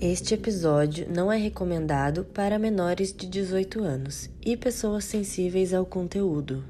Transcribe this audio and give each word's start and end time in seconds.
Este 0.00 0.34
episódio 0.34 1.06
não 1.10 1.32
é 1.32 1.38
recomendado 1.38 2.22
para 2.22 2.58
menores 2.58 3.14
de 3.14 3.26
18 3.26 3.82
anos 3.82 4.28
e 4.44 4.54
pessoas 4.54 5.06
sensíveis 5.06 5.72
ao 5.72 5.86
conteúdo. 5.86 6.62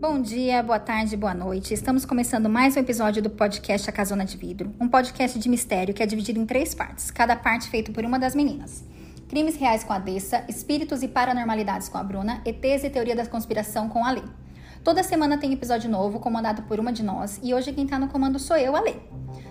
Bom 0.00 0.20
dia, 0.20 0.60
boa 0.64 0.80
tarde, 0.80 1.16
boa 1.16 1.32
noite. 1.32 1.72
Estamos 1.72 2.04
começando 2.04 2.48
mais 2.48 2.76
um 2.76 2.80
episódio 2.80 3.22
do 3.22 3.30
podcast 3.30 3.88
A 3.88 3.92
Casona 3.92 4.24
de 4.24 4.36
Vidro, 4.36 4.74
um 4.80 4.88
podcast 4.88 5.38
de 5.38 5.48
mistério 5.48 5.94
que 5.94 6.02
é 6.02 6.06
dividido 6.06 6.40
em 6.40 6.46
três 6.46 6.74
partes, 6.74 7.12
cada 7.12 7.36
parte 7.36 7.70
feita 7.70 7.92
por 7.92 8.04
uma 8.04 8.18
das 8.18 8.34
meninas. 8.34 8.82
Crimes 9.28 9.56
reais 9.56 9.84
com 9.84 9.92
a 9.92 9.98
Dessa, 9.98 10.42
espíritos 10.48 11.02
e 11.02 11.08
paranormalidades 11.08 11.90
com 11.90 11.98
a 11.98 12.02
Bruna, 12.02 12.40
ETs 12.46 12.82
e 12.82 12.88
teoria 12.88 13.14
da 13.14 13.26
conspiração 13.26 13.86
com 13.86 14.02
a 14.02 14.10
Lê. 14.10 14.22
Toda 14.82 15.02
semana 15.02 15.36
tem 15.36 15.52
episódio 15.52 15.90
novo 15.90 16.18
comandado 16.18 16.62
por 16.62 16.80
uma 16.80 16.90
de 16.90 17.02
nós 17.02 17.38
e 17.42 17.52
hoje 17.52 17.74
quem 17.74 17.86
tá 17.86 17.98
no 17.98 18.08
comando 18.08 18.38
sou 18.38 18.56
eu, 18.56 18.74
a 18.74 18.80
Lê. 18.80 18.94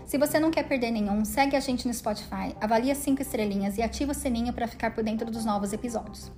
Se 0.03 0.17
você 0.17 0.39
não 0.39 0.49
quer 0.49 0.63
perder 0.63 0.89
nenhum, 0.89 1.23
segue 1.23 1.55
a 1.55 1.59
gente 1.59 1.87
no 1.87 1.93
Spotify, 1.93 2.55
avalia 2.59 2.95
cinco 2.95 3.21
estrelinhas 3.21 3.77
e 3.77 3.83
ativa 3.83 4.13
o 4.13 4.15
sininho 4.15 4.51
para 4.51 4.67
ficar 4.67 4.95
por 4.95 5.03
dentro 5.03 5.29
dos 5.29 5.45
novos 5.45 5.71
episódios. 5.71 6.31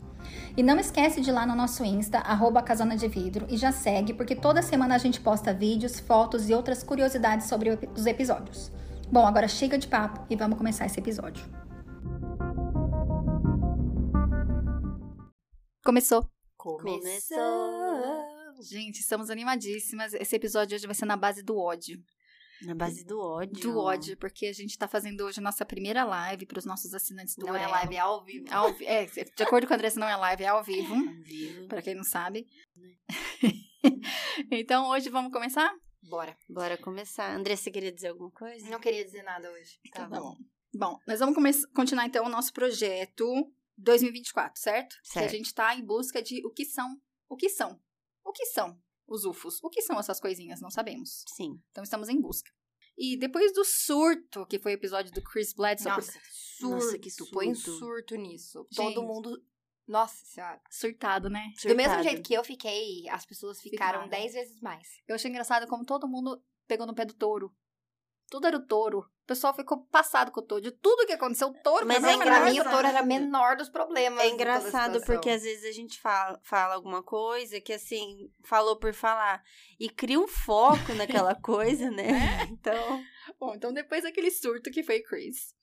E 0.58 0.62
não 0.62 0.78
esquece 0.78 1.22
de 1.22 1.30
ir 1.30 1.34
lá 1.34 1.46
no 1.46 1.56
nosso 1.56 1.86
Insta, 1.86 2.18
arroba 2.18 2.62
Casona 2.62 2.98
de 2.98 3.08
Vidro, 3.08 3.48
e 3.50 3.56
já 3.56 3.72
segue, 3.72 4.14
porque 4.14 4.36
toda 4.36 4.62
semana 4.62 4.96
a 4.96 4.98
gente 4.98 5.22
posta 5.22 5.54
vídeos, 5.54 5.98
fotos 5.98 6.50
e 6.50 6.54
outras 6.54 6.84
curiosidades 6.84 7.48
sobre 7.48 7.80
os 7.96 8.06
episódios. 8.06 8.70
Bom, 9.10 9.26
agora 9.26 9.48
chega 9.48 9.78
de 9.78 9.88
papo 9.88 10.26
e 10.30 10.36
vamos 10.36 10.58
começar 10.58 10.86
esse 10.86 11.00
episódio. 11.00 11.69
Começou. 15.84 16.30
Começou. 16.58 18.26
Gente, 18.62 19.00
estamos 19.00 19.30
animadíssimas. 19.30 20.14
Esse 20.14 20.36
episódio 20.36 20.76
hoje 20.76 20.86
vai 20.86 20.96
ser 20.96 21.06
na 21.06 21.16
base 21.16 21.42
do 21.42 21.58
ódio. 21.58 21.98
Na 22.64 22.76
base 22.76 23.06
do 23.06 23.18
ódio. 23.22 23.62
Do 23.62 23.78
ódio, 23.80 24.18
porque 24.18 24.48
a 24.48 24.54
gente 24.54 24.78
tá 24.78 24.86
fazendo 24.88 25.22
hoje 25.24 25.40
a 25.40 25.44
nossa 25.44 25.66
primeira 25.66 26.04
live 26.04 26.46
para 26.46 26.60
os 26.60 26.66
nossos 26.66 26.94
assinantes 26.94 27.36
do 27.36 27.46
Não 27.46 27.56
é 27.56 27.60
Orelo. 27.60 27.72
live, 27.72 27.96
é 27.96 28.00
ao 28.00 28.26
vivo. 28.26 28.46
Ao 28.52 28.74
vi- 28.74 28.86
é, 28.86 29.06
de 29.06 29.44
acordo 29.44 29.66
com 29.66 29.74
a 29.74 29.78
Andressa, 29.78 29.98
não 30.00 30.10
é 30.10 30.16
live, 30.18 30.44
é 30.44 30.48
ao 30.48 30.62
vivo. 30.62 30.94
Ao 30.94 31.24
vivo. 31.24 31.68
Pra 31.70 31.82
quem 31.82 31.96
não 31.96 32.04
sabe. 32.04 32.46
então, 34.52 34.90
hoje 34.90 35.10
vamos 35.10 35.32
começar? 35.32 35.74
Bora. 36.04 36.36
Bora 36.50 36.78
começar. 36.78 37.34
André, 37.34 37.56
você 37.56 37.72
queria 37.72 37.94
dizer 37.94 38.10
alguma 38.10 38.32
coisa? 38.32 38.70
Não 38.70 38.80
queria 38.82 39.06
dizer 39.06 39.24
nada 39.24 39.50
hoje. 39.50 39.80
Então, 39.86 40.10
Tá 40.10 40.16
tá 40.18 40.22
bom. 40.22 40.32
bom. 40.34 40.38
Bom, 40.72 41.00
nós 41.08 41.20
vamos 41.22 41.66
continuar 41.74 42.06
então 42.06 42.26
o 42.26 42.30
nosso 42.30 42.52
projeto 42.52 43.26
2024, 43.82 44.62
certo? 44.62 44.96
Que 45.04 45.10
a 45.20 45.22
Certo. 45.22 45.32
gente 45.32 45.54
tá 45.54 45.76
em 45.76 45.84
busca 45.86 46.22
de 46.22 46.46
o 46.46 46.52
que 46.52 46.66
são. 46.66 47.00
O 47.28 47.36
que 47.36 47.50
são? 47.50 47.80
O 48.24 48.32
que 48.32 48.46
são 48.48 48.80
os 49.08 49.26
UFOs? 49.26 49.60
O 49.64 49.70
que 49.70 49.82
são 49.82 50.00
essas 50.00 50.20
coisinhas? 50.20 50.62
Não 50.62 50.70
sabemos. 50.70 51.24
Sim. 51.36 51.62
Então 51.72 51.84
estamos 51.84 52.10
em 52.10 52.20
busca. 52.20 52.52
E 52.98 53.16
depois 53.18 53.54
do 53.54 53.64
surto, 53.64 54.46
que 54.46 54.60
foi 54.60 54.74
o 54.74 54.76
episódio 54.76 55.12
do 55.14 55.22
Chris 55.24 55.54
Bledsoe, 55.54 55.90
Nossa, 55.92 56.20
surto. 56.58 56.76
Nossa, 56.76 57.00
que 57.00 57.10
Põe 57.32 57.56
surto. 57.56 57.80
surto 57.80 58.16
nisso. 58.16 58.68
Gente. 58.72 58.76
Todo 58.94 59.04
mundo... 59.08 59.42
Nossa 59.88 60.24
senhora. 60.24 60.62
surtado, 60.70 61.30
né? 61.32 61.52
Do 61.64 61.70
mesmo 61.76 61.94
Surtado. 61.96 62.04
jeito 62.04 62.22
que 62.22 62.34
eu 62.36 62.44
fiquei, 62.44 63.10
as 63.10 63.26
pessoas 63.26 63.60
ficaram 63.60 64.04
Ficaram. 64.04 64.08
dez 64.10 64.34
vezes 64.34 64.60
mais. 64.62 64.88
Eu 65.08 65.16
achei 65.16 65.32
engraçado 65.32 65.66
como 65.68 65.84
todo 65.84 66.08
mundo 66.08 66.44
pegou 66.68 66.86
no 66.86 66.94
pé 66.94 67.06
do 67.06 67.14
touro. 67.16 67.52
Tudo 68.30 68.46
era 68.46 68.56
o 68.58 68.64
touro. 68.68 69.10
O 69.30 69.34
pessoal 69.34 69.54
ficou 69.56 69.86
passado 69.92 70.32
com 70.32 70.40
o 70.42 70.44
touro. 70.44 70.64
De 70.64 70.72
tudo 70.72 71.06
que 71.06 71.14
aconteceu, 71.14 71.50
o 71.50 71.54
touro 71.62 71.86
Mas 71.86 72.04
é 72.04 72.16
o 72.16 72.20
Pra 72.20 72.46
mim, 72.46 72.60
o 72.60 72.64
touro 72.64 72.88
era 72.88 73.04
menor 73.04 73.56
dos 73.56 73.70
problemas. 73.70 74.20
É 74.22 74.24
de 74.24 74.30
toda 74.32 74.42
a 74.42 74.58
engraçado 74.58 75.06
porque 75.06 75.30
às 75.30 75.44
vezes 75.44 75.66
a 75.66 75.72
gente 75.72 76.02
fala, 76.02 76.40
fala 76.44 76.74
alguma 76.74 77.04
coisa 77.04 77.62
que 77.62 77.72
assim, 77.72 78.32
falou 78.44 78.80
por 78.80 78.92
falar. 78.92 79.44
E 79.80 79.88
cria 79.88 80.20
um 80.20 80.28
foco 80.28 80.96
naquela 80.96 81.36
coisa, 81.40 81.92
né? 81.92 82.42
Então. 82.50 83.04
Bom, 83.40 83.54
então 83.54 83.72
depois 83.72 84.02
daquele 84.02 84.32
surto 84.32 84.72
que 84.72 84.82
foi 84.82 85.00
Chris. 85.04 85.54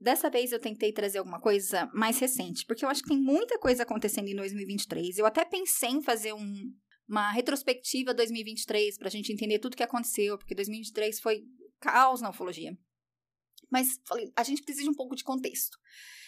Dessa 0.00 0.30
vez 0.30 0.52
eu 0.52 0.60
tentei 0.60 0.92
trazer 0.92 1.18
alguma 1.18 1.40
coisa 1.40 1.90
mais 1.92 2.16
recente, 2.20 2.64
porque 2.64 2.84
eu 2.84 2.88
acho 2.88 3.02
que 3.02 3.08
tem 3.08 3.18
muita 3.20 3.58
coisa 3.58 3.82
acontecendo 3.82 4.28
em 4.28 4.36
2023. 4.36 5.18
Eu 5.18 5.26
até 5.26 5.44
pensei 5.44 5.90
em 5.90 6.00
fazer 6.00 6.32
um- 6.32 6.72
uma 7.08 7.32
retrospectiva 7.32 8.14
2023 8.14 8.96
pra 8.96 9.10
gente 9.10 9.32
entender 9.32 9.58
tudo 9.58 9.76
que 9.76 9.82
aconteceu, 9.82 10.38
porque 10.38 10.54
2023 10.54 11.18
foi 11.18 11.42
caos 11.80 12.20
na 12.20 12.30
ufologia. 12.30 12.72
Mas 13.70 14.00
falei, 14.06 14.32
a 14.36 14.42
gente 14.42 14.62
precisa 14.62 14.84
de 14.84 14.90
um 14.90 14.94
pouco 14.94 15.14
de 15.14 15.24
contexto. 15.24 15.78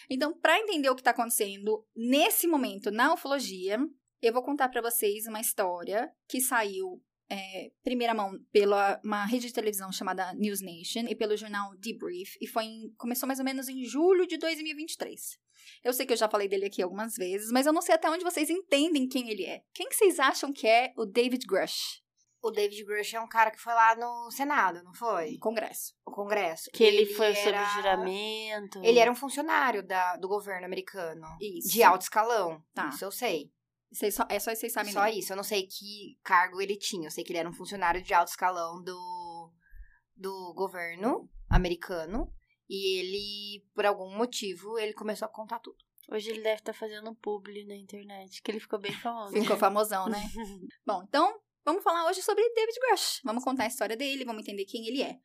Então, 0.09 0.37
para 0.37 0.59
entender 0.59 0.89
o 0.89 0.95
que 0.95 1.01
está 1.01 1.11
acontecendo 1.11 1.85
nesse 1.95 2.47
momento 2.47 2.91
na 2.91 3.13
ufologia, 3.13 3.77
eu 4.21 4.33
vou 4.33 4.43
contar 4.43 4.69
para 4.69 4.81
vocês 4.81 5.27
uma 5.27 5.39
história 5.41 6.11
que 6.27 6.39
saiu 6.41 7.01
é, 7.29 7.71
primeira 7.83 8.13
mão 8.13 8.37
pela 8.51 8.99
uma 9.03 9.25
rede 9.25 9.47
de 9.47 9.53
televisão 9.53 9.91
chamada 9.91 10.33
News 10.35 10.61
Nation 10.61 11.07
e 11.09 11.15
pelo 11.15 11.35
jornal 11.37 11.73
Debrief 11.77 12.35
e 12.39 12.45
foi 12.47 12.65
em- 12.65 12.93
começou 12.97 13.25
mais 13.25 13.39
ou 13.39 13.45
menos 13.45 13.67
em 13.69 13.83
julho 13.85 14.27
de 14.27 14.37
2023. 14.37 15.39
Eu 15.83 15.93
sei 15.93 16.05
que 16.05 16.13
eu 16.13 16.17
já 16.17 16.29
falei 16.29 16.47
dele 16.47 16.65
aqui 16.65 16.81
algumas 16.81 17.15
vezes, 17.15 17.49
mas 17.51 17.65
eu 17.65 17.73
não 17.73 17.81
sei 17.81 17.95
até 17.95 18.09
onde 18.09 18.23
vocês 18.23 18.49
entendem 18.49 19.07
quem 19.07 19.29
ele 19.29 19.45
é. 19.45 19.63
Quem 19.73 19.87
que 19.87 19.95
vocês 19.95 20.19
acham 20.19 20.51
que 20.51 20.67
é 20.67 20.93
o 20.97 21.05
David 21.05 21.45
Grush? 21.47 22.02
O 22.43 22.51
David 22.51 22.83
Grush 22.83 23.13
é 23.13 23.21
um 23.21 23.27
cara 23.27 23.49
que 23.49 23.57
foi 23.57 23.73
lá 23.73 23.95
no 23.95 24.29
Senado, 24.29 24.83
não 24.83 24.93
foi? 24.93 25.31
No 25.31 25.39
Congresso. 25.39 25.93
O 26.05 26.11
Congresso. 26.11 26.69
Que 26.73 26.83
ele, 26.83 27.05
foi 27.05 27.33
sob 27.35 27.47
era- 27.47 27.63
juramento. 27.69 28.81
Ele 28.83 28.99
era 28.99 29.09
um 29.09 29.15
funcionário 29.15 29.81
da, 29.81 30.17
do 30.17 30.27
governo 30.27 30.65
americano. 30.65 31.25
Isso. 31.39 31.71
De 31.71 31.81
alto 31.81 32.01
escalão. 32.01 32.61
Tá. 32.73 32.89
Isso 32.89 33.05
eu 33.05 33.11
sei. 33.11 33.49
Vocês 33.89 34.13
só, 34.13 34.25
é 34.27 34.39
só 34.39 34.53
vocês 34.53 34.73
sabem. 34.73 34.91
Só 34.91 35.07
isso. 35.07 35.31
Eu 35.31 35.37
não 35.37 35.43
sei 35.43 35.65
que 35.65 36.19
cargo 36.21 36.59
ele 36.59 36.75
tinha. 36.75 37.07
Eu 37.07 37.11
sei 37.11 37.23
que 37.23 37.31
ele 37.31 37.39
era 37.39 37.47
um 37.49 37.53
funcionário 37.53 38.03
de 38.03 38.13
alto 38.13 38.31
escalão 38.31 38.83
do, 38.83 39.53
do 40.13 40.53
governo 40.53 41.29
americano. 41.49 42.29
E 42.67 42.99
ele, 42.99 43.65
por 43.73 43.85
algum 43.85 44.13
motivo, 44.17 44.77
ele 44.77 44.91
começou 44.91 45.27
a 45.27 45.31
contar 45.31 45.59
tudo. 45.59 45.77
Hoje 46.11 46.29
ele 46.29 46.41
deve 46.41 46.59
estar 46.59 46.73
fazendo 46.73 47.09
um 47.09 47.15
publi 47.15 47.65
na 47.65 47.75
internet, 47.75 48.41
que 48.41 48.51
ele 48.51 48.59
ficou 48.59 48.79
bem 48.79 48.91
famoso. 48.91 49.31
Ficou 49.31 49.55
famosão, 49.55 50.09
né? 50.09 50.19
Bom, 50.85 51.03
então 51.07 51.39
vamos 51.65 51.83
falar 51.83 52.07
hoje 52.07 52.21
sobre 52.21 52.43
David 52.53 52.79
Grush. 52.79 53.21
Vamos 53.23 53.43
contar 53.43 53.63
a 53.63 53.67
história 53.67 53.95
dele, 53.95 54.25
vamos 54.25 54.43
entender 54.43 54.65
quem 54.65 54.87
ele 54.87 55.01
é. 55.01 55.17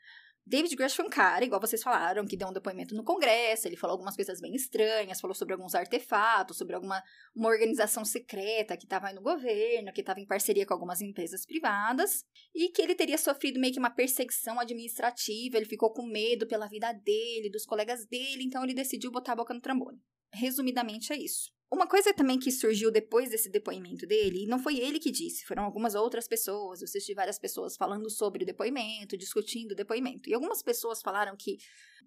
David 0.48 0.74
Grush 0.76 0.94
foi 0.94 1.04
um 1.04 1.10
cara, 1.10 1.44
igual 1.44 1.60
vocês 1.60 1.82
falaram, 1.82 2.26
que 2.26 2.34
deu 2.34 2.48
um 2.48 2.52
depoimento 2.52 2.94
no 2.94 3.04
Congresso, 3.04 3.68
ele 3.68 3.76
falou 3.76 3.92
algumas 3.92 4.16
coisas 4.16 4.40
bem 4.40 4.54
estranhas, 4.54 5.20
falou 5.20 5.34
sobre 5.34 5.52
alguns 5.52 5.74
artefatos, 5.74 6.56
sobre 6.56 6.74
alguma 6.74 7.02
uma 7.36 7.50
organização 7.50 8.02
secreta 8.02 8.74
que 8.74 8.86
estava 8.86 9.12
no 9.12 9.20
governo, 9.20 9.92
que 9.92 10.00
estava 10.00 10.20
em 10.20 10.26
parceria 10.26 10.64
com 10.64 10.72
algumas 10.72 11.02
empresas 11.02 11.44
privadas, 11.44 12.24
e 12.54 12.70
que 12.70 12.80
ele 12.80 12.94
teria 12.94 13.18
sofrido 13.18 13.60
meio 13.60 13.74
que 13.74 13.78
uma 13.78 13.90
perseguição 13.90 14.58
administrativa, 14.58 15.58
ele 15.58 15.66
ficou 15.66 15.92
com 15.92 16.06
medo 16.06 16.46
pela 16.46 16.66
vida 16.66 16.94
dele, 16.94 17.50
dos 17.50 17.66
colegas 17.66 18.06
dele, 18.06 18.44
então 18.44 18.64
ele 18.64 18.72
decidiu 18.72 19.10
botar 19.10 19.32
a 19.32 19.36
boca 19.36 19.52
no 19.52 19.60
trambone. 19.60 20.00
Resumidamente 20.32 21.12
é 21.12 21.16
isso. 21.18 21.52
Uma 21.70 21.86
coisa 21.86 22.14
também 22.14 22.38
que 22.38 22.50
surgiu 22.50 22.90
depois 22.90 23.28
desse 23.28 23.50
depoimento 23.50 24.06
dele, 24.06 24.44
e 24.44 24.46
não 24.46 24.58
foi 24.58 24.78
ele 24.78 24.98
que 24.98 25.10
disse, 25.10 25.44
foram 25.44 25.64
algumas 25.64 25.94
outras 25.94 26.26
pessoas, 26.26 26.80
eu 26.80 26.86
assisti 26.86 27.12
várias 27.12 27.38
pessoas 27.38 27.76
falando 27.76 28.08
sobre 28.08 28.42
o 28.42 28.46
depoimento, 28.46 29.18
discutindo 29.18 29.72
o 29.72 29.76
depoimento. 29.76 30.30
E 30.30 30.34
algumas 30.34 30.62
pessoas 30.62 31.02
falaram 31.02 31.36
que, 31.36 31.58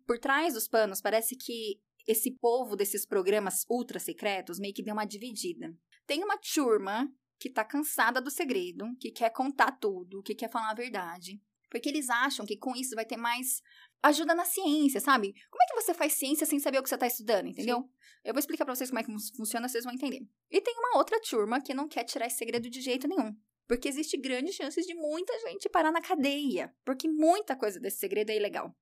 por 0.08 0.18
trás 0.18 0.56
dos 0.56 0.68
panos, 0.68 1.00
parece 1.00 1.36
que 1.36 1.80
esse 2.08 2.32
povo 2.32 2.76
desses 2.76 3.06
programas 3.06 3.64
ultra 3.70 4.00
secretos 4.00 4.60
meio 4.60 4.74
que 4.74 4.84
deu 4.84 4.94
uma 4.94 5.06
dividida. 5.06 5.72
Tem 6.08 6.24
uma 6.24 6.38
turma 6.38 7.08
que 7.40 7.50
tá 7.50 7.64
cansada 7.64 8.20
do 8.20 8.32
segredo, 8.32 8.86
que 9.00 9.12
quer 9.12 9.30
contar 9.32 9.72
tudo, 9.74 10.24
que 10.24 10.36
quer 10.36 10.50
falar 10.50 10.72
a 10.72 10.76
verdade. 10.76 11.40
Porque 11.70 11.88
eles 11.88 12.10
acham 12.10 12.46
que 12.46 12.58
com 12.58 12.76
isso 12.76 12.96
vai 12.96 13.06
ter 13.06 13.18
mais 13.18 13.62
ajuda 14.04 14.34
na 14.36 14.46
ciência, 14.46 15.00
sabe? 15.00 15.34
Como 15.50 15.64
é 15.64 15.68
que 15.68 15.82
você 15.82 15.94
faz 15.94 16.14
ciência 16.14 16.46
sem 16.46 16.60
saber 16.60 16.80
o 16.80 16.84
que 16.84 16.90
você 16.90 16.98
tá 16.98 17.08
estudando, 17.08 17.48
entendeu? 17.48 17.90
Eu 18.24 18.34
vou 18.34 18.40
explicar 18.40 18.66
pra 18.66 18.76
vocês 18.76 18.90
como 18.90 19.00
é 19.00 19.04
que 19.04 19.12
fun- 19.12 19.36
funciona, 19.38 19.68
vocês 19.68 19.84
vão 19.84 19.94
entender. 19.94 20.22
E 20.50 20.62
tem 20.62 20.76
uma 20.78 20.98
outra 20.98 21.20
turma 21.22 21.62
que 21.62 21.74
não 21.74 21.88
quer 21.88 22.04
tirar 22.04 22.28
esse 22.28 22.38
segredo 22.38 22.70
de 22.70 22.82
jeito 22.82 23.08
nenhum. 23.08 23.36
Porque 23.68 23.88
existe 23.88 24.18
grandes 24.18 24.56
chances 24.56 24.86
de 24.86 24.94
muita 24.94 25.34
gente 25.48 25.70
parar 25.70 25.92
na 25.92 26.02
cadeia. 26.02 26.74
Porque 26.84 27.08
muita 27.08 27.56
coisa 27.56 27.80
desse 27.80 27.98
segredo 28.00 28.30
é 28.32 28.36
ilegal. 28.36 28.76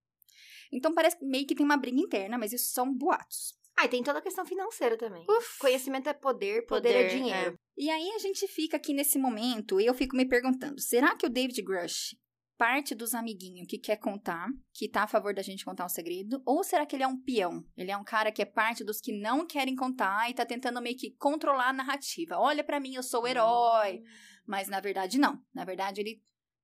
Então 0.71 0.93
parece 0.93 1.17
que 1.17 1.25
meio 1.25 1.45
que 1.45 1.55
tem 1.55 1.65
uma 1.65 1.77
briga 1.77 1.99
interna, 1.99 2.37
mas 2.37 2.53
isso 2.53 2.71
são 2.71 2.91
boatos. 2.93 3.57
Ah, 3.77 3.85
e 3.85 3.89
tem 3.89 4.03
toda 4.03 4.19
a 4.19 4.21
questão 4.21 4.45
financeira 4.45 4.97
também. 4.97 5.25
Uf. 5.29 5.57
Conhecimento 5.59 6.09
é 6.09 6.13
poder, 6.13 6.65
poder, 6.65 6.89
é 6.89 7.03
Poder, 7.03 7.09
dinheiro. 7.09 7.59
E 7.77 7.89
aí 7.89 8.09
a 8.11 8.17
gente 8.19 8.45
fica 8.47 8.75
aqui 8.77 8.93
nesse 8.93 9.17
momento 9.17 9.79
e 9.79 9.85
eu 9.85 9.93
fico 9.93 10.17
me 10.17 10.27
perguntando: 10.27 10.81
será 10.81 11.15
que 11.15 11.25
o 11.25 11.29
David 11.29 11.61
Grush 11.61 12.15
parte 12.59 12.93
dos 12.93 13.13
amiguinhos 13.13 13.65
que 13.69 13.77
quer 13.77 13.95
contar, 13.95 14.49
que 14.73 14.89
tá 14.89 15.03
a 15.03 15.07
favor 15.07 15.33
da 15.33 15.41
gente 15.41 15.63
contar 15.63 15.85
o 15.85 15.89
segredo? 15.89 16.43
Ou 16.45 16.61
será 16.61 16.85
que 16.85 16.93
ele 16.93 17.03
é 17.03 17.07
um 17.07 17.17
peão? 17.17 17.63
Ele 17.77 17.89
é 17.89 17.95
um 17.95 18.03
cara 18.03 18.33
que 18.33 18.41
é 18.41 18.45
parte 18.45 18.83
dos 18.83 18.99
que 18.99 19.17
não 19.17 19.47
querem 19.47 19.77
contar 19.77 20.29
e 20.29 20.33
tá 20.33 20.45
tentando 20.45 20.81
meio 20.81 20.97
que 20.97 21.11
controlar 21.11 21.69
a 21.69 21.73
narrativa. 21.73 22.37
Olha 22.37 22.61
pra 22.61 22.77
mim, 22.77 22.95
eu 22.95 23.01
sou 23.01 23.23
o 23.23 23.27
herói. 23.27 24.03
Mas 24.45 24.67
na 24.67 24.81
verdade, 24.81 25.17
não. 25.17 25.41
Na 25.53 25.63
verdade, 25.63 26.01
ele 26.01 26.21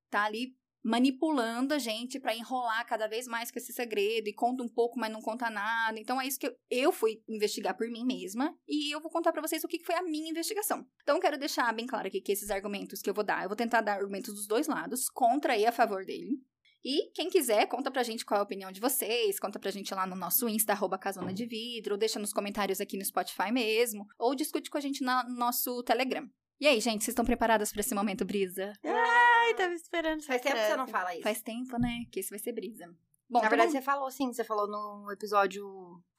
tá 0.09 0.25
ali 0.25 0.53
manipulando 0.85 1.73
a 1.73 1.79
gente 1.79 2.19
para 2.19 2.35
enrolar 2.35 2.85
cada 2.85 3.07
vez 3.07 3.27
mais 3.27 3.49
com 3.49 3.57
esse 3.57 3.73
segredo 3.73 4.27
e 4.27 4.33
conta 4.33 4.61
um 4.61 4.67
pouco, 4.67 4.99
mas 4.99 5.11
não 5.11 5.19
conta 5.19 5.49
nada. 5.49 5.99
Então 5.99 6.21
é 6.21 6.27
isso 6.27 6.39
que 6.39 6.55
eu, 6.69 6.91
fui 6.91 7.23
investigar 7.27 7.75
por 7.75 7.89
mim 7.89 8.05
mesma 8.05 8.55
e 8.67 8.93
eu 8.93 9.01
vou 9.01 9.09
contar 9.09 9.31
para 9.31 9.41
vocês 9.41 9.63
o 9.63 9.67
que 9.67 9.83
foi 9.83 9.95
a 9.95 10.03
minha 10.03 10.29
investigação. 10.29 10.85
Então 11.01 11.19
quero 11.19 11.39
deixar 11.39 11.73
bem 11.73 11.87
claro 11.87 12.07
aqui 12.07 12.21
que 12.21 12.31
esses 12.31 12.51
argumentos 12.51 13.01
que 13.01 13.09
eu 13.09 13.15
vou 13.15 13.23
dar, 13.23 13.41
eu 13.41 13.49
vou 13.49 13.55
tentar 13.55 13.81
dar 13.81 13.95
argumentos 13.95 14.35
dos 14.35 14.45
dois 14.45 14.67
lados, 14.67 15.09
contra 15.09 15.57
e 15.57 15.65
a 15.65 15.71
favor 15.71 16.05
dele. 16.05 16.37
E 16.83 17.11
quem 17.15 17.31
quiser, 17.31 17.65
conta 17.65 17.89
pra 17.89 18.03
gente 18.03 18.23
qual 18.23 18.37
é 18.37 18.41
a 18.41 18.43
opinião 18.43 18.71
de 18.71 18.79
vocês, 18.79 19.39
conta 19.39 19.57
pra 19.57 19.71
gente 19.71 19.91
lá 19.95 20.05
no 20.05 20.15
nosso 20.15 20.47
Insta, 20.47 20.73
arroba 20.73 20.99
Casona 20.99 21.33
de 21.33 21.47
Vidro, 21.47 21.95
ou 21.95 21.97
deixa 21.97 22.19
nos 22.19 22.31
comentários 22.31 22.79
aqui 22.79 22.95
no 22.95 23.03
Spotify 23.03 23.51
mesmo, 23.51 24.05
ou 24.19 24.35
discute 24.35 24.69
com 24.69 24.77
a 24.77 24.81
gente 24.81 25.03
no 25.03 25.23
nosso 25.35 25.81
Telegram. 25.81 26.29
E 26.59 26.67
aí, 26.67 26.79
gente, 26.79 27.03
vocês 27.03 27.13
estão 27.13 27.25
preparadas 27.25 27.71
para 27.71 27.81
esse 27.81 27.95
momento, 27.95 28.23
Brisa? 28.23 28.71
Ai, 29.45 29.53
tava 29.55 29.73
esperando. 29.73 30.23
Faz 30.23 30.41
tempo 30.41 30.55
que 30.55 30.61
você 30.67 30.75
não 30.77 30.87
fala 30.87 31.13
isso. 31.13 31.23
Faz 31.23 31.41
tempo, 31.41 31.77
né? 31.79 32.05
Que 32.11 32.19
isso 32.19 32.29
vai 32.29 32.39
ser 32.39 32.51
Brisa. 32.53 32.85
Bom, 33.29 33.41
Na 33.41 33.49
verdade, 33.49 33.69
vamos- 33.71 33.73
você 33.73 33.81
falou 33.81 34.11
sim, 34.11 34.31
você 34.31 34.43
falou 34.43 34.67
no 34.67 35.11
episódio. 35.11 35.65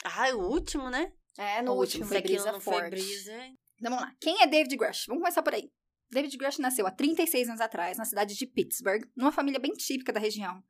Ah, 0.05 0.35
o 0.35 0.41
último, 0.51 0.91
né? 0.91 1.13
É, 1.39 1.63
no 1.63 1.73
O 1.73 1.77
último, 1.77 2.03
último 2.03 2.07
foi 2.07 2.17
Foi 2.17 2.23
brisa 2.23 2.53
não 2.53 2.61
foi 2.61 2.75
forte. 2.75 2.91
brisa. 2.91 3.33
Então 3.79 3.91
vamos 3.91 4.01
lá. 4.03 4.15
Quem 4.21 4.43
é 4.43 4.47
David 4.47 4.77
Grush? 4.77 5.05
Vamos 5.07 5.23
começar 5.23 5.43
por 5.43 5.55
aí. 5.55 5.71
David 6.11 6.37
Grush 6.37 6.59
nasceu 6.59 6.87
há 6.87 6.91
36 6.91 7.49
anos 7.49 7.61
atrás, 7.61 7.99
na 7.99 8.05
cidade 8.05 8.35
de 8.35 8.47
Pittsburgh, 8.47 9.05
numa 9.15 9.31
família 9.33 9.61
bem 9.61 9.73
típica 9.73 10.13
da 10.13 10.21
região. 10.21 10.63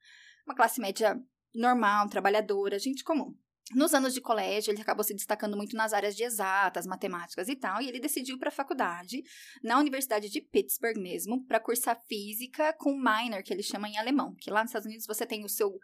Uma 0.47 0.55
classe 0.57 0.81
média 0.81 1.17
normal, 1.55 2.09
trabalhadora, 2.09 2.79
gente 2.79 3.05
comum. 3.05 3.35
Nos 3.75 3.95
anos 3.95 4.15
de 4.15 4.21
colégio, 4.21 4.71
ele 4.71 4.81
acabou 4.81 5.03
se 5.03 5.13
destacando 5.13 5.57
muito 5.57 5.75
nas 5.75 5.93
áreas 5.93 6.15
de 6.15 6.23
exatas, 6.23 6.87
matemáticas 6.87 7.49
e 7.49 7.57
tal, 7.57 7.83
e 7.83 7.89
ele 7.89 7.99
decidiu 7.99 8.39
para 8.39 8.49
a 8.49 8.53
faculdade, 8.53 9.25
na 9.63 9.79
Universidade 9.79 10.29
de 10.29 10.41
Pittsburgh 10.41 10.97
mesmo, 10.97 11.45
para 11.47 11.59
cursar 11.59 12.01
física 12.07 12.73
com 12.75 12.97
minor, 12.97 13.43
que 13.43 13.53
ele 13.53 13.65
chama 13.65 13.89
em 13.89 13.99
alemão. 13.99 14.37
Que 14.41 14.51
lá 14.51 14.63
nos 14.63 14.71
Estados 14.71 14.87
Unidos 14.87 15.07
você 15.07 15.27
tem 15.27 15.45
o 15.45 15.49
seu 15.49 15.77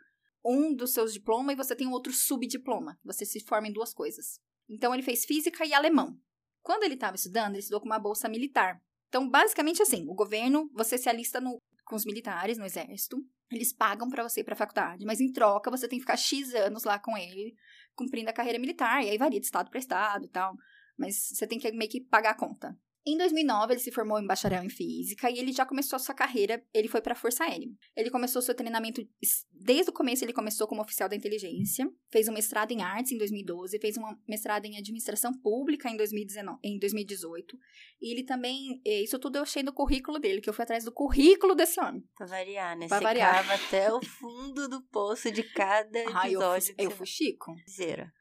um 0.44 0.74
dos 0.74 0.92
seus 0.92 1.12
diplomas 1.12 1.54
e 1.54 1.56
você 1.56 1.74
tem 1.74 1.86
um 1.86 1.92
outro 1.92 2.12
subdiploma. 2.12 2.98
Você 3.04 3.24
se 3.24 3.40
forma 3.40 3.68
em 3.68 3.72
duas 3.72 3.92
coisas. 3.94 4.40
Então 4.68 4.92
ele 4.92 5.02
fez 5.02 5.24
física 5.24 5.64
e 5.64 5.72
alemão. 5.72 6.16
Quando 6.62 6.84
ele 6.84 6.94
estava 6.94 7.16
estudando, 7.16 7.52
ele 7.52 7.60
estudou 7.60 7.80
com 7.80 7.86
uma 7.86 7.98
bolsa 7.98 8.28
militar. 8.28 8.80
Então, 9.08 9.28
basicamente 9.28 9.82
assim, 9.82 10.06
o 10.08 10.14
governo, 10.14 10.70
você 10.72 10.96
se 10.96 11.08
alista 11.08 11.40
no, 11.40 11.58
com 11.84 11.96
os 11.96 12.04
militares 12.04 12.56
no 12.56 12.64
exército, 12.64 13.18
eles 13.54 13.72
pagam 13.72 14.08
para 14.08 14.22
você 14.22 14.40
ir 14.40 14.44
para 14.44 14.54
a 14.54 14.56
faculdade, 14.56 15.04
mas 15.04 15.20
em 15.20 15.32
troca 15.32 15.70
você 15.70 15.88
tem 15.88 15.98
que 15.98 16.04
ficar 16.04 16.16
X 16.16 16.54
anos 16.54 16.84
lá 16.84 16.98
com 16.98 17.16
ele, 17.16 17.54
cumprindo 17.94 18.30
a 18.30 18.32
carreira 18.32 18.58
militar, 18.58 19.04
e 19.04 19.10
aí 19.10 19.18
varia 19.18 19.40
de 19.40 19.46
estado 19.46 19.70
para 19.70 19.78
estado 19.78 20.24
e 20.24 20.28
tal, 20.28 20.56
mas 20.96 21.28
você 21.32 21.46
tem 21.46 21.58
que 21.58 21.70
meio 21.72 21.90
que 21.90 22.00
pagar 22.00 22.30
a 22.30 22.34
conta. 22.34 22.76
Em 23.04 23.16
2009, 23.18 23.72
ele 23.72 23.80
se 23.80 23.90
formou 23.90 24.20
em 24.20 24.26
bacharel 24.26 24.62
em 24.62 24.68
física 24.68 25.28
e 25.28 25.36
ele 25.38 25.52
já 25.52 25.66
começou 25.66 25.96
a 25.96 25.98
sua 25.98 26.14
carreira, 26.14 26.64
ele 26.72 26.86
foi 26.86 27.00
para 27.00 27.14
a 27.14 27.16
Força 27.16 27.42
Aérea. 27.44 27.66
Ele 27.96 28.10
começou 28.10 28.40
seu 28.40 28.54
treinamento, 28.54 29.02
desde 29.50 29.90
o 29.90 29.92
começo 29.92 30.24
ele 30.24 30.32
começou 30.32 30.68
como 30.68 30.80
oficial 30.82 31.08
da 31.08 31.16
inteligência, 31.16 31.90
fez 32.12 32.28
um 32.28 32.32
mestrado 32.32 32.70
em 32.70 32.80
artes 32.80 33.10
em 33.10 33.18
2012, 33.18 33.76
fez 33.80 33.96
uma 33.96 34.16
mestrado 34.28 34.66
em 34.66 34.78
administração 34.78 35.32
pública 35.32 35.90
em, 35.90 35.96
2019, 35.96 36.58
em 36.62 36.78
2018, 36.78 37.58
e 38.00 38.12
ele 38.12 38.24
também, 38.24 38.80
eh, 38.86 39.02
isso 39.02 39.18
tudo 39.18 39.36
eu 39.36 39.42
achei 39.42 39.64
no 39.64 39.72
currículo 39.72 40.20
dele, 40.20 40.40
que 40.40 40.48
eu 40.48 40.54
fui 40.54 40.62
atrás 40.62 40.84
do 40.84 40.92
currículo 40.92 41.56
desse 41.56 41.80
homem. 41.80 42.04
Pra 42.16 42.26
variar, 42.26 42.78
né? 42.78 42.86
Pra 42.86 42.98
Você 42.98 43.04
variar. 43.04 43.50
até 43.50 43.92
o 43.92 44.00
fundo 44.04 44.68
do 44.68 44.80
poço 44.88 45.30
de 45.32 45.42
cada 45.42 45.98
Ai, 46.14 46.34
eu 46.34 46.40
episódio. 46.40 46.74
fui, 46.76 46.86
eu 46.86 46.90
fui 46.92 47.06
chico. 47.06 47.52
dizer. 47.66 48.12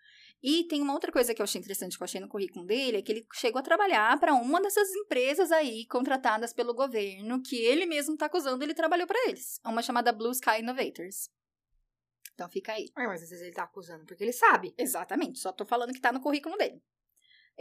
E 0.44 0.64
tem 0.64 0.82
uma 0.82 0.94
outra 0.94 1.12
coisa 1.12 1.34
que 1.36 1.42
eu 1.42 1.44
achei 1.44 1.60
interessante 1.60 1.96
que 1.96 2.02
eu 2.02 2.06
achei 2.06 2.20
no 2.20 2.28
currículo 2.28 2.66
dele, 2.66 2.98
é 2.98 3.02
que 3.02 3.12
ele 3.12 3.28
chegou 3.34 3.60
a 3.60 3.64
trabalhar 3.64 4.20
para 4.20 4.34
uma 4.34 4.60
dessas 4.60 4.90
empresas 4.96 5.52
aí 5.52 5.86
contratadas 5.86 6.52
pelo 6.52 6.74
governo, 6.74 7.42
que 7.44 7.56
ele 7.56 7.86
mesmo 7.86 8.18
tá 8.18 8.26
acusando, 8.26 8.64
ele 8.64 8.74
trabalhou 8.74 9.06
para 9.06 9.30
eles. 9.30 9.60
É 9.64 9.70
Uma 9.70 9.84
chamada 9.84 10.12
Blue 10.12 10.32
Sky 10.32 10.60
Innovators. 10.60 11.30
Então 12.34 12.50
fica 12.50 12.74
aí. 12.74 12.90
Ué, 12.98 13.06
mas 13.06 13.22
às 13.22 13.30
vezes 13.30 13.46
ele 13.46 13.54
tá 13.54 13.64
acusando, 13.64 14.04
porque 14.06 14.24
ele 14.24 14.34
sabe. 14.34 14.74
Exatamente, 14.78 15.38
só 15.38 15.52
tô 15.52 15.64
falando 15.64 15.94
que 15.94 16.02
tá 16.02 16.12
no 16.12 16.22
currículo 16.22 16.58
dele. 16.58 16.82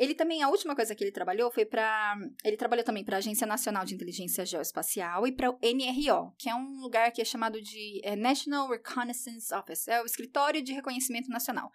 Ele 0.00 0.14
também, 0.14 0.42
a 0.42 0.48
última 0.48 0.74
coisa 0.74 0.94
que 0.94 1.04
ele 1.04 1.12
trabalhou 1.12 1.50
foi 1.50 1.66
para. 1.66 2.16
Ele 2.42 2.56
trabalhou 2.56 2.82
também 2.82 3.04
para 3.04 3.16
a 3.16 3.18
Agência 3.18 3.46
Nacional 3.46 3.84
de 3.84 3.94
Inteligência 3.94 4.46
Geoespacial 4.46 5.26
e 5.26 5.32
para 5.32 5.50
o 5.50 5.58
NRO, 5.62 6.32
que 6.38 6.48
é 6.48 6.54
um 6.54 6.80
lugar 6.80 7.12
que 7.12 7.20
é 7.20 7.24
chamado 7.24 7.60
de 7.60 8.00
é, 8.02 8.16
National 8.16 8.66
Reconnaissance 8.70 9.54
Office, 9.54 9.88
é 9.88 10.00
o 10.00 10.06
Escritório 10.06 10.62
de 10.62 10.72
Reconhecimento 10.72 11.28
Nacional. 11.28 11.70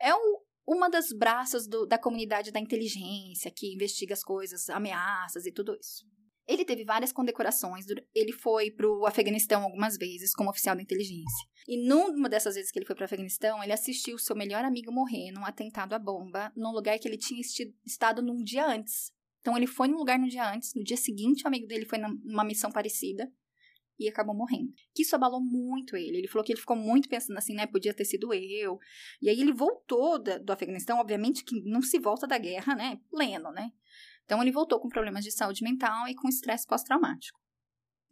É 0.00 0.14
um, 0.14 0.38
uma 0.66 0.88
das 0.88 1.12
braços 1.12 1.68
do- 1.68 1.84
da 1.86 1.98
comunidade 1.98 2.50
da 2.50 2.58
inteligência 2.58 3.50
que 3.54 3.74
investiga 3.74 4.14
as 4.14 4.24
coisas, 4.24 4.70
ameaças 4.70 5.44
e 5.44 5.52
tudo 5.52 5.76
isso. 5.78 6.06
Ele 6.46 6.64
teve 6.64 6.84
várias 6.84 7.12
condecorações. 7.12 7.86
Ele 8.14 8.32
foi 8.32 8.70
para 8.70 8.88
o 8.88 9.06
Afeganistão 9.06 9.62
algumas 9.62 9.96
vezes 9.96 10.32
como 10.32 10.50
oficial 10.50 10.76
da 10.76 10.82
inteligência. 10.82 11.46
E 11.66 11.88
numa 11.88 12.28
dessas 12.28 12.54
vezes 12.54 12.70
que 12.70 12.78
ele 12.78 12.86
foi 12.86 12.94
para 12.94 13.02
o 13.02 13.06
Afeganistão, 13.06 13.62
ele 13.62 13.72
assistiu 13.72 14.18
seu 14.18 14.36
melhor 14.36 14.64
amigo 14.64 14.92
morrer 14.92 15.32
num 15.32 15.44
atentado 15.44 15.94
à 15.94 15.98
bomba 15.98 16.52
num 16.56 16.70
lugar 16.70 16.98
que 16.98 17.08
ele 17.08 17.18
tinha 17.18 17.40
estado 17.84 18.22
num 18.22 18.42
dia 18.42 18.66
antes. 18.66 19.12
Então 19.40 19.56
ele 19.56 19.66
foi 19.66 19.88
num 19.88 19.98
lugar 19.98 20.18
no 20.18 20.28
dia 20.28 20.52
antes, 20.52 20.72
no 20.74 20.82
dia 20.82 20.96
seguinte 20.96 21.44
o 21.44 21.48
amigo 21.48 21.66
dele 21.66 21.84
foi 21.84 21.98
numa 21.98 22.44
missão 22.44 22.70
parecida 22.70 23.30
e 23.98 24.08
acabou 24.08 24.34
morrendo. 24.34 24.72
Que 24.94 25.02
isso 25.02 25.14
abalou 25.16 25.40
muito 25.40 25.96
ele. 25.96 26.18
Ele 26.18 26.28
falou 26.28 26.44
que 26.44 26.52
ele 26.52 26.60
ficou 26.60 26.76
muito 26.76 27.08
pensando 27.08 27.38
assim, 27.38 27.54
né, 27.54 27.66
podia 27.66 27.94
ter 27.94 28.04
sido 28.04 28.32
eu. 28.32 28.78
E 29.20 29.28
aí 29.28 29.40
ele 29.40 29.52
voltou 29.52 30.18
do 30.18 30.52
Afeganistão, 30.52 30.98
obviamente 30.98 31.44
que 31.44 31.62
não 31.62 31.80
se 31.82 31.98
volta 31.98 32.26
da 32.26 32.38
guerra, 32.38 32.74
né, 32.74 33.00
pleno, 33.10 33.50
né? 33.52 33.72
Então 34.26 34.42
ele 34.42 34.52
voltou 34.52 34.78
com 34.78 34.88
problemas 34.88 35.24
de 35.24 35.30
saúde 35.30 35.64
mental 35.64 36.06
e 36.08 36.14
com 36.14 36.28
estresse 36.28 36.66
pós-traumático. 36.66 37.40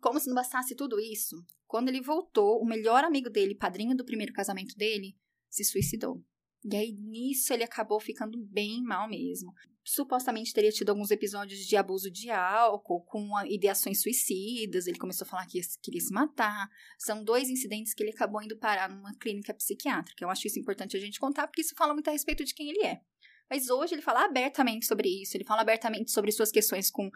Como 0.00 0.19
se 0.19 0.28
não 0.28 0.34
bastasse 0.34 0.75
tudo 0.75 0.99
isso, 0.99 1.37
quando 1.66 1.88
ele 1.88 2.00
voltou, 2.00 2.61
o 2.62 2.64
melhor 2.64 3.05
amigo 3.05 3.28
dele, 3.28 3.55
padrinho 3.55 3.96
do 3.96 4.05
primeiro 4.05 4.32
casamento 4.32 4.76
dele, 4.76 5.16
se 5.50 5.64
suicidou. 5.64 6.22
E 6.64 6.75
aí, 6.76 6.93
nisso, 6.93 7.52
ele 7.52 7.62
acabou 7.62 8.00
ficando 8.00 8.38
bem 8.38 8.82
mal 8.82 9.08
mesmo. 9.08 9.52
Supostamente 9.82 10.52
teria 10.55 10.70
tido 10.70 10.88
alguns 10.88 11.11
episódios 11.11 11.61
de 11.61 11.76
abuso 11.76 12.11
de 12.11 12.31
álcool, 12.31 13.02
com 13.02 13.28
ideações 13.46 14.00
suicidas. 14.00 14.87
Ele 14.87 14.99
começou 14.99 15.26
a 15.26 15.28
falar 15.28 15.46
que 15.46 15.58
ia- 15.58 15.64
queria 15.82 16.00
se 16.00 16.11
matar. 16.12 16.70
São 16.99 17.22
dois 17.22 17.50
incidentes 17.50 17.93
que 17.93 18.02
ele 18.02 18.12
acabou 18.12 18.40
indo 18.43 18.56
parar 18.56 18.88
numa 18.88 19.14
clínica 19.16 19.52
psiquiátrica. 19.52 20.25
Eu 20.25 20.31
acho 20.31 20.46
isso 20.46 20.58
importante 20.58 20.96
a 20.96 21.00
gente 21.00 21.20
contar, 21.20 21.46
porque 21.46 21.61
isso 21.61 21.75
fala 21.76 21.93
muito 21.93 22.08
a 22.08 22.12
respeito 22.12 22.44
de 22.44 22.55
quem 22.55 22.70
ele 22.70 22.82
é. 22.87 23.02
Mas 23.50 23.69
hoje 23.69 23.94
ele 23.94 24.02
fala 24.02 24.25
abertamente 24.25 24.87
sobre 24.87 25.08
isso. 25.23 25.37
Ele 25.37 25.44
fala 25.44 25.62
abertamente 25.62 26.11
sobre 26.11 26.32
suas 26.32 26.50
questões 26.50 26.91
com 26.91 27.11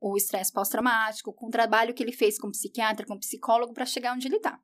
o 0.00 0.16
estresse 0.16 0.52
pós-traumático, 0.52 1.32
com 1.32 1.46
o 1.46 1.50
trabalho 1.50 1.94
que 1.94 2.02
ele 2.02 2.12
fez 2.12 2.38
como 2.38 2.52
psiquiatra, 2.52 3.06
como 3.06 3.20
psicólogo, 3.20 3.72
para 3.72 3.86
chegar 3.86 4.14
onde 4.14 4.26
ele 4.26 4.36
está. 4.36 4.58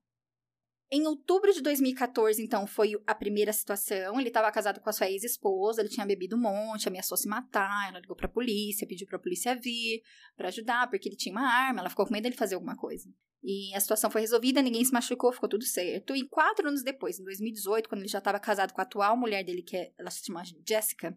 Em 0.90 1.06
outubro 1.06 1.52
de 1.52 1.60
2014, 1.60 2.42
então, 2.42 2.66
foi 2.66 2.94
a 3.06 3.14
primeira 3.14 3.52
situação. 3.52 4.18
Ele 4.18 4.28
estava 4.28 4.50
casado 4.50 4.80
com 4.80 4.88
a 4.88 4.92
sua 4.92 5.10
ex-esposa, 5.10 5.82
ele 5.82 5.90
tinha 5.90 6.06
bebido 6.06 6.34
um 6.34 6.40
monte, 6.40 6.88
ameaçou 6.88 7.16
se 7.16 7.28
matar, 7.28 7.88
ela 7.90 8.00
ligou 8.00 8.16
para 8.16 8.26
a 8.26 8.30
polícia, 8.30 8.86
pediu 8.86 9.06
para 9.06 9.16
a 9.16 9.20
polícia 9.20 9.54
vir 9.54 10.00
para 10.34 10.48
ajudar, 10.48 10.88
porque 10.88 11.06
ele 11.06 11.16
tinha 11.16 11.34
uma 11.34 11.46
arma, 11.46 11.80
ela 11.80 11.90
ficou 11.90 12.06
com 12.06 12.12
medo 12.12 12.22
dele 12.22 12.36
fazer 12.36 12.54
alguma 12.54 12.74
coisa. 12.74 13.06
E 13.42 13.74
a 13.74 13.80
situação 13.80 14.10
foi 14.10 14.22
resolvida, 14.22 14.62
ninguém 14.62 14.82
se 14.82 14.92
machucou, 14.92 15.30
ficou 15.30 15.48
tudo 15.48 15.64
certo. 15.64 16.16
E 16.16 16.26
quatro 16.26 16.66
anos 16.66 16.82
depois, 16.82 17.20
em 17.20 17.24
2018, 17.24 17.86
quando 17.86 18.00
ele 18.00 18.08
já 18.08 18.18
estava 18.18 18.40
casado 18.40 18.72
com 18.72 18.80
a 18.80 18.84
atual 18.84 19.14
mulher 19.14 19.44
dele, 19.44 19.62
que 19.62 19.76
é, 19.76 19.92
ela 19.98 20.10
se 20.10 20.24
chama 20.24 20.42
Jessica, 20.66 21.16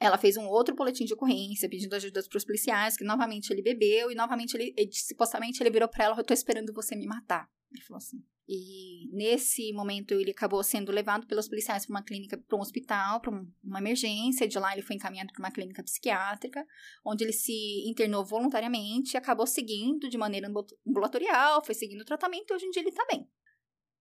ela 0.00 0.18
fez 0.18 0.36
um 0.36 0.46
outro 0.46 0.74
boletim 0.74 1.04
de 1.04 1.14
ocorrência, 1.14 1.68
pedindo 1.68 1.94
ajuda 1.94 2.20
para 2.28 2.36
os 2.36 2.44
policiais, 2.44 2.96
que 2.96 3.04
novamente 3.04 3.52
ele 3.52 3.62
bebeu 3.62 4.10
e 4.10 4.14
novamente 4.16 4.54
ele, 4.54 4.74
ele 4.76 4.92
supostamente 4.92 5.62
ele 5.62 5.70
virou 5.70 5.88
para 5.88 6.04
ela, 6.04 6.16
eu 6.18 6.24
tô 6.24 6.34
esperando 6.34 6.72
você 6.72 6.96
me 6.96 7.06
matar. 7.06 7.48
Ele 7.72 7.82
falou 7.82 7.98
assim. 7.98 8.18
E 8.46 9.08
nesse 9.10 9.72
momento 9.72 10.12
ele 10.12 10.30
acabou 10.30 10.62
sendo 10.62 10.92
levado 10.92 11.26
pelos 11.26 11.48
policiais 11.48 11.86
para 11.86 11.94
uma 11.94 12.02
clínica, 12.02 12.36
para 12.36 12.58
um 12.58 12.60
hospital, 12.60 13.20
para 13.20 13.30
um, 13.34 13.50
uma 13.62 13.78
emergência. 13.78 14.46
De 14.46 14.58
lá 14.58 14.72
ele 14.72 14.82
foi 14.82 14.96
encaminhado 14.96 15.32
para 15.32 15.40
uma 15.40 15.50
clínica 15.50 15.82
psiquiátrica, 15.82 16.66
onde 17.04 17.24
ele 17.24 17.32
se 17.32 17.88
internou 17.88 18.24
voluntariamente 18.24 19.16
acabou 19.16 19.46
seguindo 19.46 20.08
de 20.08 20.18
maneira 20.18 20.48
ambulatorial, 20.86 21.64
foi 21.64 21.74
seguindo 21.74 22.02
o 22.02 22.04
tratamento 22.04 22.50
e 22.50 22.54
hoje 22.54 22.66
em 22.66 22.70
dia 22.70 22.82
ele 22.82 22.90
está 22.90 23.06
bem. 23.10 23.28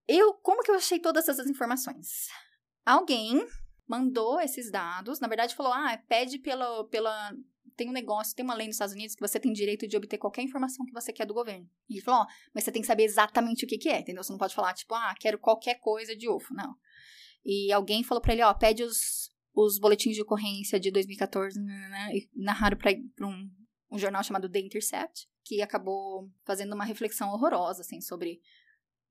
Eu, 0.08 0.34
como 0.34 0.62
que 0.62 0.72
eu 0.72 0.76
achei 0.76 1.00
todas 1.00 1.30
essas 1.30 1.48
informações? 1.48 2.28
Alguém 2.86 3.48
mandou 3.88 4.42
esses 4.42 4.70
dados, 4.70 5.20
na 5.20 5.28
verdade 5.28 5.56
falou, 5.56 5.72
ah, 5.72 5.98
pede 6.08 6.40
pela, 6.40 6.86
pela 6.90 7.34
tem 7.75 7.89
um 7.89 7.94
negócio, 7.94 8.36
tem 8.36 8.44
uma 8.44 8.53
lei 8.53 8.68
nos 8.68 8.75
Estados 8.75 8.94
Unidos 8.94 9.15
que 9.15 9.22
você 9.22 9.39
tem 9.39 9.51
direito 9.51 9.88
de 9.88 9.98
obter 9.98 10.18
qualquer 10.18 10.42
informação 10.42 10.86
que 10.86 10.94
você 10.94 11.12
quer 11.12 11.25
do 11.25 11.34
governo. 11.34 11.70
E 11.89 11.96
ele 11.96 12.01
falou, 12.01 12.22
ó, 12.22 12.27
mas 12.53 12.63
você 12.63 12.72
tem 12.72 12.82
que 12.82 12.88
saber 12.88 13.03
exatamente 13.03 13.65
o 13.65 13.68
que 13.68 13.77
que 13.77 13.89
é, 13.89 14.00
entendeu? 14.00 14.24
Você 14.24 14.32
não 14.32 14.39
pode 14.39 14.56
falar, 14.56 14.74
tipo, 14.74 14.94
ah, 14.94 15.13
quero 15.20 15.38
qualquer 15.38 15.75
coisa 15.80 16.15
de 16.15 16.30
UFO, 16.30 16.53
não. 16.53 16.75
E 17.46 17.72
alguém 17.72 18.03
falou 18.03 18.22
pra 18.22 18.34
ele, 18.34 18.44
ó, 18.44 18.53
pede 18.53 18.84
os, 18.84 19.32
os 19.53 19.80
boletins 19.80 20.15
de 20.15 20.22
ocorrência 20.22 20.80
de 20.80 20.92
2014, 20.92 21.60
né, 21.60 22.10
e 22.13 22.30
narraram 22.36 22.77
pra, 22.77 22.92
pra 23.15 23.27
um, 23.27 23.50
um 23.92 23.98
jornal 23.98 24.24
chamado 24.24 24.50
The 24.50 24.60
Intercept, 24.60 25.27
que 25.44 25.62
acabou 25.62 26.32
fazendo 26.46 26.74
uma 26.74 26.86
reflexão 26.86 27.30
horrorosa, 27.30 27.82
assim, 27.82 28.00
sobre 28.00 28.39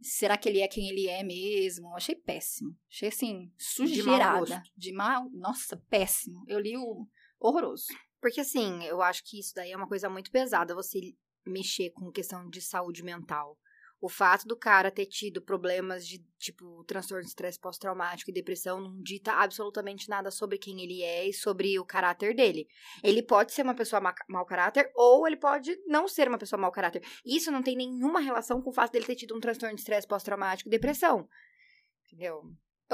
será 0.03 0.37
que 0.37 0.49
ele 0.49 0.61
é 0.61 0.69
quem 0.69 0.89
ele 0.89 1.09
é 1.09 1.23
mesmo? 1.23 1.89
Eu 1.89 1.97
achei 1.97 2.15
péssimo. 2.15 2.77
Achei, 2.91 3.09
assim, 3.09 3.53
sujeirada. 3.57 4.63
De 4.77 4.93
mal, 4.93 5.31
nossa, 5.31 5.77
péssimo. 5.89 6.45
Eu 6.49 6.59
li 6.59 6.77
o 6.77 7.07
horroroso. 7.39 7.87
Porque 8.23 8.41
assim, 8.41 8.85
eu 8.85 9.03
acho 9.03 9.25
que 9.25 9.41
isso 9.41 9.53
daí 9.53 9.73
é 9.73 9.77
uma 9.77 9.89
coisa 9.89 10.09
muito 10.09 10.31
pesada, 10.31 10.77
você 10.77 11.01
mexer 11.45 11.91
com 11.91 12.13
questão 12.13 12.49
de 12.49 12.63
saúde 12.63 13.03
mental. 13.03 13.59
O 14.01 14.09
fato 14.09 14.47
do 14.47 14.57
cara 14.57 14.91
ter 14.93 15.07
tido 15.07 15.43
problemas 15.43 16.07
de, 16.07 16.25
tipo, 16.39 16.85
transtorno 16.85 17.23
de 17.23 17.29
estresse 17.29 17.59
pós-traumático 17.59 18.31
e 18.31 18.35
depressão 18.35 18.81
não 18.81 19.01
dita 19.03 19.33
absolutamente 19.33 20.09
nada 20.09 20.31
sobre 20.31 20.57
quem 20.57 20.83
ele 20.83 21.03
é 21.03 21.29
e 21.29 21.33
sobre 21.33 21.79
o 21.79 21.85
caráter 21.85 22.35
dele. 22.35 22.67
Ele 23.03 23.23
pode 23.23 23.53
ser 23.53 23.63
uma 23.63 23.75
pessoa 23.75 24.01
ma 24.01 24.15
mau 24.29 24.45
caráter 24.45 24.91
ou 24.95 25.27
ele 25.27 25.37
pode 25.37 25.77
não 25.87 26.07
ser 26.07 26.29
uma 26.29 26.39
pessoa 26.39 26.61
mau 26.61 26.73
caráter. 26.73 27.03
Isso 27.25 27.51
não 27.51 27.63
tem 27.63 27.77
nenhuma 27.77 28.21
relação 28.21 28.63
com 28.63 28.71
o 28.71 28.75
fato 28.75 28.93
dele 28.93 29.07
ter 29.07 29.17
tido 29.17 29.37
um 29.37 29.41
transtorno 29.41 29.75
de 29.75 29.81
estresse 29.81 30.07
pós-traumático 30.07 30.69
e 30.69 30.71
depressão. 30.71 31.29
Entendeu? 32.07 32.43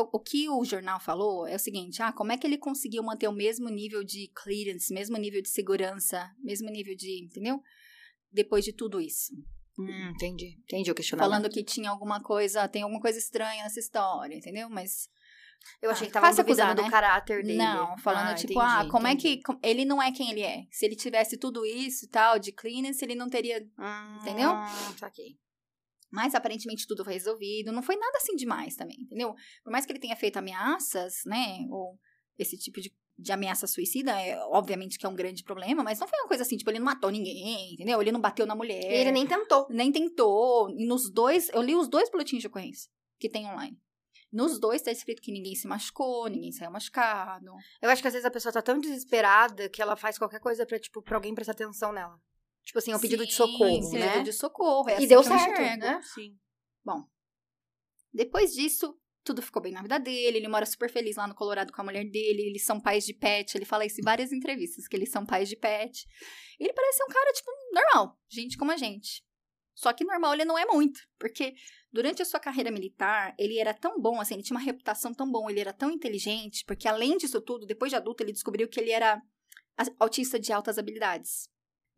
O, 0.00 0.18
que 0.20 0.48
o 0.48 0.64
jornal 0.64 1.00
falou 1.00 1.46
é 1.46 1.54
o 1.56 1.58
seguinte: 1.58 2.02
ah, 2.02 2.12
como 2.12 2.32
é 2.32 2.36
que 2.38 2.46
ele 2.46 2.58
conseguiu 2.58 3.02
manter 3.02 3.28
o 3.28 3.32
mesmo 3.32 3.68
nível 3.68 4.02
de 4.04 4.30
clearance, 4.34 4.92
mesmo 4.92 5.16
nível 5.16 5.42
de 5.42 5.48
segurança, 5.48 6.30
mesmo 6.42 6.68
nível 6.70 6.94
de. 6.96 7.24
Entendeu? 7.24 7.60
Depois 8.32 8.64
de 8.64 8.72
tudo 8.72 9.00
isso. 9.00 9.32
Hum, 9.78 10.10
entendi. 10.14 10.58
Entendi 10.64 10.90
o 10.90 10.94
questionamento. 10.94 11.30
Falando 11.30 11.50
que 11.52 11.62
tinha 11.62 11.88
alguma 11.90 12.20
coisa, 12.20 12.66
tem 12.68 12.82
alguma 12.82 13.00
coisa 13.00 13.18
estranha 13.18 13.62
nessa 13.62 13.78
história, 13.80 14.34
entendeu? 14.34 14.68
Mas. 14.68 15.08
Eu 15.82 15.90
achei 15.90 16.06
Ah, 16.06 16.08
que 16.08 16.12
tava 16.12 16.28
duvidando 16.30 16.52
acusar, 16.52 16.74
do 16.76 16.82
né? 16.82 16.90
caráter 16.90 17.42
dele. 17.42 17.58
Não, 17.58 17.98
falando 17.98 18.28
Ah, 18.30 18.34
tipo, 18.34 18.52
entendi, 18.52 18.66
ah, 18.66 18.88
como 18.88 19.08
entendi. 19.08 19.28
é 19.28 19.36
que. 19.36 19.42
com- 19.42 19.58
Ele 19.62 19.84
não 19.84 20.00
é 20.02 20.12
quem 20.12 20.30
ele 20.30 20.42
é. 20.42 20.62
Se 20.70 20.86
ele 20.86 20.94
tivesse 20.94 21.36
tudo 21.36 21.66
isso 21.66 22.04
e 22.04 22.08
tal, 22.08 22.38
de 22.38 22.52
clearance, 22.52 23.04
ele 23.04 23.14
não 23.16 23.28
teria. 23.28 23.60
Hum, 23.78 24.18
Entendeu? 24.20 24.50
Saquei. 24.96 25.36
Mas 26.10 26.34
aparentemente 26.34 26.86
tudo 26.86 27.04
foi 27.04 27.14
resolvido. 27.14 27.72
Não 27.72 27.82
foi 27.82 27.96
nada 27.96 28.16
assim 28.16 28.34
demais 28.34 28.74
também, 28.76 28.98
entendeu? 29.00 29.34
Por 29.62 29.70
mais 29.70 29.84
que 29.84 29.92
ele 29.92 29.98
tenha 29.98 30.16
feito 30.16 30.38
ameaças, 30.38 31.22
né? 31.26 31.66
Ou 31.70 31.98
esse 32.38 32.56
tipo 32.56 32.80
de, 32.80 32.92
de 33.18 33.32
ameaça 33.32 33.66
suicida, 33.66 34.12
é, 34.12 34.38
obviamente 34.46 34.98
que 34.98 35.04
é 35.04 35.08
um 35.08 35.14
grande 35.14 35.42
problema, 35.42 35.82
mas 35.82 35.98
não 35.98 36.08
foi 36.08 36.18
uma 36.20 36.28
coisa 36.28 36.42
assim, 36.42 36.56
tipo, 36.56 36.70
ele 36.70 36.78
não 36.78 36.86
matou 36.86 37.10
ninguém, 37.10 37.74
entendeu? 37.74 38.00
Ele 38.00 38.12
não 38.12 38.20
bateu 38.20 38.46
na 38.46 38.54
mulher. 38.54 38.84
Ele 38.84 39.12
nem 39.12 39.26
tentou. 39.26 39.66
nem 39.70 39.92
tentou. 39.92 40.70
E 40.70 40.86
nos 40.86 41.10
dois, 41.10 41.48
eu 41.50 41.62
li 41.62 41.74
os 41.74 41.88
dois 41.88 42.10
boletins 42.10 42.40
de 42.40 42.46
ocorrência 42.46 42.90
que 43.18 43.28
tem 43.28 43.46
online. 43.46 43.78
Nos 44.30 44.60
dois 44.60 44.82
tá 44.82 44.92
escrito 44.92 45.22
que 45.22 45.32
ninguém 45.32 45.54
se 45.54 45.66
machucou, 45.66 46.28
ninguém 46.28 46.52
saiu 46.52 46.70
machucado. 46.70 47.50
Eu 47.80 47.88
acho 47.88 48.02
que 48.02 48.08
às 48.08 48.14
vezes 48.14 48.26
a 48.26 48.30
pessoa 48.30 48.52
tá 48.52 48.60
tão 48.60 48.78
desesperada 48.78 49.68
que 49.70 49.80
ela 49.80 49.96
faz 49.96 50.18
qualquer 50.18 50.38
coisa 50.38 50.66
pra, 50.66 50.78
tipo, 50.78 51.02
pra 51.02 51.16
alguém 51.16 51.34
prestar 51.34 51.52
atenção 51.52 51.92
nela. 51.92 52.20
Tipo 52.68 52.80
assim, 52.80 52.92
é 52.92 52.96
um 52.96 53.00
pedido 53.00 53.24
de 53.24 53.30
Sim, 53.30 53.36
socorro, 53.38 53.90
pedido 53.90 53.98
né? 53.98 54.22
de 54.22 54.32
socorro. 54.34 54.88
É 54.90 54.92
E 54.92 54.96
assim 54.96 55.06
deu 55.08 55.22
certo, 55.22 55.52
enxergo. 55.52 55.78
né? 55.78 56.00
Sim. 56.02 56.36
Depois 58.12 58.52
disso, 58.52 58.94
tudo 59.24 59.40
ficou 59.40 59.62
bem 59.62 59.72
na 59.72 59.80
vida 59.80 59.98
dele. 59.98 60.36
Ele 60.36 60.48
mora 60.48 60.66
super 60.66 60.90
feliz 60.90 61.16
lá 61.16 61.26
no 61.26 61.34
Colorado 61.34 61.72
com 61.72 61.80
a 61.80 61.84
mulher 61.84 62.04
dele. 62.04 62.42
Eles 62.42 62.66
são 62.66 62.78
pais 62.78 63.06
de 63.06 63.14
pet. 63.14 63.56
Ele 63.56 63.64
fala 63.64 63.86
isso 63.86 63.98
em 64.02 64.04
várias 64.04 64.32
entrevistas, 64.32 64.86
que 64.86 64.94
eles 64.94 65.10
são 65.10 65.24
pais 65.24 65.48
de 65.48 65.56
pet. 65.56 66.06
Ele 66.60 66.74
parece 66.74 67.02
um 67.02 67.06
cara, 67.06 67.32
tipo, 67.32 67.50
normal. 67.72 68.18
Gente 68.28 68.58
como 68.58 68.70
a 68.70 68.76
gente. 68.76 69.24
Só 69.74 69.90
que 69.94 70.04
normal 70.04 70.34
ele 70.34 70.44
não 70.44 70.58
é 70.58 70.66
muito. 70.66 71.00
Porque 71.18 71.54
durante 71.90 72.20
a 72.20 72.26
sua 72.26 72.38
carreira 72.38 72.70
militar, 72.70 73.34
ele 73.38 73.58
era 73.58 73.72
tão 73.72 73.98
bom, 73.98 74.20
assim, 74.20 74.34
ele 74.34 74.42
tinha 74.42 74.58
uma 74.58 74.64
reputação 74.64 75.14
tão 75.14 75.30
bom, 75.30 75.48
ele 75.48 75.60
era 75.60 75.72
tão 75.72 75.90
inteligente. 75.90 76.66
Porque 76.66 76.86
além 76.86 77.16
disso 77.16 77.40
tudo, 77.40 77.64
depois 77.64 77.90
de 77.90 77.96
adulto, 77.96 78.22
ele 78.22 78.32
descobriu 78.32 78.68
que 78.68 78.78
ele 78.78 78.90
era 78.90 79.22
autista 79.98 80.38
de 80.38 80.52
altas 80.52 80.76
habilidades. 80.76 81.48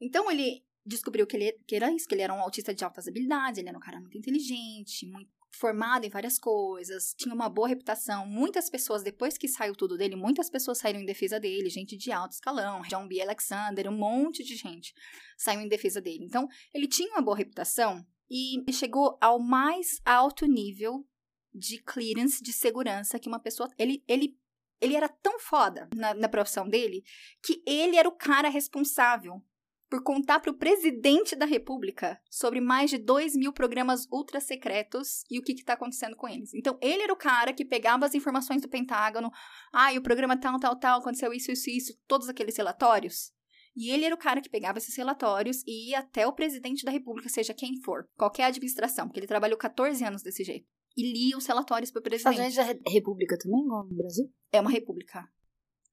Então 0.00 0.30
ele 0.30 0.64
descobriu 0.84 1.26
que 1.26 1.36
ele 1.36 1.52
que 1.66 1.76
era 1.76 1.92
isso, 1.92 2.08
que 2.08 2.14
ele 2.14 2.22
era 2.22 2.34
um 2.34 2.40
autista 2.40 2.74
de 2.74 2.84
altas 2.84 3.06
habilidades, 3.06 3.58
ele 3.58 3.68
era 3.68 3.78
um 3.78 3.82
cara 3.82 4.00
muito 4.00 4.16
inteligente, 4.16 5.06
muito 5.06 5.30
formado 5.52 6.04
em 6.04 6.08
várias 6.08 6.38
coisas, 6.38 7.14
tinha 7.16 7.34
uma 7.34 7.48
boa 7.48 7.68
reputação. 7.68 8.26
Muitas 8.26 8.70
pessoas, 8.70 9.02
depois 9.02 9.36
que 9.36 9.48
saiu 9.48 9.74
tudo 9.74 9.96
dele, 9.96 10.16
muitas 10.16 10.48
pessoas 10.48 10.78
saíram 10.78 11.00
em 11.00 11.04
defesa 11.04 11.40
dele, 11.40 11.68
gente 11.68 11.96
de 11.96 12.12
alto 12.12 12.32
escalão, 12.32 12.82
John 12.82 13.06
B. 13.06 13.20
Alexander, 13.20 13.88
um 13.88 13.96
monte 13.96 14.44
de 14.44 14.56
gente 14.56 14.94
saiu 15.36 15.60
em 15.60 15.68
defesa 15.68 16.00
dele. 16.00 16.24
Então, 16.24 16.48
ele 16.72 16.86
tinha 16.86 17.10
uma 17.10 17.22
boa 17.22 17.36
reputação 17.36 18.06
e 18.30 18.64
chegou 18.72 19.18
ao 19.20 19.40
mais 19.40 20.00
alto 20.04 20.46
nível 20.46 21.04
de 21.52 21.82
clearance, 21.82 22.42
de 22.42 22.52
segurança 22.52 23.18
que 23.18 23.28
uma 23.28 23.40
pessoa. 23.40 23.68
Ele, 23.76 24.04
ele, 24.06 24.38
ele 24.80 24.94
era 24.94 25.08
tão 25.08 25.40
foda 25.40 25.88
na, 25.94 26.14
na 26.14 26.28
profissão 26.28 26.68
dele 26.68 27.02
que 27.42 27.60
ele 27.66 27.96
era 27.96 28.08
o 28.08 28.16
cara 28.16 28.48
responsável 28.48 29.42
por 29.90 30.02
contar 30.04 30.38
para 30.38 30.52
o 30.52 30.56
presidente 30.56 31.34
da 31.34 31.44
República 31.44 32.20
sobre 32.30 32.60
mais 32.60 32.88
de 32.90 32.96
2 32.96 33.34
mil 33.34 33.52
programas 33.52 34.06
ultra 34.10 34.40
secretos 34.40 35.24
e 35.28 35.38
o 35.38 35.42
que 35.42 35.52
está 35.52 35.72
acontecendo 35.72 36.14
com 36.16 36.28
eles. 36.28 36.54
Então, 36.54 36.78
ele 36.80 37.02
era 37.02 37.12
o 37.12 37.16
cara 37.16 37.52
que 37.52 37.64
pegava 37.64 38.06
as 38.06 38.14
informações 38.14 38.62
do 38.62 38.68
Pentágono, 38.68 39.30
ah, 39.72 39.92
e 39.92 39.98
o 39.98 40.02
programa 40.02 40.38
tal, 40.38 40.58
tal, 40.60 40.78
tal, 40.78 41.00
aconteceu 41.00 41.32
isso, 41.32 41.50
isso, 41.50 41.68
isso, 41.68 41.98
todos 42.06 42.28
aqueles 42.28 42.56
relatórios. 42.56 43.32
E 43.76 43.90
ele 43.90 44.04
era 44.04 44.14
o 44.14 44.18
cara 44.18 44.40
que 44.40 44.48
pegava 44.48 44.78
esses 44.78 44.96
relatórios 44.96 45.62
e 45.66 45.90
ia 45.90 45.98
até 46.00 46.26
o 46.26 46.32
presidente 46.32 46.84
da 46.84 46.90
República, 46.92 47.28
seja 47.28 47.52
quem 47.52 47.80
for, 47.82 48.08
qualquer 48.16 48.44
administração, 48.44 49.06
porque 49.06 49.18
ele 49.20 49.26
trabalhou 49.26 49.58
14 49.58 50.04
anos 50.04 50.22
desse 50.22 50.44
jeito. 50.44 50.66
E 50.96 51.12
lia 51.12 51.36
os 51.36 51.46
relatórios 51.46 51.90
para 51.90 52.00
o 52.00 52.14
Estados 52.14 52.36
presidente. 52.36 52.58
Unidos 52.58 52.58
é 52.58 52.90
re- 52.90 52.94
república 52.98 53.38
também, 53.38 53.60
igual 53.64 53.84
no 53.86 53.96
Brasil? 53.96 54.32
É 54.52 54.60
uma 54.60 54.70
república. 54.70 55.28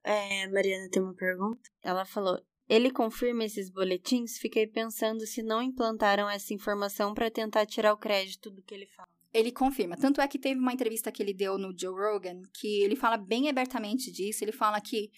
É, 0.04 0.44
a 0.44 0.50
Mariana 0.50 0.88
tem 0.90 1.02
uma 1.02 1.14
pergunta. 1.14 1.60
Ela 1.82 2.04
falou: 2.04 2.40
ele 2.68 2.90
confirma 2.90 3.44
esses 3.44 3.70
boletins? 3.70 4.38
Fiquei 4.38 4.66
pensando 4.66 5.26
se 5.26 5.42
não 5.42 5.62
implantaram 5.62 6.28
essa 6.28 6.52
informação 6.52 7.14
para 7.14 7.30
tentar 7.30 7.64
tirar 7.64 7.92
o 7.92 7.98
crédito 7.98 8.50
do 8.50 8.62
que 8.62 8.74
ele 8.74 8.86
fala. 8.86 9.08
Ele 9.32 9.50
confirma. 9.50 9.96
Tanto 9.96 10.20
é 10.20 10.28
que 10.28 10.38
teve 10.38 10.60
uma 10.60 10.72
entrevista 10.72 11.12
que 11.12 11.22
ele 11.22 11.32
deu 11.32 11.58
no 11.58 11.76
Joe 11.78 11.94
Rogan 11.94 12.42
que 12.52 12.82
ele 12.82 12.96
fala 12.96 13.16
bem 13.16 13.48
abertamente 13.48 14.10
disso. 14.10 14.44
Ele 14.44 14.52
fala 14.52 14.80
que 14.80 15.10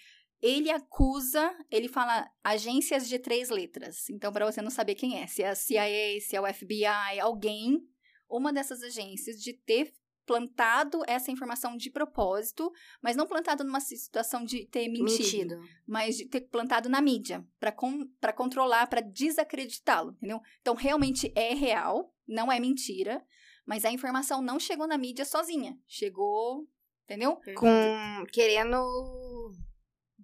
ele 0.42 0.70
acusa, 0.70 1.54
ele 1.70 1.88
fala 1.88 2.28
agências 2.42 3.08
de 3.08 3.18
três 3.18 3.50
letras. 3.50 4.08
Então, 4.08 4.32
para 4.32 4.50
você 4.50 4.62
não 4.62 4.70
saber 4.70 4.94
quem 4.94 5.18
é, 5.18 5.26
se 5.26 5.42
é 5.42 5.50
a 5.50 5.54
CIA, 5.54 6.20
se 6.20 6.34
é 6.34 6.40
o 6.40 6.52
FBI, 6.52 7.20
alguém, 7.20 7.80
uma 8.28 8.52
dessas 8.52 8.82
agências, 8.82 9.36
de 9.36 9.52
ter 9.52 9.92
plantado 10.26 11.02
essa 11.06 11.30
informação 11.30 11.76
de 11.76 11.90
propósito, 11.90 12.70
mas 13.02 13.16
não 13.16 13.26
plantado 13.26 13.64
numa 13.64 13.80
situação 13.80 14.44
de 14.44 14.66
ter 14.66 14.88
mentido 14.88 15.60
mas 15.86 16.16
de 16.16 16.26
ter 16.26 16.42
plantado 16.42 16.88
na 16.88 17.00
mídia 17.00 17.44
para 17.58 17.72
con 17.72 18.06
pra 18.20 18.32
controlar, 18.32 18.86
para 18.86 19.00
desacreditá-lo, 19.00 20.12
entendeu? 20.12 20.40
Então 20.60 20.74
realmente 20.74 21.32
é 21.34 21.52
real, 21.52 22.14
não 22.28 22.50
é 22.50 22.60
mentira, 22.60 23.24
mas 23.66 23.84
a 23.84 23.90
informação 23.90 24.40
não 24.40 24.58
chegou 24.58 24.86
na 24.86 24.96
mídia 24.96 25.24
sozinha, 25.24 25.76
chegou, 25.88 26.68
entendeu? 27.04 27.40
Com... 27.56 28.24
Querendo 28.32 28.78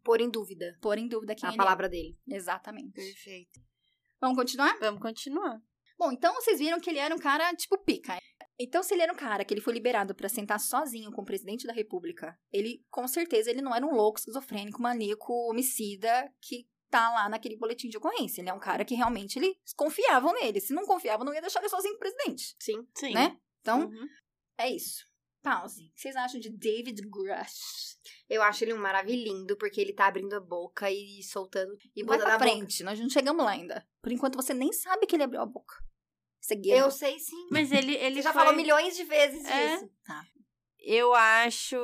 pôr 0.05 0.21
em 0.21 0.31
dúvida 0.31 0.79
Pôr 0.81 0.99
em 0.99 1.09
dúvida 1.09 1.35
quem 1.35 1.49
a 1.49 1.51
ele 1.51 1.57
palavra 1.57 1.89
dele. 1.89 2.17
é. 2.31 2.37
Exatamente. 2.37 2.93
Perfeito. 2.93 3.61
Vamos 4.21 4.37
continuar? 4.37 4.79
Vamos 4.79 5.01
continuar. 5.01 5.61
Bom, 5.99 6.13
então 6.13 6.35
vocês 6.35 6.59
viram 6.59 6.79
que 6.79 6.91
ele 6.91 6.99
era 6.99 7.15
um 7.15 7.19
cara 7.19 7.53
tipo 7.55 7.77
pica. 7.79 8.17
Então, 8.59 8.83
se 8.83 8.95
ele 8.95 9.03
era 9.03 9.13
um 9.13 9.17
cara 9.17 9.45
que 9.45 9.53
ele 9.53 9.61
foi 9.61 9.75
liberado 9.75 10.15
para 10.15 10.29
sentar 10.29 10.59
sozinho 10.59 11.13
com 11.13 11.23
o 11.23 11.25
presidente 11.25 11.67
da 11.67 11.73
república, 11.73 12.39
ele, 12.51 12.85
com 12.91 13.07
certeza, 13.07 13.51
ele 13.51 13.61
não 13.61 13.75
era 13.75 13.85
um 13.85 13.95
louco, 13.95 14.19
esquizofrênico, 14.19 14.81
maníaco, 14.81 15.33
homicida 15.51 16.33
que 16.41 16.67
tá 16.89 17.11
lá 17.11 17.29
naquele 17.29 17.57
boletim 17.57 17.89
de 17.89 17.99
ocorrência. 17.99 18.41
Ele 18.41 18.49
é 18.49 18.55
um 18.55 18.59
cara 18.61 18.85
que 18.85 18.95
realmente 18.95 19.39
eles 19.39 19.57
confiavam 19.77 20.33
nele. 20.33 20.61
Se 20.61 20.73
não 20.73 20.85
confiavam, 20.87 21.27
não 21.27 21.35
ia 21.35 21.41
deixar 21.43 21.61
ele 21.61 21.69
sozinho 21.69 21.95
com 21.95 21.99
o 21.99 22.01
presidente, 22.11 22.57
Sim. 22.59 22.87
Sim. 22.95 23.13
né? 23.13 23.37
Então, 23.61 23.89
Uhum. 23.89 24.09
é 24.59 24.71
isso. 24.71 25.05
Pause. 25.43 25.85
O 25.85 25.93
que 25.95 26.01
vocês 26.01 26.17
acham 26.17 26.41
de 26.41 26.49
David 26.51 27.01
Grush? 27.09 27.97
Eu 28.29 28.43
acho 28.43 28.65
ele 28.65 28.75
um 28.75 28.79
maravilhindo, 28.79 29.57
porque 29.57 29.81
ele 29.81 29.93
tá 29.93 30.07
abrindo 30.07 30.35
a 30.35 30.41
boca 30.41 30.91
e 30.91 31.23
soltando. 31.23 31.77
E 31.95 32.03
Vai 32.03 32.17
botando 32.19 32.27
pra 32.27 32.35
a 32.35 32.39
boca. 32.39 32.51
frente, 32.51 32.83
nós 32.83 32.99
não 32.99 33.09
chegamos 33.09 33.45
lá 33.45 33.53
ainda. 33.53 33.87
Por 34.03 34.11
enquanto, 34.11 34.35
você 34.37 34.53
nem 34.55 34.73
sabe 34.73 35.07
que 35.07 35.15
ele 35.15 35.23
abriu 35.23 35.41
a 35.41 35.47
boca. 35.47 35.77
Eu 36.55 36.91
sei 36.91 37.19
sim. 37.19 37.49
Mas 37.51 37.73
ele, 37.73 37.95
ele 37.95 38.05
Ele 38.07 38.23
já 38.23 38.33
foi- 38.33 38.43
falou 38.43 38.57
milhões 38.57 38.97
de 38.97 39.05
vezes 39.05 39.45
É? 39.45 39.77
disso. 39.77 39.91
Eu 40.79 41.13
acho. 41.15 41.77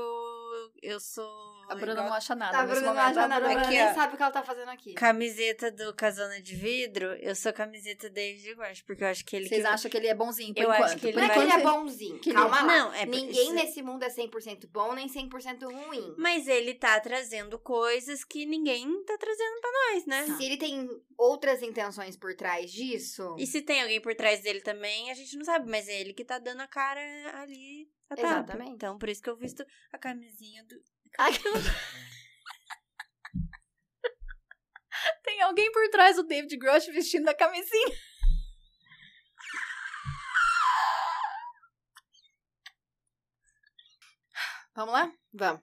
Eu 0.82 1.00
sou. 1.00 1.51
A 1.72 1.74
Bruna 1.74 1.94
não 2.02 2.12
acha 2.14 2.34
nada. 2.34 2.52
Tá, 2.52 2.62
nesse 2.66 2.80
Bruna, 2.80 2.94
não, 2.94 3.02
a 3.02 3.40
Bruna 3.40 3.60
Aqui, 3.60 3.70
nem 3.70 3.82
ó. 3.82 3.94
sabe 3.94 4.14
o 4.14 4.16
que 4.16 4.22
ela 4.22 4.32
tá 4.32 4.42
fazendo 4.42 4.68
aqui. 4.68 4.94
Camiseta 4.94 5.70
do 5.70 5.94
Casona 5.94 6.40
de 6.40 6.54
Vidro, 6.54 7.06
eu 7.14 7.34
sou 7.34 7.52
camiseta 7.52 8.08
David 8.10 8.52
Guache, 8.54 8.84
porque 8.84 9.02
eu 9.04 9.08
acho 9.08 9.24
que 9.24 9.36
ele. 9.36 9.48
Vocês 9.48 9.62
que... 9.62 9.66
acham 9.68 9.90
que 9.90 9.96
ele 9.96 10.06
é 10.08 10.14
bonzinho 10.14 10.54
por 10.54 10.60
Eu 10.62 10.68
enquanto? 10.72 10.84
acho 10.84 10.96
que 10.98 11.06
ele 11.06 11.12
Por 11.12 11.20
Não 11.22 11.28
é 11.28 11.32
que 11.32 11.38
ele 11.40 11.52
é 11.52 11.58
bonzinho. 11.62 12.18
que 12.20 12.30
ele- 12.30 12.38
Calma 12.38 12.62
lá. 12.62 12.66
Não, 12.66 12.94
é 12.94 13.06
Ninguém 13.06 13.42
isso- 13.44 13.52
nesse 13.54 13.82
mundo 13.82 14.02
é 14.04 14.08
100% 14.08 14.68
bom 14.70 14.92
nem 14.94 15.08
100% 15.08 15.64
ruim. 15.70 16.14
Mas 16.18 16.46
ele 16.48 16.74
tá 16.74 16.98
trazendo 17.00 17.58
coisas 17.58 18.24
que 18.24 18.44
ninguém 18.46 19.04
tá 19.04 19.16
trazendo 19.18 19.60
pra 19.60 19.70
nós, 19.92 20.06
né? 20.06 20.36
Se 20.36 20.44
ele 20.44 20.56
tem 20.56 20.88
outras 21.18 21.62
intenções 21.62 22.16
por 22.16 22.34
trás 22.34 22.70
disso. 22.70 23.36
E 23.38 23.46
se 23.46 23.62
tem 23.62 23.82
alguém 23.82 24.00
por 24.00 24.14
trás 24.14 24.40
dele 24.42 24.60
também, 24.60 25.10
a 25.10 25.14
gente 25.14 25.36
não 25.36 25.44
sabe, 25.44 25.70
mas 25.70 25.88
é 25.88 26.00
ele 26.00 26.12
que 26.12 26.24
tá 26.24 26.38
dando 26.38 26.60
a 26.60 26.66
cara 26.66 27.00
ali. 27.40 27.88
a. 28.10 28.20
Exatamente. 28.20 28.70
Então, 28.72 28.98
por 28.98 29.08
isso 29.08 29.22
que 29.22 29.30
eu 29.30 29.36
visto 29.36 29.64
a 29.92 29.98
camisinha 29.98 30.62
do. 30.64 30.74
Tem 35.22 35.42
alguém 35.42 35.70
por 35.72 35.88
trás 35.90 36.16
do 36.16 36.24
David 36.24 36.56
Grush 36.56 36.86
vestindo 36.86 37.28
a 37.28 37.34
camisinha. 37.34 37.88
Vamos 44.74 44.94
lá? 44.94 45.12
Vamos. 45.32 45.60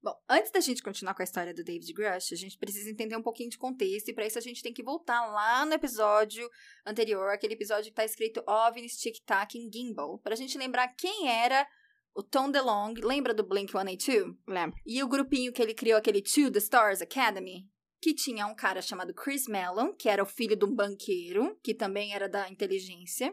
Bom, 0.00 0.14
antes 0.28 0.52
da 0.52 0.60
gente 0.60 0.80
continuar 0.80 1.12
com 1.12 1.22
a 1.22 1.24
história 1.24 1.52
do 1.52 1.64
David 1.64 1.92
Grush, 1.92 2.32
a 2.32 2.36
gente 2.36 2.56
precisa 2.56 2.88
entender 2.88 3.16
um 3.16 3.22
pouquinho 3.22 3.50
de 3.50 3.58
contexto, 3.58 4.08
e 4.08 4.14
para 4.14 4.26
isso 4.26 4.38
a 4.38 4.40
gente 4.40 4.62
tem 4.62 4.72
que 4.72 4.82
voltar 4.82 5.26
lá 5.26 5.66
no 5.66 5.74
episódio 5.74 6.48
anterior, 6.86 7.30
aquele 7.30 7.54
episódio 7.54 7.90
que 7.90 7.96
tá 7.96 8.04
escrito 8.04 8.44
OVNIs 8.46 8.96
Tic 8.96 9.16
Tac 9.26 9.58
em 9.58 9.68
Gimbal, 9.70 10.20
pra 10.20 10.36
gente 10.36 10.56
lembrar 10.56 10.86
quem 10.96 11.28
era 11.28 11.66
o 12.18 12.22
Tom 12.24 12.50
DeLong, 12.50 12.94
lembra 13.00 13.32
do 13.32 13.44
Blink-182? 13.44 14.36
Lembro. 14.48 14.76
E 14.84 15.00
o 15.04 15.08
grupinho 15.08 15.52
que 15.52 15.62
ele 15.62 15.72
criou, 15.72 15.96
aquele 15.96 16.20
To 16.20 16.50
The 16.50 16.58
Stars 16.58 17.00
Academy, 17.00 17.64
que 18.02 18.12
tinha 18.12 18.44
um 18.48 18.56
cara 18.56 18.82
chamado 18.82 19.14
Chris 19.14 19.46
Mellon, 19.46 19.92
que 19.92 20.08
era 20.08 20.20
o 20.20 20.26
filho 20.26 20.56
de 20.56 20.64
um 20.64 20.74
banqueiro, 20.74 21.56
que 21.62 21.72
também 21.72 22.12
era 22.12 22.28
da 22.28 22.50
inteligência, 22.50 23.32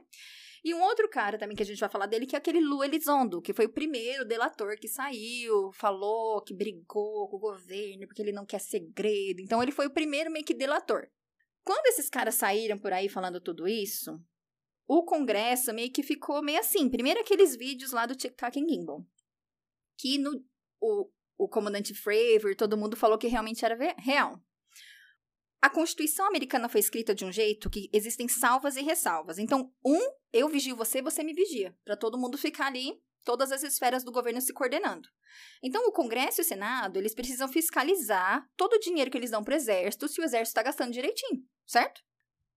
e 0.63 0.71
um 0.71 0.83
outro 0.83 1.09
cara 1.09 1.35
também 1.35 1.55
que 1.55 1.63
a 1.63 1.65
gente 1.65 1.79
vai 1.79 1.89
falar 1.89 2.05
dele, 2.05 2.27
que 2.27 2.35
é 2.35 2.37
aquele 2.37 2.59
Lu 2.59 2.83
Elizondo, 2.83 3.41
que 3.41 3.53
foi 3.53 3.65
o 3.65 3.73
primeiro 3.73 4.23
delator 4.23 4.75
que 4.79 4.87
saiu, 4.87 5.71
falou 5.73 6.43
que 6.43 6.53
brigou 6.53 7.27
com 7.27 7.37
o 7.37 7.39
governo 7.39 8.05
porque 8.05 8.21
ele 8.21 8.31
não 8.31 8.45
quer 8.45 8.59
segredo. 8.59 9.41
Então 9.41 9.63
ele 9.63 9.71
foi 9.71 9.87
o 9.87 9.93
primeiro 9.93 10.29
meio 10.29 10.45
que 10.45 10.53
delator. 10.53 11.07
Quando 11.63 11.87
esses 11.87 12.07
caras 12.07 12.35
saíram 12.35 12.77
por 12.77 12.93
aí 12.93 13.09
falando 13.09 13.41
tudo 13.41 13.67
isso, 13.67 14.19
o 14.87 15.03
Congresso 15.03 15.73
meio 15.73 15.91
que 15.91 16.03
ficou 16.03 16.41
meio 16.41 16.59
assim. 16.59 16.89
Primeiro 16.89 17.19
aqueles 17.19 17.55
vídeos 17.55 17.91
lá 17.91 18.05
do 18.05 18.15
TikTok 18.15 18.59
em 18.59 18.67
Gimbal. 18.67 19.05
Que 19.97 20.17
no, 20.17 20.43
o, 20.81 21.09
o 21.37 21.47
comandante 21.47 21.93
Fravor, 21.93 22.55
todo 22.55 22.77
mundo 22.77 22.95
falou 22.95 23.17
que 23.17 23.27
realmente 23.27 23.65
era 23.65 23.75
real. 23.97 24.41
A 25.61 25.69
Constituição 25.69 26.27
americana 26.27 26.69
foi 26.69 26.79
escrita 26.79 27.15
de 27.15 27.25
um 27.25 27.31
jeito 27.31 27.69
que 27.71 27.89
existem 27.91 28.27
salvas 28.27 28.75
e 28.75 28.83
ressalvas. 28.83 29.39
Então, 29.39 29.73
um, 29.83 29.99
eu 30.31 30.47
vigio 30.47 30.75
você, 30.75 31.01
você 31.01 31.23
me 31.23 31.33
vigia, 31.33 31.75
para 31.83 31.97
todo 31.97 32.19
mundo 32.19 32.37
ficar 32.37 32.67
ali, 32.67 33.01
todas 33.23 33.51
as 33.51 33.63
esferas 33.63 34.03
do 34.03 34.11
governo 34.11 34.39
se 34.39 34.53
coordenando. 34.53 35.09
Então, 35.63 35.87
o 35.87 35.91
Congresso 35.91 36.39
e 36.39 36.43
o 36.43 36.45
Senado, 36.45 36.97
eles 36.97 37.15
precisam 37.15 37.47
fiscalizar 37.47 38.47
todo 38.55 38.73
o 38.73 38.79
dinheiro 38.79 39.09
que 39.09 39.17
eles 39.17 39.31
dão 39.31 39.43
para 39.43 39.53
o 39.53 39.57
exército, 39.57 40.07
se 40.07 40.21
o 40.21 40.23
exército 40.23 40.49
está 40.49 40.61
gastando 40.61 40.93
direitinho, 40.93 41.43
certo? 41.65 42.03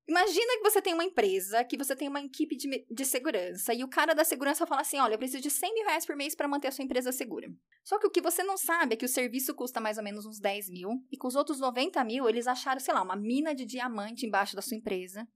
Imagina 0.09 0.57
que 0.57 0.63
você 0.63 0.81
tem 0.81 0.95
uma 0.95 1.05
empresa, 1.05 1.63
que 1.63 1.77
você 1.77 1.95
tem 1.95 2.09
uma 2.09 2.23
equipe 2.23 2.57
de, 2.57 2.87
de 2.91 3.05
segurança, 3.05 3.75
e 3.75 3.85
o 3.85 3.89
cara 3.89 4.15
da 4.15 4.25
segurança 4.25 4.67
fala 4.67 4.81
assim: 4.81 4.99
olha, 4.99 5.15
eu 5.15 5.19
preciso 5.19 5.43
de 5.43 5.51
100 5.51 5.75
mil 5.75 5.85
reais 5.85 6.07
por 6.07 6.17
mês 6.17 6.35
para 6.35 6.49
manter 6.49 6.69
a 6.69 6.73
sua 6.73 6.83
empresa 6.83 7.13
segura. 7.13 7.47
Só 7.85 7.99
que 7.99 8.07
o 8.07 8.11
que 8.11 8.23
você 8.23 8.43
não 8.43 8.57
sabe 8.57 8.95
é 8.95 8.97
que 8.97 9.05
o 9.05 9.09
serviço 9.09 9.55
custa 9.55 9.81
mais 9.81 9.99
ou 9.99 10.05
menos 10.05 10.25
uns 10.25 10.41
10 10.41 10.71
mil, 10.71 10.89
e 11.13 11.17
com 11.19 11.29
os 11.29 11.35
outros 11.35 11.61
90 11.61 12.03
mil, 12.05 12.27
eles 12.27 12.47
acharam, 12.47 12.81
sei 12.81 12.95
lá, 12.95 13.03
uma 13.03 13.17
mina 13.17 13.55
de 13.55 13.67
diamante 13.67 14.25
embaixo 14.25 14.57
da 14.57 14.63
sua 14.63 14.79
empresa, 14.79 15.29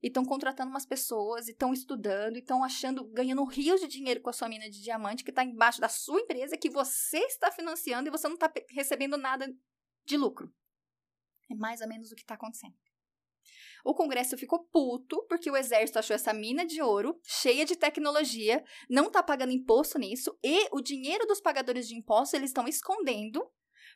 e 0.00 0.06
estão 0.06 0.24
contratando 0.24 0.70
umas 0.70 0.86
pessoas, 0.86 1.48
e 1.48 1.50
estão 1.50 1.72
estudando, 1.72 2.36
e 2.36 2.38
estão 2.38 2.62
achando, 2.62 3.04
ganhando 3.10 3.42
rios 3.42 3.80
de 3.80 3.88
dinheiro 3.88 4.20
com 4.20 4.30
a 4.30 4.32
sua 4.32 4.48
mina 4.48 4.70
de 4.70 4.80
diamante 4.80 5.24
que 5.24 5.30
está 5.30 5.42
embaixo 5.42 5.80
da 5.80 5.88
sua 5.88 6.20
empresa, 6.20 6.56
que 6.56 6.70
você 6.70 7.18
está 7.18 7.50
financiando 7.50 8.08
e 8.08 8.12
você 8.12 8.28
não 8.28 8.34
está 8.34 8.50
recebendo 8.68 9.16
nada 9.16 9.52
de 10.04 10.16
lucro. 10.16 10.54
É 11.50 11.54
mais 11.56 11.80
ou 11.80 11.88
menos 11.88 12.12
o 12.12 12.14
que 12.14 12.22
está 12.22 12.34
acontecendo. 12.34 12.76
O 13.84 13.94
Congresso 13.94 14.36
ficou 14.36 14.64
puto 14.64 15.24
porque 15.28 15.50
o 15.50 15.56
exército 15.56 15.98
achou 15.98 16.14
essa 16.14 16.32
mina 16.32 16.64
de 16.64 16.82
ouro, 16.82 17.18
cheia 17.24 17.64
de 17.64 17.76
tecnologia, 17.76 18.62
não 18.88 19.10
tá 19.10 19.22
pagando 19.22 19.52
imposto 19.52 19.98
nisso, 19.98 20.36
e 20.42 20.68
o 20.72 20.80
dinheiro 20.80 21.26
dos 21.26 21.40
pagadores 21.40 21.88
de 21.88 21.96
impostos 21.96 22.34
eles 22.34 22.50
estão 22.50 22.66
escondendo, 22.66 23.46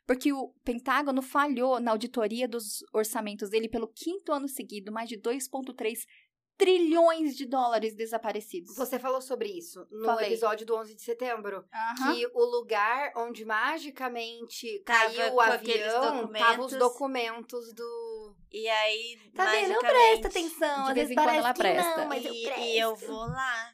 porque 0.05 0.31
o 0.31 0.53
Pentágono 0.63 1.21
falhou 1.21 1.79
na 1.79 1.91
auditoria 1.91 2.47
dos 2.47 2.83
orçamentos 2.93 3.49
dele 3.49 3.67
pelo 3.67 3.87
quinto 3.87 4.31
ano 4.31 4.47
seguido, 4.47 4.91
mais 4.91 5.09
de 5.09 5.17
2,3 5.17 5.99
trilhões 6.57 7.35
de 7.35 7.45
dólares 7.45 7.95
desaparecidos. 7.95 8.75
Você 8.75 8.97
falou 8.97 9.21
sobre 9.21 9.49
isso 9.49 9.85
no 9.91 10.05
Falei. 10.05 10.27
episódio 10.27 10.65
do 10.65 10.75
11 10.75 10.95
de 10.95 11.01
setembro. 11.01 11.65
Aham. 11.73 12.13
Que 12.15 12.27
o 12.33 12.45
lugar 12.45 13.11
onde 13.17 13.43
magicamente 13.45 14.79
Tava 14.85 15.13
caiu 15.13 15.33
o 15.33 15.41
avião 15.41 16.27
tava 16.33 16.61
os 16.63 16.71
documentos. 16.73 17.73
do. 17.73 18.35
E 18.51 18.67
aí, 18.67 19.17
Tá 19.33 19.51
vendo? 19.51 19.73
Não 19.73 19.79
presta 19.79 20.27
atenção. 20.29 20.85
De 20.87 20.93
vez 20.93 21.11
em 21.11 21.15
quando 21.15 21.29
ela 21.29 21.53
presta. 21.53 21.97
Não, 21.97 22.07
mas 22.07 22.23
eu 22.25 22.33
e, 22.33 22.43
presto. 22.43 22.61
e 22.61 22.79
eu 22.79 22.95
vou 22.95 23.25
lá, 23.27 23.73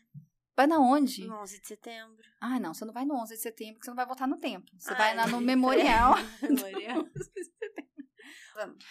Vai 0.56 0.68
na 0.68 0.80
onde? 0.80 1.26
no 1.28 1.36
11 1.42 1.62
de 1.62 1.68
setembro. 1.68 2.24
Ah, 2.42 2.60
não, 2.60 2.74
você 2.74 2.84
não 2.86 2.94
vai 2.94 3.06
no 3.06 3.16
11 3.16 3.36
de 3.36 3.42
setembro, 3.42 3.76
porque 3.76 3.86
você 3.86 3.92
não 3.92 3.96
vai 3.96 4.06
voltar 4.06 4.28
no 4.28 4.38
tempo. 4.38 4.66
Você 4.78 4.92
Ai, 4.92 4.98
vai 4.98 5.16
lá 5.16 5.28
no 5.28 5.40
memorial. 5.40 6.16
Memorial. 6.42 7.06
Vamos. 8.56 8.84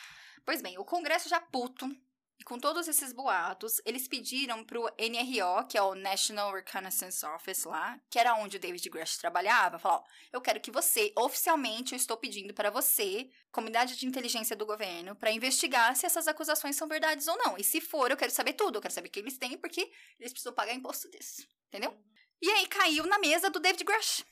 Pois 0.44 0.62
bem, 0.62 0.78
o 0.78 0.84
Congresso 0.84 1.28
já 1.28 1.40
puto, 1.40 1.86
e 2.40 2.42
com 2.42 2.58
todos 2.58 2.88
esses 2.88 3.12
boatos, 3.12 3.82
eles 3.84 4.08
pediram 4.08 4.64
pro 4.64 4.88
NRO, 4.98 5.66
que 5.68 5.76
é 5.76 5.82
o 5.82 5.94
National 5.94 6.54
Reconnaissance 6.54 7.24
Office 7.26 7.64
lá, 7.64 8.00
que 8.08 8.18
era 8.18 8.34
onde 8.36 8.56
o 8.56 8.58
David 8.58 8.88
Grush 8.88 9.18
trabalhava, 9.18 9.78
falar, 9.78 9.96
ó, 9.96 10.04
eu 10.32 10.40
quero 10.40 10.58
que 10.58 10.70
você, 10.70 11.12
oficialmente, 11.18 11.92
eu 11.92 11.98
estou 11.98 12.16
pedindo 12.16 12.54
para 12.54 12.70
você, 12.70 13.28
comunidade 13.52 13.94
de 13.94 14.06
inteligência 14.06 14.56
do 14.56 14.64
governo, 14.64 15.14
para 15.14 15.30
investigar 15.30 15.94
se 15.94 16.06
essas 16.06 16.26
acusações 16.26 16.76
são 16.76 16.88
verdades 16.88 17.28
ou 17.28 17.36
não. 17.36 17.58
E 17.58 17.62
se 17.62 17.78
for, 17.78 18.10
eu 18.10 18.16
quero 18.16 18.32
saber 18.32 18.54
tudo, 18.54 18.78
eu 18.78 18.80
quero 18.80 18.94
saber 18.94 19.08
o 19.08 19.10
que 19.10 19.20
eles 19.20 19.36
têm, 19.36 19.58
porque 19.58 19.92
eles 20.18 20.32
precisam 20.32 20.54
pagar 20.54 20.72
imposto 20.72 21.10
disso, 21.10 21.46
entendeu? 21.68 21.94
E 22.40 22.48
aí 22.48 22.66
caiu 22.68 23.04
na 23.04 23.18
mesa 23.18 23.50
do 23.50 23.60
David 23.60 23.84
Grush. 23.84 24.24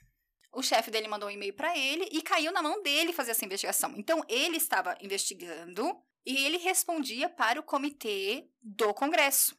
O 0.51 0.62
chefe 0.62 0.90
dele 0.90 1.09
mandou 1.09 1.29
um 1.29 1.33
e-mail 1.33 1.53
para 1.53 1.77
ele 1.77 2.09
e 2.11 2.23
caiu 2.23 2.53
na 2.53 2.62
mão 2.62 2.83
dele 2.83 3.12
fazer 3.12 3.33
essa 3.33 3.44
investigação. 3.44 3.92
Então, 3.99 4.25
ele 4.27 4.57
estava 4.57 4.97
investigando 5.03 5.94
e 6.24 6.44
ele 6.44 6.59
respondia 6.59 7.28
para 7.28 7.61
o 7.61 7.62
comitê 7.62 8.48
do 8.62 8.92
Congresso. 8.94 9.59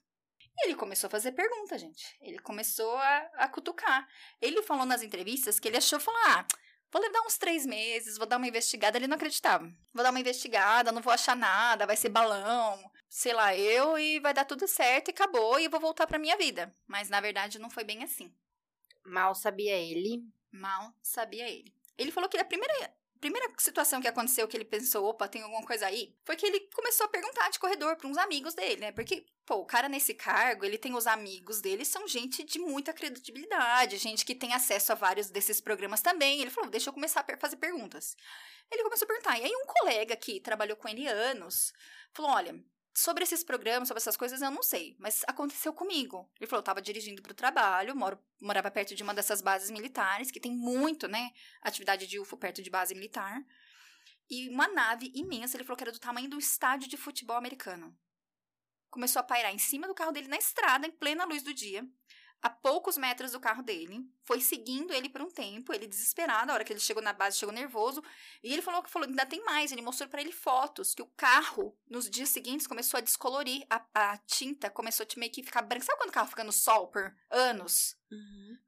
E 0.57 0.67
ele 0.67 0.75
começou 0.75 1.07
a 1.07 1.11
fazer 1.11 1.31
pergunta, 1.31 1.77
gente. 1.77 2.17
Ele 2.21 2.39
começou 2.39 2.97
a, 2.97 3.17
a 3.37 3.47
cutucar. 3.47 4.07
Ele 4.41 4.61
falou 4.61 4.85
nas 4.85 5.01
entrevistas 5.01 5.59
que 5.59 5.67
ele 5.67 5.77
achou, 5.77 5.99
falou, 5.99 6.19
ah, 6.25 6.45
vou 6.91 7.01
levar 7.01 7.21
uns 7.21 7.37
três 7.37 7.65
meses, 7.65 8.17
vou 8.17 8.27
dar 8.27 8.37
uma 8.37 8.47
investigada. 8.47 8.97
Ele 8.97 9.07
não 9.07 9.15
acreditava. 9.15 9.65
Vou 9.93 10.03
dar 10.03 10.09
uma 10.09 10.19
investigada, 10.19 10.91
não 10.91 11.01
vou 11.01 11.13
achar 11.13 11.35
nada, 11.35 11.87
vai 11.87 11.95
ser 11.95 12.09
balão, 12.09 12.91
sei 13.07 13.33
lá, 13.33 13.55
eu, 13.55 13.97
e 13.97 14.19
vai 14.19 14.33
dar 14.33 14.45
tudo 14.45 14.67
certo 14.67 15.07
e 15.07 15.11
acabou, 15.11 15.59
e 15.59 15.65
eu 15.65 15.69
vou 15.71 15.79
voltar 15.79 16.05
para 16.05 16.19
minha 16.19 16.37
vida. 16.37 16.75
Mas, 16.85 17.09
na 17.09 17.21
verdade, 17.21 17.57
não 17.57 17.69
foi 17.69 17.83
bem 17.83 18.03
assim. 18.03 18.33
Mal 19.05 19.33
sabia 19.33 19.75
ele. 19.75 20.23
Mal 20.51 20.93
sabia 21.01 21.47
ele. 21.47 21.73
Ele 21.97 22.11
falou 22.11 22.29
que 22.29 22.37
a 22.37 22.45
primeira, 22.45 22.93
primeira 23.19 23.51
situação 23.57 24.01
que 24.01 24.07
aconteceu 24.07 24.47
que 24.47 24.55
ele 24.55 24.65
pensou, 24.65 25.05
opa, 25.05 25.27
tem 25.27 25.41
alguma 25.41 25.65
coisa 25.65 25.85
aí, 25.85 26.15
foi 26.25 26.35
que 26.35 26.45
ele 26.45 26.59
começou 26.73 27.05
a 27.05 27.09
perguntar 27.09 27.49
de 27.49 27.59
corredor 27.59 27.95
para 27.95 28.07
uns 28.07 28.17
amigos 28.17 28.53
dele, 28.53 28.81
né? 28.81 28.91
Porque, 28.91 29.25
pô, 29.45 29.55
o 29.55 29.65
cara 29.65 29.89
nesse 29.89 30.13
cargo, 30.13 30.65
ele 30.65 30.77
tem 30.77 30.95
os 30.95 31.05
amigos 31.05 31.61
dele, 31.61 31.83
são 31.83 32.07
gente 32.07 32.43
de 32.43 32.59
muita 32.59 32.93
credibilidade, 32.93 33.97
gente 33.97 34.25
que 34.25 34.33
tem 34.33 34.53
acesso 34.53 34.91
a 34.91 34.95
vários 34.95 35.29
desses 35.29 35.59
programas 35.59 36.01
também. 36.01 36.41
Ele 36.41 36.49
falou, 36.49 36.69
deixa 36.69 36.89
eu 36.89 36.93
começar 36.93 37.25
a 37.27 37.37
fazer 37.37 37.57
perguntas. 37.57 38.15
Ele 38.71 38.83
começou 38.83 39.05
a 39.05 39.07
perguntar. 39.07 39.39
E 39.39 39.43
aí 39.43 39.51
um 39.51 39.65
colega 39.65 40.15
que 40.15 40.39
trabalhou 40.39 40.77
com 40.77 40.87
ele 40.87 41.07
anos 41.07 41.73
falou, 42.13 42.31
olha, 42.31 42.63
sobre 42.93 43.23
esses 43.23 43.43
programas, 43.43 43.87
sobre 43.87 44.01
essas 44.01 44.17
coisas, 44.17 44.41
eu 44.41 44.51
não 44.51 44.63
sei, 44.63 44.95
mas 44.99 45.23
aconteceu 45.27 45.73
comigo. 45.73 46.29
Ele 46.39 46.47
falou, 46.47 46.59
eu 46.59 46.65
tava 46.65 46.81
dirigindo 46.81 47.21
pro 47.21 47.33
trabalho, 47.33 47.95
moro, 47.95 48.19
morava 48.41 48.69
perto 48.69 48.95
de 48.95 49.03
uma 49.03 49.13
dessas 49.13 49.41
bases 49.41 49.69
militares, 49.69 50.31
que 50.31 50.39
tem 50.39 50.51
muito, 50.51 51.07
né, 51.07 51.31
atividade 51.61 52.07
de 52.07 52.19
UFO 52.19 52.37
perto 52.37 52.61
de 52.61 52.69
base 52.69 52.93
militar. 52.93 53.41
E 54.29 54.49
uma 54.49 54.67
nave 54.67 55.11
imensa, 55.15 55.57
ele 55.57 55.63
falou 55.63 55.77
que 55.77 55.83
era 55.83 55.91
do 55.91 55.99
tamanho 55.99 56.29
do 56.29 56.37
estádio 56.37 56.89
de 56.89 56.97
futebol 56.97 57.37
americano. 57.37 57.97
Começou 58.89 59.19
a 59.19 59.23
pairar 59.23 59.53
em 59.53 59.59
cima 59.59 59.87
do 59.87 59.93
carro 59.93 60.11
dele 60.11 60.27
na 60.27 60.37
estrada, 60.37 60.87
em 60.87 60.91
plena 60.91 61.25
luz 61.25 61.43
do 61.43 61.53
dia, 61.53 61.87
a 62.41 62.49
poucos 62.49 62.97
metros 62.97 63.31
do 63.33 63.39
carro 63.39 63.61
dele. 63.61 63.99
Foi 64.23 64.39
seguindo 64.39 64.93
ele 64.93 65.09
por 65.09 65.21
um 65.21 65.29
tempo, 65.29 65.73
ele 65.73 65.87
desesperado, 65.87 66.51
a 66.51 66.53
hora 66.55 66.63
que 66.63 66.71
ele 66.71 66.79
chegou 66.79 67.03
na 67.03 67.11
base, 67.13 67.37
chegou 67.37 67.53
nervoso. 67.53 68.01
E 68.43 68.53
ele 68.53 68.61
falou 68.61 68.81
que 68.81 68.89
falou, 68.89 69.07
ainda 69.07 69.25
tem 69.25 69.43
mais, 69.43 69.71
ele 69.71 69.81
mostrou 69.81 70.09
para 70.09 70.21
ele 70.21 70.31
fotos 70.31 70.93
que 70.95 71.01
o 71.01 71.11
carro, 71.17 71.77
nos 71.89 72.09
dias 72.09 72.29
seguintes, 72.29 72.67
começou 72.67 72.97
a 72.97 73.01
descolorir, 73.01 73.65
a, 73.69 73.85
a 73.93 74.17
tinta 74.19 74.69
começou 74.69 75.05
a 75.05 75.19
meio 75.19 75.31
que 75.31 75.43
ficar 75.43 75.61
branca. 75.61 75.85
Sabe 75.85 75.97
quando 75.99 76.09
o 76.09 76.13
carro 76.13 76.29
fica 76.29 76.43
no 76.43 76.51
sol 76.51 76.87
por 76.87 77.13
anos? 77.29 77.97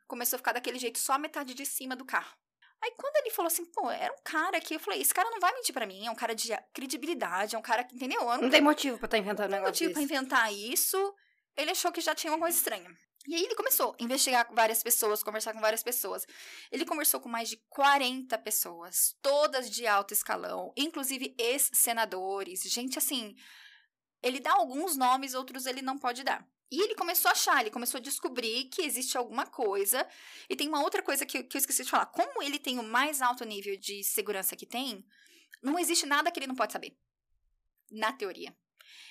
Começou 0.08 0.36
a 0.38 0.40
ficar 0.40 0.54
daquele 0.54 0.78
jeito, 0.78 1.00
só 1.00 1.14
a 1.14 1.20
metade 1.20 1.54
de 1.54 1.66
cima 1.66 1.96
do 1.96 2.04
carro. 2.06 2.36
Aí 2.84 2.92
quando 2.98 3.16
ele 3.18 3.30
falou 3.30 3.48
assim, 3.48 3.64
pô, 3.66 3.92
era 3.92 4.12
um 4.12 4.22
cara 4.24 4.60
que 4.60 4.74
eu 4.76 4.80
falei, 4.80 5.00
esse 5.02 5.14
cara 5.14 5.30
não 5.30 5.40
vai 5.40 5.54
mentir 5.54 5.72
pra 5.72 5.86
mim, 5.86 6.08
é 6.08 6.12
um 6.12 6.16
cara 6.16 6.34
de 6.34 6.50
credibilidade, 6.74 7.56
é 7.56 7.60
um 7.60 7.62
cara 7.62 7.84
que, 7.84 7.96
entendeu? 7.96 8.20
Eu 8.22 8.28
não 8.28 8.42
Não 8.42 8.50
tem 8.50 8.60
motivo 8.62 8.98
pra 8.98 9.06
estar 9.06 9.18
inventando 9.20 9.46
um 9.46 9.50
tem 9.50 9.60
negócio 9.60 9.72
motivo 9.86 9.94
pra 9.94 10.02
desse. 10.02 10.14
inventar 10.14 10.52
isso. 10.54 11.16
Ele 11.56 11.72
achou 11.72 11.92
que 11.92 12.02
já 12.02 12.16
tinha 12.16 12.32
alguma 12.32 12.46
coisa 12.48 12.58
estranha. 12.58 12.90
E 13.28 13.36
aí 13.36 13.44
ele 13.44 13.56
começou 13.56 13.96
a 14.00 14.04
investigar 14.04 14.48
várias 14.52 14.82
pessoas, 14.82 15.22
conversar 15.22 15.54
com 15.54 15.62
várias 15.62 15.84
pessoas. 15.84 16.26
Ele 16.72 16.86
conversou 16.86 17.20
com 17.20 17.30
mais 17.30 17.50
de 17.50 17.58
40 17.70 18.36
pessoas, 18.40 19.16
todas 19.22 19.70
de 19.70 19.86
alto 19.86 20.14
escalão, 20.14 20.74
inclusive 20.76 21.36
ex-senadores, 21.38 22.64
gente 22.64 22.98
assim. 22.98 23.36
Ele 24.24 24.40
dá 24.40 24.54
alguns 24.54 24.98
nomes, 24.98 25.36
outros 25.36 25.66
ele 25.66 25.82
não 25.82 25.98
pode 25.98 26.24
dar. 26.24 26.48
E 26.72 26.82
ele 26.82 26.96
começou 26.96 27.30
a 27.30 27.34
achar, 27.34 27.62
ele 27.62 27.70
começou 27.70 27.98
a 27.98 28.02
descobrir 28.02 28.66
que 28.66 28.82
existe 28.82 29.18
alguma 29.18 29.46
coisa. 29.46 30.08
E 30.50 30.56
tem 30.56 30.68
uma 30.70 30.82
outra 30.82 31.04
coisa 31.04 31.26
que, 31.26 31.44
que 31.44 31.58
eu 31.58 31.60
esqueci 31.60 31.84
de 31.84 31.92
falar. 31.92 32.06
Como 32.08 32.42
ele 32.42 32.58
tem 32.58 32.80
o 32.80 32.84
mais 32.84 33.22
alto 33.22 33.44
nível 33.44 33.76
de 33.78 34.04
segurança 34.04 34.56
que 34.56 34.66
tem, 34.66 35.06
não 35.62 35.78
existe 35.78 36.06
nada 36.06 36.32
que 36.32 36.40
ele 36.40 36.48
não 36.48 36.56
pode 36.56 36.72
saber. 36.72 36.98
Na 37.92 38.14
teoria. 38.14 38.56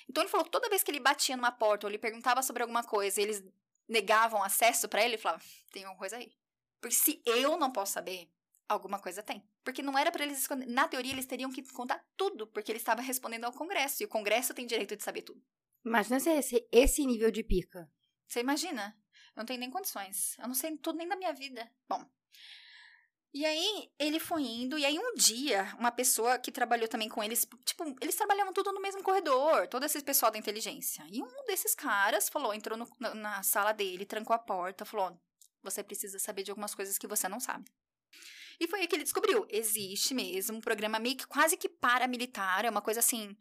Então 0.09 0.23
ele 0.23 0.29
falou 0.29 0.43
que 0.43 0.51
toda 0.51 0.69
vez 0.69 0.83
que 0.83 0.89
ele 0.89 0.99
batia 0.99 1.37
numa 1.37 1.51
porta 1.51 1.85
ou 1.85 1.91
ele 1.91 1.99
perguntava 1.99 2.41
sobre 2.41 2.63
alguma 2.63 2.83
coisa 2.83 3.21
eles 3.21 3.43
negavam 3.91 4.41
acesso 4.41 4.89
pra 4.89 5.01
ele, 5.01 5.15
ele 5.15 5.21
falava: 5.21 5.43
tem 5.71 5.83
alguma 5.83 5.99
coisa 5.99 6.17
aí. 6.17 6.33
Porque 6.79 6.95
se 6.95 7.21
eu 7.25 7.57
não 7.57 7.71
posso 7.71 7.93
saber, 7.93 8.31
Alguma 8.71 8.99
coisa 8.99 9.21
tem. 9.21 9.43
Porque 9.65 9.81
não 9.81 9.97
era 9.97 10.09
para 10.13 10.23
eles 10.23 10.39
esconder. 10.39 10.65
Na 10.65 10.87
teoria, 10.87 11.11
eles 11.11 11.25
teriam 11.25 11.51
que 11.51 11.61
contar 11.73 12.01
tudo, 12.15 12.47
porque 12.47 12.71
ele 12.71 12.79
estava 12.79 13.01
respondendo 13.01 13.43
ao 13.43 13.51
Congresso. 13.51 14.01
E 14.01 14.05
o 14.05 14.07
Congresso 14.07 14.53
tem 14.53 14.65
direito 14.65 14.95
de 14.95 15.03
saber 15.03 15.23
tudo. 15.23 15.43
Imagina 15.83 16.21
se 16.21 16.29
esse, 16.29 16.69
esse 16.71 17.05
nível 17.05 17.29
de 17.29 17.43
pica. 17.43 17.91
Você 18.25 18.39
imagina? 18.39 18.97
Eu 19.35 19.41
não 19.41 19.45
tenho 19.45 19.59
nem 19.59 19.69
condições. 19.69 20.37
Eu 20.39 20.47
não 20.47 20.55
sei 20.55 20.77
tudo 20.77 20.97
nem 20.97 21.05
da 21.05 21.17
minha 21.17 21.33
vida. 21.33 21.69
Bom. 21.85 22.09
E 23.33 23.45
aí, 23.45 23.89
ele 23.97 24.19
foi 24.19 24.41
indo, 24.43 24.77
e 24.77 24.85
aí 24.85 24.99
um 24.99 25.15
dia, 25.15 25.73
uma 25.79 25.89
pessoa 25.89 26.37
que 26.37 26.51
trabalhou 26.51 26.89
também 26.89 27.07
com 27.07 27.23
eles, 27.23 27.47
tipo, 27.63 27.83
eles 28.01 28.15
trabalhavam 28.15 28.51
tudo 28.51 28.73
no 28.73 28.81
mesmo 28.81 29.01
corredor, 29.01 29.69
todo 29.69 29.85
esse 29.85 30.03
pessoal 30.03 30.29
da 30.29 30.37
inteligência. 30.37 31.05
E 31.09 31.23
um 31.23 31.45
desses 31.47 31.73
caras 31.73 32.27
falou, 32.27 32.53
entrou 32.53 32.77
no, 32.77 32.89
na, 32.99 33.15
na, 33.15 33.43
sala 33.43 33.71
dele, 33.71 34.05
trancou 34.05 34.35
a 34.35 34.39
porta, 34.39 34.83
falou: 34.83 35.17
você 35.63 35.81
precisa 35.81 36.19
saber 36.19 36.43
de 36.43 36.51
algumas 36.51 36.75
coisas 36.75 36.97
que 36.97 37.07
você 37.07 37.29
não 37.29 37.39
sabe. 37.39 37.71
E 38.59 38.67
foi 38.67 38.81
aí 38.81 38.87
que 38.87 38.95
ele 38.95 39.03
descobriu: 39.03 39.47
existe 39.49 40.13
mesmo 40.13 40.57
um 40.57 40.61
programa 40.61 40.99
meio 40.99 41.15
que 41.15 41.25
quase 41.25 41.55
que 41.55 41.69
paramilitar, 41.69 42.65
é 42.65 42.69
uma 42.69 42.81
coisa 42.81 42.99
assim, 42.99 43.37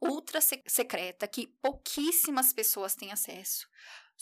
ultra 0.00 0.40
secreta, 0.40 1.26
que 1.26 1.48
pouquíssimas 1.60 2.52
pessoas 2.52 2.94
têm 2.94 3.10
acesso 3.10 3.68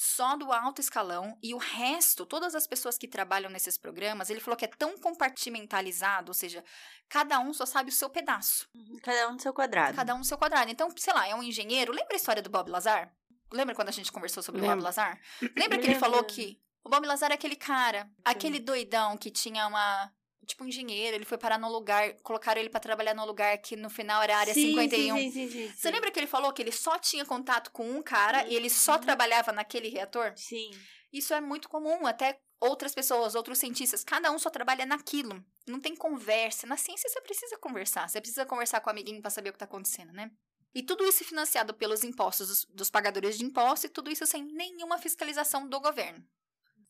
só 0.03 0.35
do 0.35 0.51
alto 0.51 0.81
escalão 0.81 1.37
e 1.43 1.53
o 1.53 1.59
resto, 1.59 2.25
todas 2.25 2.55
as 2.55 2.67
pessoas 2.67 2.97
que 2.97 3.07
trabalham 3.07 3.51
nesses 3.51 3.77
programas, 3.77 4.31
ele 4.31 4.41
falou 4.41 4.57
que 4.57 4.65
é 4.65 4.69
tão 4.69 4.97
compartimentalizado, 4.97 6.31
ou 6.31 6.35
seja, 6.35 6.65
cada 7.07 7.39
um 7.39 7.53
só 7.53 7.67
sabe 7.67 7.91
o 7.91 7.93
seu 7.93 8.09
pedaço. 8.09 8.67
Uhum, 8.75 8.97
cada 9.03 9.29
um 9.29 9.35
no 9.35 9.41
seu 9.41 9.53
quadrado. 9.53 9.95
Cada 9.95 10.15
um 10.15 10.19
no 10.19 10.25
seu 10.25 10.39
quadrado. 10.39 10.71
Então, 10.71 10.89
sei 10.97 11.13
lá, 11.13 11.29
é 11.29 11.35
um 11.35 11.43
engenheiro. 11.43 11.93
Lembra 11.93 12.15
a 12.15 12.17
história 12.17 12.41
do 12.41 12.49
Bob 12.49 12.71
Lazar? 12.71 13.15
Lembra 13.53 13.75
quando 13.75 13.91
a 13.91 13.93
gente 13.93 14.11
conversou 14.11 14.43
sobre 14.43 14.63
Lembra. 14.63 14.77
o 14.77 14.79
Bob 14.79 14.85
Lazar? 14.87 15.21
Lembra 15.55 15.77
que 15.77 15.87
ele 15.87 15.99
falou 16.01 16.25
que 16.25 16.59
o 16.83 16.89
Bob 16.89 17.07
Lazar 17.07 17.31
é 17.31 17.35
aquele 17.35 17.57
cara, 17.57 18.11
aquele 18.25 18.59
doidão 18.59 19.19
que 19.19 19.31
tinha 19.31 19.67
uma 19.67 20.11
tipo 20.47 20.65
engenheiro, 20.65 21.17
ele 21.17 21.25
foi 21.25 21.39
parar 21.39 21.59
num 21.59 21.69
lugar, 21.69 22.15
colocaram 22.23 22.61
ele 22.61 22.71
para 22.71 22.81
trabalhar 22.81 23.15
num 23.15 23.25
lugar 23.25 23.57
que 23.59 23.77
no 23.77 23.91
final 23.91 24.23
era 24.23 24.37
a 24.37 24.39
área 24.41 24.55
sim, 24.55 24.69
51. 24.69 25.17
Sim, 25.17 25.31
sim, 25.31 25.51
sim, 25.51 25.69
sim, 25.69 25.73
Você 25.77 25.91
lembra 25.91 26.11
que 26.11 26.19
ele 26.19 26.27
falou 26.27 26.53
que 26.53 26.63
ele 26.63 26.73
só 26.73 26.99
tinha 26.99 27.25
contato 27.25 27.71
com 27.71 27.89
um 27.89 28.03
cara 28.03 28.47
e 28.47 28.55
ele 28.55 28.71
só 28.71 28.95
uhum. 28.95 29.01
trabalhava 29.01 29.53
naquele 29.53 29.89
reator? 29.89 30.33
Sim. 30.37 30.71
Isso 31.13 31.35
é 31.35 31.41
muito 31.41 31.69
comum, 31.69 32.07
até 32.07 32.41
outras 32.61 32.95
pessoas, 32.95 33.35
outros 33.35 33.59
cientistas, 33.59 34.05
cada 34.05 34.31
um 34.31 34.39
só 34.39 34.51
trabalha 34.51 34.85
naquilo. 34.85 35.43
Não 35.67 35.81
tem 35.81 35.97
conversa. 35.97 36.67
Na 36.67 36.77
ciência 36.77 37.09
você 37.09 37.21
precisa 37.21 37.57
conversar, 37.59 38.09
você 38.09 38.21
precisa 38.21 38.45
conversar 38.45 38.81
com 38.81 38.89
o 38.89 38.93
amiguinho 38.93 39.21
para 39.21 39.31
saber 39.31 39.51
o 39.51 39.53
que 39.53 39.59
tá 39.59 39.65
acontecendo, 39.65 40.13
né? 40.13 40.31
E 40.73 40.83
tudo 40.83 41.05
isso 41.05 41.25
financiado 41.25 41.75
pelos 41.75 42.05
impostos 42.05 42.49
dos, 42.49 42.65
dos 42.67 42.91
pagadores 42.91 43.37
de 43.37 43.45
impostos 43.45 43.85
e 43.85 43.89
tudo 43.89 44.11
isso 44.11 44.25
sem 44.27 44.45
nenhuma 44.45 44.99
fiscalização 44.99 45.69
do 45.69 45.81
governo. 45.81 46.25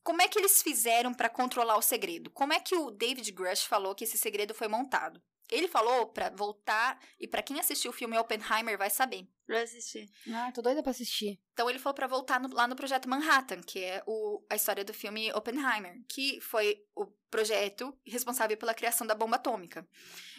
Como 0.02 0.22
é 0.22 0.28
que 0.28 0.38
eles 0.38 0.62
fizeram 0.62 1.12
para 1.12 1.28
controlar 1.28 1.76
o 1.76 1.82
segredo? 1.82 2.30
Como 2.30 2.52
é 2.52 2.60
que 2.60 2.74
o 2.74 2.90
David 2.90 3.30
Grush 3.32 3.64
falou 3.64 3.94
que 3.94 4.04
esse 4.04 4.16
segredo 4.16 4.54
foi 4.54 4.68
montado? 4.68 5.20
Ele 5.50 5.66
falou 5.66 6.06
para 6.06 6.30
voltar, 6.30 6.98
e 7.18 7.26
para 7.26 7.42
quem 7.42 7.58
assistiu 7.58 7.90
o 7.90 7.94
filme 7.94 8.16
Oppenheimer 8.16 8.78
vai 8.78 8.88
saber. 8.88 9.26
Vai 9.48 9.62
assistir. 9.62 10.08
Ah, 10.32 10.52
tô 10.52 10.62
doida 10.62 10.80
pra 10.80 10.92
assistir. 10.92 11.40
Então 11.52 11.68
ele 11.68 11.80
falou 11.80 11.94
para 11.94 12.06
voltar 12.06 12.38
no, 12.38 12.54
lá 12.54 12.68
no 12.68 12.76
projeto 12.76 13.08
Manhattan, 13.08 13.60
que 13.60 13.82
é 13.82 14.00
o, 14.06 14.44
a 14.48 14.54
história 14.54 14.84
do 14.84 14.94
filme 14.94 15.32
Oppenheimer, 15.32 15.96
que 16.08 16.40
foi 16.40 16.76
o 16.94 17.06
projeto 17.28 17.92
responsável 18.06 18.56
pela 18.56 18.74
criação 18.74 19.04
da 19.04 19.14
bomba 19.14 19.36
atômica. 19.36 19.86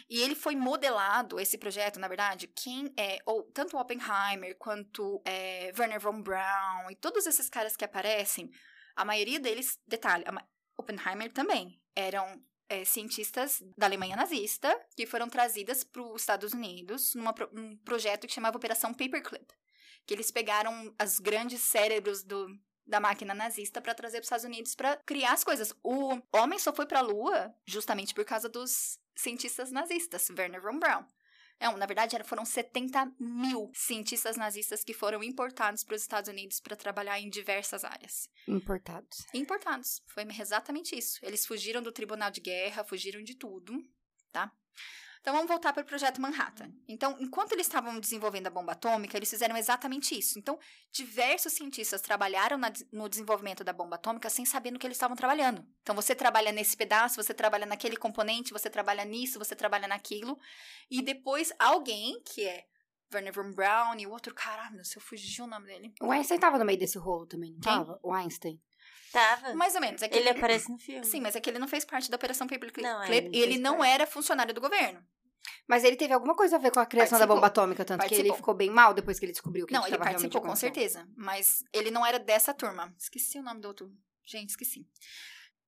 E 0.08 0.20
ele 0.20 0.34
foi 0.34 0.56
modelado, 0.56 1.38
esse 1.38 1.58
projeto, 1.58 2.00
na 2.00 2.08
verdade, 2.08 2.46
quem 2.46 2.92
é, 2.96 3.18
ou 3.26 3.42
tanto 3.44 3.76
Oppenheimer 3.76 4.56
quanto 4.58 5.20
é, 5.26 5.72
Werner 5.78 6.00
von 6.00 6.22
Braun 6.22 6.90
e 6.90 6.96
todos 6.96 7.26
esses 7.26 7.50
caras 7.50 7.76
que 7.76 7.84
aparecem 7.84 8.50
a 8.96 9.04
maioria 9.04 9.40
deles, 9.40 9.78
detalhe, 9.86 10.24
Oppenheimer 10.76 11.32
também, 11.32 11.80
eram 11.94 12.42
é, 12.68 12.84
cientistas 12.84 13.62
da 13.76 13.86
Alemanha 13.86 14.16
nazista 14.16 14.74
que 14.96 15.06
foram 15.06 15.28
trazidas 15.28 15.84
para 15.84 16.02
os 16.02 16.22
Estados 16.22 16.52
Unidos 16.52 17.14
num 17.14 17.24
um 17.52 17.76
projeto 17.78 18.26
que 18.26 18.32
chamava 18.32 18.56
Operação 18.56 18.94
Paperclip. 18.94 19.46
Que 20.06 20.14
eles 20.14 20.30
pegaram 20.30 20.94
os 21.00 21.20
grandes 21.20 21.60
cérebros 21.60 22.24
do, 22.24 22.48
da 22.86 22.98
máquina 22.98 23.34
nazista 23.34 23.80
para 23.80 23.94
trazer 23.94 24.18
para 24.18 24.22
os 24.22 24.26
Estados 24.26 24.44
Unidos 24.44 24.74
para 24.74 24.96
criar 25.04 25.32
as 25.32 25.44
coisas. 25.44 25.74
O 25.82 26.18
homem 26.32 26.58
só 26.58 26.72
foi 26.72 26.86
para 26.86 27.00
a 27.00 27.02
Lua 27.02 27.54
justamente 27.66 28.14
por 28.14 28.24
causa 28.24 28.48
dos 28.48 28.98
cientistas 29.14 29.70
nazistas, 29.70 30.28
Werner 30.30 30.62
von 30.62 30.78
Braun. 30.78 31.04
Não, 31.62 31.76
na 31.76 31.86
verdade 31.86 32.16
foram 32.24 32.44
70 32.44 33.12
mil 33.20 33.70
cientistas 33.72 34.36
nazistas 34.36 34.82
que 34.82 34.92
foram 34.92 35.22
importados 35.22 35.84
para 35.84 35.94
os 35.94 36.02
Estados 36.02 36.28
Unidos 36.28 36.58
para 36.58 36.74
trabalhar 36.74 37.20
em 37.20 37.30
diversas 37.30 37.84
áreas. 37.84 38.28
Importados. 38.48 39.24
Importados. 39.32 40.02
Foi 40.08 40.24
exatamente 40.40 40.98
isso. 40.98 41.20
Eles 41.22 41.46
fugiram 41.46 41.80
do 41.80 41.92
tribunal 41.92 42.32
de 42.32 42.40
guerra, 42.40 42.82
fugiram 42.82 43.22
de 43.22 43.36
tudo, 43.36 43.80
tá? 44.32 44.50
Então 45.22 45.34
vamos 45.34 45.48
voltar 45.48 45.72
para 45.72 45.84
o 45.84 45.86
projeto 45.86 46.20
Manhattan. 46.20 46.72
Então, 46.88 47.16
enquanto 47.20 47.52
eles 47.52 47.68
estavam 47.68 47.98
desenvolvendo 48.00 48.48
a 48.48 48.50
bomba 48.50 48.72
atômica, 48.72 49.16
eles 49.16 49.30
fizeram 49.30 49.56
exatamente 49.56 50.18
isso. 50.18 50.36
Então, 50.36 50.58
diversos 50.90 51.52
cientistas 51.52 52.00
trabalharam 52.00 52.58
na, 52.58 52.72
no 52.92 53.08
desenvolvimento 53.08 53.62
da 53.62 53.72
bomba 53.72 53.94
atômica 53.94 54.28
sem 54.28 54.44
saber 54.44 54.72
no 54.72 54.80
que 54.80 54.86
eles 54.86 54.96
estavam 54.96 55.16
trabalhando. 55.16 55.64
Então, 55.80 55.94
você 55.94 56.12
trabalha 56.12 56.50
nesse 56.50 56.76
pedaço, 56.76 57.22
você 57.22 57.32
trabalha 57.32 57.64
naquele 57.64 57.96
componente, 57.96 58.52
você 58.52 58.68
trabalha 58.68 59.04
nisso, 59.04 59.38
você 59.38 59.54
trabalha 59.54 59.86
naquilo. 59.86 60.36
E 60.90 61.00
depois 61.00 61.52
alguém, 61.56 62.20
que 62.24 62.44
é 62.44 62.64
Werner 63.14 63.32
von 63.32 63.52
Braun 63.52 63.94
e 64.00 64.06
o 64.08 64.10
outro, 64.10 64.34
caralho, 64.34 64.74
meu, 64.74 64.84
se 64.84 64.96
eu 64.96 65.02
fugir 65.02 65.42
o 65.42 65.46
nome 65.46 65.66
dele. 65.66 65.94
O 66.02 66.10
Einstein 66.10 66.40
tava 66.40 66.58
no 66.58 66.64
meio 66.64 66.80
desse 66.80 66.98
rolo 66.98 67.26
também, 67.26 67.52
não 67.52 67.60
Quem? 67.60 67.72
tava? 67.72 68.00
O 68.02 68.12
Einstein. 68.12 68.60
Tava. 69.12 69.54
Mais 69.54 69.74
ou 69.74 69.80
menos. 69.80 70.02
É 70.02 70.06
ele, 70.06 70.18
ele 70.20 70.30
aparece 70.30 70.70
no 70.70 70.78
filme. 70.78 71.04
Sim, 71.04 71.20
mas 71.20 71.36
é 71.36 71.40
que 71.40 71.50
ele 71.50 71.58
não 71.58 71.68
fez 71.68 71.84
parte 71.84 72.10
da 72.10 72.16
Operação 72.16 72.46
Paperclip. 72.46 72.82
Não, 72.82 73.02
é, 73.02 73.16
ele 73.16 73.30
e 73.32 73.40
ele 73.40 73.58
não 73.58 73.78
parte. 73.78 73.90
era 73.92 74.06
funcionário 74.06 74.54
do 74.54 74.60
governo. 74.60 75.04
Mas 75.68 75.84
ele 75.84 75.96
teve 75.96 76.12
alguma 76.12 76.34
coisa 76.34 76.56
a 76.56 76.58
ver 76.58 76.70
com 76.70 76.80
a 76.80 76.86
criação 76.86 77.18
participou. 77.18 77.28
da 77.28 77.34
bomba 77.34 77.46
atômica, 77.46 77.84
tanto 77.84 77.98
participou. 77.98 78.24
que 78.24 78.30
ele 78.30 78.36
ficou 78.36 78.54
bem 78.54 78.70
mal 78.70 78.94
depois 78.94 79.18
que 79.18 79.24
ele 79.24 79.32
descobriu 79.32 79.66
que 79.66 79.72
Não, 79.72 79.86
ele 79.86 79.98
participou 79.98 80.40
com 80.40 80.56
certeza. 80.56 81.06
Mas 81.16 81.64
ele 81.72 81.90
não 81.90 82.04
era 82.04 82.18
dessa 82.18 82.54
turma. 82.54 82.94
Esqueci 82.98 83.38
o 83.38 83.42
nome 83.42 83.60
do 83.60 83.68
outro. 83.68 83.92
Gente, 84.24 84.50
esqueci. 84.50 84.86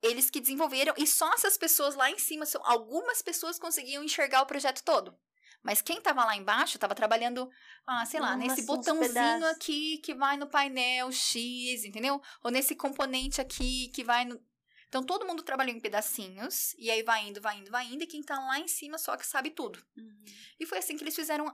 Eles 0.03 0.31
que 0.31 0.41
desenvolveram, 0.41 0.95
e 0.97 1.07
só 1.07 1.33
essas 1.33 1.57
pessoas 1.57 1.95
lá 1.95 2.11
em 2.11 2.19
cima, 2.19 2.45
algumas 2.65 3.23
pessoas 3.23 3.59
conseguiam 3.59 4.03
enxergar 4.05 4.43
o 4.43 4.47
projeto 4.47 4.83
todo. 4.83 5.17
Mas 5.65 5.81
quem 5.81 5.97
estava 5.97 6.25
lá 6.27 6.37
embaixo 6.37 6.77
estava 6.77 6.95
trabalhando, 6.95 7.51
ah, 7.87 8.05
sei 8.05 8.21
lá, 8.21 8.37
nesse 8.37 8.67
botãozinho 8.67 9.47
aqui 9.47 9.97
que 9.99 10.15
vai 10.15 10.37
no 10.37 10.47
painel 10.47 11.11
X, 11.11 11.85
entendeu? 11.85 12.21
Ou 12.43 12.51
nesse 12.51 12.77
componente 12.77 13.41
aqui 13.41 13.89
que 13.89 14.05
vai 14.05 14.27
no. 14.27 14.39
Então 14.87 15.03
todo 15.03 15.27
mundo 15.27 15.43
trabalhou 15.43 15.75
em 15.75 15.81
pedacinhos, 15.81 16.75
e 16.79 16.91
aí 16.91 17.03
vai 17.03 17.27
indo, 17.27 17.41
vai 17.41 17.59
indo, 17.59 17.71
vai 17.71 17.87
indo, 17.87 18.05
e 18.05 18.07
quem 18.07 18.23
tá 18.23 18.39
lá 18.39 18.61
em 18.61 18.69
cima 18.69 18.99
só 18.99 19.17
que 19.17 19.27
sabe 19.27 19.51
tudo. 19.51 19.83
Uhum. 19.97 20.25
E 20.61 20.67
foi 20.67 20.79
assim 20.79 20.97
que 20.97 21.03
eles 21.03 21.17
fizeram 21.17 21.47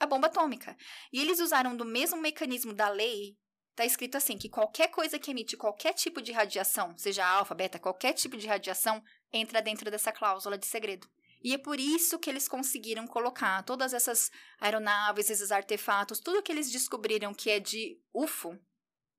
a 0.00 0.04
bomba 0.06 0.26
atômica. 0.26 0.76
E 1.12 1.20
eles 1.20 1.38
usaram 1.38 1.76
do 1.76 1.84
mesmo 1.84 2.20
mecanismo 2.20 2.74
da 2.74 2.88
lei. 2.88 3.38
Tá 3.76 3.84
escrito 3.84 4.16
assim: 4.16 4.36
que 4.36 4.48
qualquer 4.48 4.88
coisa 4.88 5.16
que 5.16 5.30
emite 5.30 5.56
qualquer 5.56 5.94
tipo 5.94 6.20
de 6.20 6.32
radiação, 6.32 6.98
seja 6.98 7.24
alfa, 7.24 7.54
beta, 7.54 7.78
qualquer 7.78 8.12
tipo 8.14 8.36
de 8.36 8.48
radiação, 8.48 9.00
entra 9.32 9.62
dentro 9.62 9.90
dessa 9.92 10.10
cláusula 10.10 10.58
de 10.58 10.66
segredo. 10.66 11.08
E 11.44 11.52
é 11.52 11.58
por 11.58 11.78
isso 11.78 12.18
que 12.18 12.30
eles 12.30 12.48
conseguiram 12.48 13.06
colocar 13.06 13.62
todas 13.64 13.92
essas 13.92 14.32
aeronaves, 14.58 15.28
esses 15.28 15.52
artefatos, 15.52 16.18
tudo 16.18 16.42
que 16.42 16.50
eles 16.50 16.72
descobriram 16.72 17.34
que 17.34 17.50
é 17.50 17.60
de 17.60 18.00
UFO 18.14 18.58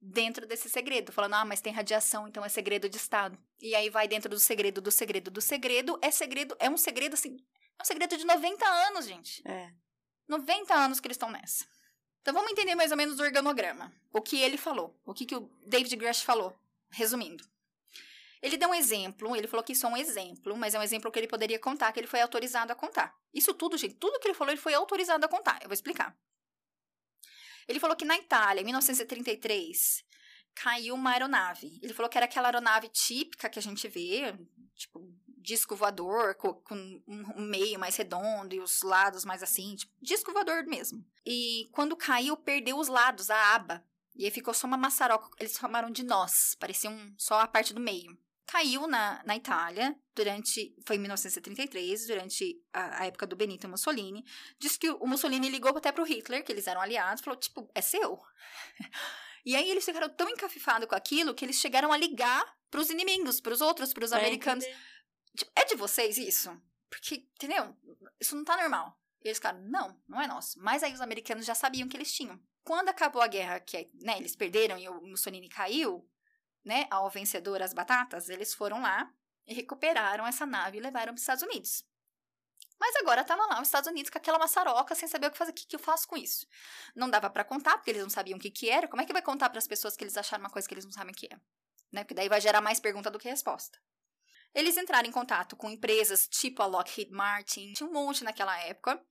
dentro 0.02 0.48
desse 0.48 0.68
segredo, 0.68 1.12
falando, 1.12 1.36
ah, 1.36 1.46
mas 1.46 1.62
tem 1.62 1.72
radiação, 1.72 2.28
então 2.28 2.44
é 2.44 2.50
segredo 2.50 2.90
de 2.90 2.98
Estado. 2.98 3.38
E 3.62 3.76
aí 3.76 3.92
vai 3.92 4.08
dentro 4.08 4.28
do 4.28 4.40
segredo, 4.40 4.82
do 4.82 4.90
segredo, 4.90 5.30
do 5.30 5.40
segredo, 5.40 6.00
é 6.02 6.10
segredo, 6.10 6.58
é 6.60 6.68
um 6.68 6.78
segredo 6.78 7.14
assim, 7.14 7.38
é 7.78 7.84
um 7.84 7.86
segredo 7.86 8.18
de 8.18 8.26
90 8.26 8.66
anos, 8.66 9.06
gente. 9.06 9.48
É. 9.48 9.72
90 10.28 10.74
anos 10.74 11.00
que 11.00 11.08
eles 11.08 11.16
estão 11.16 11.30
nessa. 11.30 11.64
Então 12.22 12.34
vamos 12.34 12.52
entender 12.52 12.74
mais 12.74 12.90
ou 12.90 12.98
menos 12.98 13.20
o 13.20 13.24
organograma. 13.24 13.94
O 14.12 14.20
que 14.20 14.42
ele 14.42 14.58
falou, 14.58 15.00
o 15.06 15.14
que, 15.14 15.28
que 15.28 15.36
o 15.36 15.48
David 15.64 15.96
Grush 15.96 16.24
falou, 16.24 16.60
resumindo. 16.90 17.48
Ele 18.46 18.58
deu 18.58 18.70
um 18.70 18.76
exemplo, 18.76 19.36
ele 19.36 19.48
falou 19.48 19.64
que 19.64 19.74
isso 19.74 19.88
é 19.88 19.90
um 19.90 19.98
exemplo, 19.98 20.56
mas 20.56 20.76
é 20.76 20.80
um 20.80 20.84
exemplo 20.84 21.12
que 21.12 21.18
ele 21.18 21.28
poderia 21.28 21.58
contar, 21.58 21.92
que 21.92 22.00
ele 22.00 22.06
foi 22.06 22.22
autorizado 22.22 22.72
a 22.72 22.76
contar. 22.76 23.18
Isso 23.34 23.52
tudo, 23.56 23.76
gente, 23.76 23.96
tudo 23.96 24.20
que 24.20 24.28
ele 24.28 24.36
falou, 24.36 24.52
ele 24.52 24.62
foi 24.62 24.76
autorizado 24.76 25.26
a 25.26 25.28
contar. 25.28 25.58
Eu 25.64 25.68
vou 25.68 25.74
explicar. 25.74 26.16
Ele 27.68 27.80
falou 27.80 27.96
que 27.96 28.06
na 28.06 28.16
Itália, 28.16 28.62
em 28.62 28.66
1933, 28.66 30.06
caiu 30.54 30.94
uma 30.94 31.14
aeronave. 31.14 31.80
Ele 31.82 31.92
falou 31.92 32.08
que 32.08 32.20
era 32.20 32.26
aquela 32.26 32.50
aeronave 32.50 32.88
típica 32.90 33.50
que 33.50 33.58
a 33.58 33.62
gente 33.64 33.88
vê, 33.88 34.32
tipo, 34.76 35.12
disco 35.40 35.76
voador, 35.76 36.36
com, 36.36 36.54
com 36.54 37.02
um 37.08 37.42
meio 37.42 37.80
mais 37.80 37.96
redondo 37.96 38.54
e 38.54 38.60
os 38.60 38.84
lados 38.84 39.26
mais 39.26 39.42
assim, 39.42 39.76
tipo, 39.76 39.92
disco 40.00 40.32
voador 40.32 40.64
mesmo. 40.68 41.04
E 41.26 41.68
quando 41.72 41.98
caiu, 41.98 42.38
perdeu 42.38 42.78
os 42.78 42.90
lados, 42.90 43.32
a 43.32 43.56
aba. 43.56 43.84
E 44.16 44.24
aí 44.24 44.30
ficou 44.30 44.54
só 44.54 44.68
uma 44.68 44.78
maçaroca, 44.78 45.32
eles 45.40 45.54
chamaram 45.54 45.90
de 45.90 46.04
nós, 46.04 46.56
parecia 46.60 46.92
um, 46.92 47.16
só 47.18 47.40
a 47.40 47.48
parte 47.48 47.74
do 47.74 47.82
meio 47.82 48.16
caiu 48.46 48.88
na, 48.88 49.24
na 49.26 49.36
Itália 49.36 49.96
durante. 50.16 50.76
Foi 50.86 50.96
em 50.96 51.00
1933, 51.00 52.08
durante 52.08 52.62
a, 52.72 53.02
a, 53.02 53.06
época 53.06 53.26
do 53.26 53.36
Benito 53.36 53.68
Mussolini. 53.68 54.24
Diz 54.60 54.78
que 54.78 54.90
o 54.90 55.06
Mussolini 55.06 55.50
ligou 55.50 55.76
até 55.76 55.92
pro 55.92 56.04
Hitler, 56.04 56.44
que 56.44 56.52
eles 56.52 56.68
eram 56.68 56.82
aliados, 56.82 57.24
falou: 57.24 57.40
tipo, 57.40 57.70
é 57.74 57.82
seu. 57.82 58.22
e 59.46 59.56
aí 59.56 59.70
eles 59.70 59.86
ficaram 59.86 60.10
tão 60.10 60.30
encafifados 60.30 60.88
com 60.88 60.96
aquilo 60.96 61.34
que 61.34 61.44
eles 61.44 61.58
chegaram 61.58 61.92
a 61.92 61.98
ligar 61.98 62.46
pros 62.70 62.90
inimigos, 62.90 63.40
pros 63.42 63.62
outros, 63.62 63.94
pros 63.94 64.14
americanos. 64.14 64.64
Entender. 64.64 64.96
Tipo, 65.36 65.52
é 65.56 65.66
de 65.66 65.76
vocês 65.76 66.18
isso? 66.18 66.50
Porque, 66.90 67.28
entendeu? 67.34 67.76
Isso 68.20 68.36
não 68.36 68.44
tá 68.44 68.56
normal. 68.56 68.98
E 69.24 69.28
eles 69.28 69.38
ficaram, 69.38 69.60
não, 69.64 70.00
não 70.08 70.22
é 70.22 70.28
nosso. 70.28 70.60
Mas 70.62 70.84
aí 70.84 70.94
os 70.94 71.02
americanos 71.02 71.46
já 71.46 71.56
sabiam 71.56 71.90
que 71.90 71.98
eles 71.98 72.14
tinham. 72.14 72.40
Quando 72.64 72.90
acabou 72.90 73.22
a 73.22 73.28
guerra, 73.28 73.60
que 73.60 73.90
né, 74.02 74.18
eles 74.18 74.36
perderam 74.36 74.78
e 74.78 74.88
o 74.88 75.02
Mussolini 75.02 75.50
caiu, 75.50 76.08
né, 76.66 76.88
ao 76.90 77.10
vencedor 77.10 77.62
as 77.62 77.74
batatas, 77.74 78.28
eles 78.28 78.54
foram 78.54 78.82
lá 78.82 79.10
e 79.48 79.54
recuperaram 79.54 80.26
essa 80.26 80.46
nave 80.46 80.78
e 80.78 80.82
levaram 80.82 81.14
para 81.14 81.16
os 81.16 81.22
Estados 81.22 81.44
Unidos. 81.44 81.86
Mas 82.80 82.96
agora 82.98 83.22
estavam 83.22 83.48
lá 83.48 83.62
os 83.62 83.68
Estados 83.68 83.90
Unidos 83.90 84.10
com 84.10 84.18
aquela 84.18 84.40
maçaroca 84.40 84.96
sem 84.96 85.08
saber 85.08 85.28
o 85.28 85.32
que 85.32 85.38
fazer. 85.38 85.52
O 85.52 85.54
que, 85.54 85.66
que 85.66 85.76
eu 85.76 85.80
faço 85.80 86.08
com 86.08 86.18
isso? 86.18 86.46
Não 86.96 87.10
dava 87.10 87.30
para 87.30 87.44
contar, 87.44 87.78
porque 87.78 87.92
eles 87.92 88.02
não 88.02 88.10
sabiam 88.10 88.38
o 88.38 88.42
que, 88.42 88.52
que 88.52 88.70
era. 88.70 88.88
Como 88.88 89.02
é 89.02 89.06
que 89.06 89.14
vai 89.14 89.22
contar 89.22 89.50
para 89.50 89.60
as 89.60 89.68
pessoas 89.68 89.96
que 89.96 90.04
eles 90.04 90.18
acharam 90.18 90.44
uma 90.44 90.50
coisa 90.50 90.68
que 90.68 90.74
eles 90.74 90.84
não 90.84 90.92
sabem 90.92 91.14
o 91.14 91.16
que 91.16 91.28
é? 91.32 91.40
Né? 91.92 92.04
Porque 92.04 92.14
daí 92.14 92.28
vai 92.28 92.42
gerar 92.42 92.62
mais 92.62 92.80
pergunta 92.80 93.10
do 93.10 93.20
que 93.20 93.30
resposta. 93.30 93.80
Eles 94.54 94.78
entraram 94.78 95.08
em 95.08 95.12
contato 95.12 95.56
com 95.56 95.70
empresas 95.70 96.28
tipo 96.28 96.62
a 96.62 96.66
Lockheed 96.66 97.12
Martin, 97.12 97.74
tinha 97.74 97.90
um 97.90 97.92
monte 97.92 98.24
naquela 98.24 98.58
época, 98.62 99.02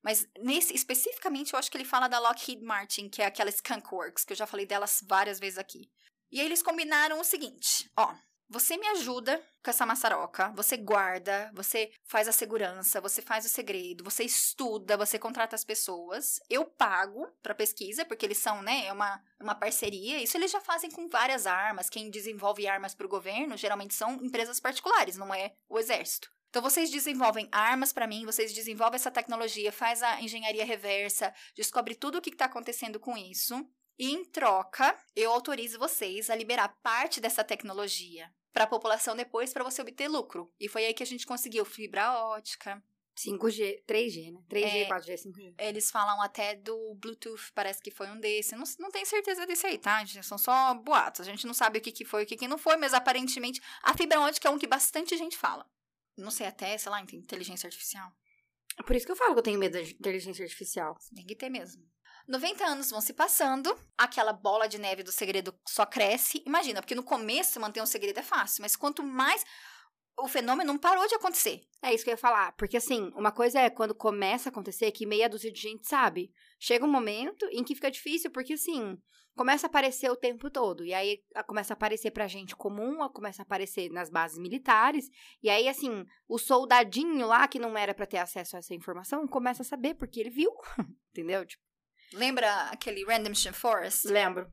mas 0.00 0.28
nesse 0.38 0.74
especificamente 0.74 1.52
eu 1.52 1.58
acho 1.58 1.68
que 1.68 1.76
ele 1.76 1.84
fala 1.84 2.06
da 2.06 2.20
Lockheed 2.20 2.62
Martin, 2.62 3.08
que 3.08 3.20
é 3.20 3.26
aquela 3.26 3.50
Skunk 3.50 3.92
Works, 3.92 4.24
que 4.24 4.32
eu 4.32 4.36
já 4.36 4.46
falei 4.46 4.64
delas 4.64 5.00
várias 5.04 5.40
vezes 5.40 5.58
aqui. 5.58 5.90
E 6.32 6.40
aí 6.40 6.46
eles 6.46 6.62
combinaram 6.62 7.20
o 7.20 7.24
seguinte: 7.24 7.90
ó, 7.94 8.14
você 8.48 8.76
me 8.76 8.86
ajuda 8.88 9.42
com 9.62 9.70
essa 9.70 9.86
maçaroca, 9.86 10.50
você 10.56 10.76
guarda, 10.76 11.50
você 11.54 11.92
faz 12.04 12.26
a 12.26 12.32
segurança, 12.32 13.00
você 13.00 13.22
faz 13.22 13.44
o 13.46 13.48
segredo, 13.48 14.02
você 14.02 14.24
estuda, 14.24 14.96
você 14.96 15.18
contrata 15.18 15.54
as 15.54 15.64
pessoas. 15.64 16.40
Eu 16.50 16.64
pago 16.64 17.26
para 17.42 17.54
pesquisa, 17.54 18.04
porque 18.04 18.26
eles 18.26 18.38
são, 18.38 18.62
né, 18.62 18.86
é 18.86 18.92
uma, 18.92 19.22
uma 19.40 19.54
parceria. 19.54 20.22
Isso 20.22 20.36
eles 20.36 20.50
já 20.50 20.60
fazem 20.60 20.90
com 20.90 21.08
várias 21.08 21.46
armas. 21.46 21.88
Quem 21.88 22.10
desenvolve 22.10 22.66
armas 22.66 22.94
para 22.94 23.06
o 23.06 23.10
governo 23.10 23.56
geralmente 23.56 23.94
são 23.94 24.14
empresas 24.22 24.58
particulares, 24.58 25.16
não 25.16 25.32
é 25.34 25.54
o 25.68 25.78
exército. 25.78 26.30
Então 26.50 26.60
vocês 26.60 26.90
desenvolvem 26.90 27.48
armas 27.50 27.94
para 27.94 28.06
mim, 28.06 28.26
vocês 28.26 28.52
desenvolvem 28.52 28.96
essa 28.96 29.10
tecnologia, 29.10 29.72
faz 29.72 30.02
a 30.02 30.20
engenharia 30.20 30.66
reversa, 30.66 31.34
descobre 31.56 31.94
tudo 31.94 32.18
o 32.18 32.20
que 32.20 32.28
está 32.28 32.44
acontecendo 32.44 33.00
com 33.00 33.16
isso. 33.16 33.66
E 33.98 34.10
em 34.10 34.24
troca, 34.24 34.96
eu 35.14 35.30
autorizo 35.30 35.78
vocês 35.78 36.30
a 36.30 36.34
liberar 36.34 36.68
parte 36.82 37.20
dessa 37.20 37.44
tecnologia 37.44 38.32
para 38.52 38.64
a 38.64 38.66
população 38.66 39.16
depois 39.16 39.52
para 39.52 39.64
você 39.64 39.82
obter 39.82 40.08
lucro. 40.08 40.52
E 40.60 40.68
foi 40.68 40.84
aí 40.84 40.94
que 40.94 41.02
a 41.02 41.06
gente 41.06 41.26
conseguiu 41.26 41.64
fibra 41.64 42.12
ótica. 42.12 42.82
5G, 43.16 43.84
3G, 43.86 44.32
né? 44.32 44.40
3G, 44.48 44.64
é, 44.64 44.88
4G, 44.88 45.14
5G. 45.14 45.54
Eles 45.58 45.90
falam 45.90 46.20
até 46.22 46.54
do 46.54 46.94
Bluetooth, 46.94 47.52
parece 47.54 47.80
que 47.82 47.90
foi 47.90 48.08
um 48.08 48.18
desse. 48.18 48.56
Não, 48.56 48.64
não 48.78 48.90
tenho 48.90 49.06
certeza 49.06 49.46
desse 49.46 49.66
aí, 49.66 49.78
tá? 49.78 50.04
São 50.22 50.38
só 50.38 50.74
boatos. 50.74 51.20
A 51.20 51.24
gente 51.24 51.46
não 51.46 51.52
sabe 51.52 51.78
o 51.78 51.82
que, 51.82 51.92
que 51.92 52.04
foi 52.04 52.22
e 52.22 52.24
o 52.24 52.26
que, 52.26 52.36
que 52.36 52.48
não 52.48 52.56
foi, 52.56 52.76
mas 52.76 52.94
aparentemente 52.94 53.60
a 53.82 53.94
fibra 53.94 54.20
ótica 54.20 54.48
é 54.48 54.50
um 54.50 54.58
que 54.58 54.66
bastante 54.66 55.16
gente 55.16 55.36
fala. 55.36 55.68
Não 56.16 56.30
sei 56.30 56.46
até, 56.46 56.76
sei 56.78 56.90
lá, 56.90 57.00
inteligência 57.00 57.66
artificial. 57.66 58.10
É 58.78 58.82
por 58.82 58.96
isso 58.96 59.04
que 59.04 59.12
eu 59.12 59.16
falo 59.16 59.34
que 59.34 59.40
eu 59.40 59.44
tenho 59.44 59.58
medo 59.58 59.82
de 59.82 59.92
inteligência 59.92 60.44
artificial. 60.44 60.96
Tem 61.14 61.26
que 61.26 61.36
ter 61.36 61.50
mesmo. 61.50 61.91
90 62.28 62.64
anos 62.64 62.90
vão 62.90 63.00
se 63.00 63.12
passando, 63.12 63.76
aquela 63.96 64.32
bola 64.32 64.68
de 64.68 64.78
neve 64.78 65.02
do 65.02 65.12
segredo 65.12 65.54
só 65.68 65.84
cresce. 65.84 66.42
Imagina, 66.46 66.80
porque 66.80 66.94
no 66.94 67.02
começo 67.02 67.60
manter 67.60 67.82
um 67.82 67.86
segredo 67.86 68.18
é 68.18 68.22
fácil, 68.22 68.62
mas 68.62 68.76
quanto 68.76 69.02
mais 69.02 69.44
o 70.18 70.28
fenômeno 70.28 70.72
não 70.72 70.78
parou 70.78 71.06
de 71.06 71.14
acontecer. 71.14 71.62
É 71.82 71.92
isso 71.92 72.04
que 72.04 72.10
eu 72.10 72.14
ia 72.14 72.18
falar. 72.18 72.52
Porque, 72.52 72.76
assim, 72.76 73.10
uma 73.14 73.32
coisa 73.32 73.60
é 73.60 73.70
quando 73.70 73.94
começa 73.94 74.48
a 74.48 74.50
acontecer 74.50 74.92
que 74.92 75.06
meia 75.06 75.28
dúzia 75.28 75.50
de 75.50 75.60
gente 75.60 75.86
sabe. 75.88 76.32
Chega 76.60 76.84
um 76.84 76.90
momento 76.90 77.46
em 77.50 77.64
que 77.64 77.74
fica 77.74 77.90
difícil, 77.90 78.30
porque, 78.30 78.52
assim, 78.52 78.96
começa 79.34 79.66
a 79.66 79.68
aparecer 79.68 80.10
o 80.10 80.16
tempo 80.16 80.50
todo. 80.50 80.84
E 80.84 80.92
aí 80.94 81.22
começa 81.46 81.72
a 81.72 81.76
aparecer 81.76 82.10
pra 82.10 82.28
gente 82.28 82.54
comum, 82.54 82.98
começa 83.08 83.42
a 83.42 83.44
aparecer 83.44 83.90
nas 83.90 84.10
bases 84.10 84.38
militares. 84.38 85.08
E 85.42 85.50
aí, 85.50 85.68
assim, 85.68 86.04
o 86.28 86.38
soldadinho 86.38 87.26
lá, 87.26 87.48
que 87.48 87.58
não 87.58 87.76
era 87.76 87.94
para 87.94 88.06
ter 88.06 88.18
acesso 88.18 88.56
a 88.56 88.58
essa 88.58 88.74
informação, 88.74 89.26
começa 89.26 89.62
a 89.62 89.66
saber, 89.66 89.94
porque 89.94 90.20
ele 90.20 90.30
viu. 90.30 90.52
Entendeu? 91.10 91.44
Tipo, 91.44 91.62
Lembra 92.12 92.68
aquele 92.70 93.04
Randomshire 93.04 93.54
Forest? 93.54 94.08
Lembro. 94.08 94.52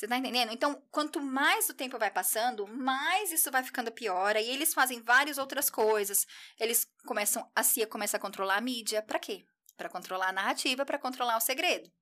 Você 0.00 0.08
tá 0.08 0.16
entendendo? 0.16 0.50
Então, 0.50 0.82
quanto 0.90 1.20
mais 1.20 1.68
o 1.68 1.74
tempo 1.74 1.98
vai 1.98 2.10
passando, 2.10 2.66
mais 2.66 3.30
isso 3.32 3.50
vai 3.50 3.62
ficando 3.62 3.92
pior. 3.92 4.34
Aí 4.34 4.48
eles 4.48 4.72
fazem 4.72 5.02
várias 5.02 5.36
outras 5.36 5.68
coisas. 5.68 6.26
Eles 6.58 6.86
começam, 7.04 7.46
a 7.54 7.62
CIA 7.62 7.86
começa 7.86 8.16
a 8.16 8.20
controlar 8.20 8.56
a 8.56 8.60
mídia. 8.62 9.02
Para 9.02 9.18
quê? 9.18 9.44
Para 9.76 9.90
controlar 9.90 10.28
a 10.28 10.32
narrativa, 10.32 10.86
para 10.86 10.98
controlar 10.98 11.36
o 11.36 11.40
segredo. 11.40 11.92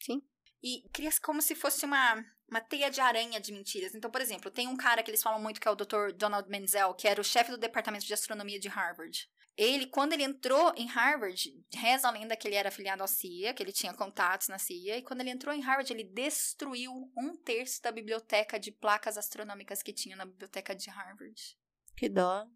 Sim. 0.00 0.22
E 0.62 0.88
cria 0.92 1.10
como 1.20 1.42
se 1.42 1.56
fosse 1.56 1.84
uma, 1.84 2.24
uma 2.48 2.60
teia 2.60 2.90
de 2.90 3.00
aranha 3.00 3.40
de 3.40 3.52
mentiras. 3.52 3.92
Então, 3.92 4.08
por 4.08 4.20
exemplo, 4.20 4.52
tem 4.52 4.68
um 4.68 4.76
cara 4.76 5.02
que 5.02 5.10
eles 5.10 5.22
falam 5.22 5.40
muito 5.40 5.60
que 5.60 5.66
é 5.66 5.70
o 5.70 5.76
Dr. 5.76 6.12
Donald 6.14 6.48
Menzel, 6.48 6.94
que 6.94 7.08
era 7.08 7.20
o 7.20 7.24
chefe 7.24 7.50
do 7.50 7.58
departamento 7.58 8.06
de 8.06 8.14
astronomia 8.14 8.60
de 8.60 8.68
Harvard. 8.68 9.28
Ele, 9.58 9.86
quando 9.86 10.12
ele 10.12 10.22
entrou 10.22 10.72
em 10.76 10.86
Harvard, 10.86 11.52
reza 11.74 12.06
a 12.06 12.12
lenda 12.12 12.36
que 12.36 12.46
ele 12.46 12.54
era 12.54 12.68
afiliado 12.68 13.02
à 13.02 13.08
CIA, 13.08 13.52
que 13.52 13.60
ele 13.60 13.72
tinha 13.72 13.92
contatos 13.92 14.46
na 14.46 14.56
CIA, 14.56 14.98
e 14.98 15.02
quando 15.02 15.20
ele 15.20 15.30
entrou 15.30 15.52
em 15.52 15.60
Harvard, 15.60 15.92
ele 15.92 16.04
destruiu 16.04 16.92
um 17.16 17.34
terço 17.34 17.82
da 17.82 17.90
biblioteca 17.90 18.56
de 18.56 18.70
placas 18.70 19.18
astronômicas 19.18 19.82
que 19.82 19.92
tinha 19.92 20.14
na 20.14 20.24
biblioteca 20.24 20.76
de 20.76 20.88
Harvard. 20.88 21.58
Que 21.96 22.08
dó. 22.08 22.46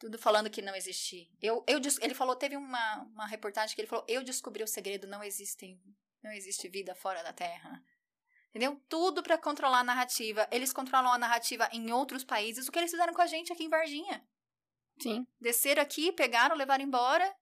Tudo 0.00 0.18
falando 0.18 0.50
que 0.50 0.60
não 0.60 0.74
existe. 0.74 1.30
Eu, 1.40 1.64
eu, 1.68 1.80
ele 2.02 2.12
falou, 2.12 2.34
teve 2.34 2.56
uma, 2.56 3.02
uma 3.04 3.26
reportagem 3.28 3.76
que 3.76 3.80
ele 3.80 3.88
falou: 3.88 4.04
Eu 4.08 4.24
descobri 4.24 4.64
o 4.64 4.66
segredo, 4.66 5.06
não 5.06 5.22
existe, 5.22 5.80
não 6.24 6.32
existe 6.32 6.68
vida 6.68 6.92
fora 6.96 7.22
da 7.22 7.32
Terra. 7.32 7.80
Entendeu? 8.48 8.82
Tudo 8.88 9.22
para 9.22 9.38
controlar 9.38 9.78
a 9.78 9.84
narrativa. 9.84 10.48
Eles 10.50 10.72
controlam 10.72 11.12
a 11.12 11.18
narrativa 11.18 11.68
em 11.72 11.92
outros 11.92 12.24
países. 12.24 12.66
O 12.66 12.72
que 12.72 12.80
eles 12.80 12.90
fizeram 12.90 13.14
com 13.14 13.22
a 13.22 13.26
gente 13.26 13.52
aqui 13.52 13.62
em 13.62 13.68
Varginha? 13.68 14.26
Sim. 14.98 15.26
Desceram 15.40 15.82
aqui, 15.82 16.12
pegaram, 16.12 16.56
levaram 16.56 16.84
embora. 16.84 17.34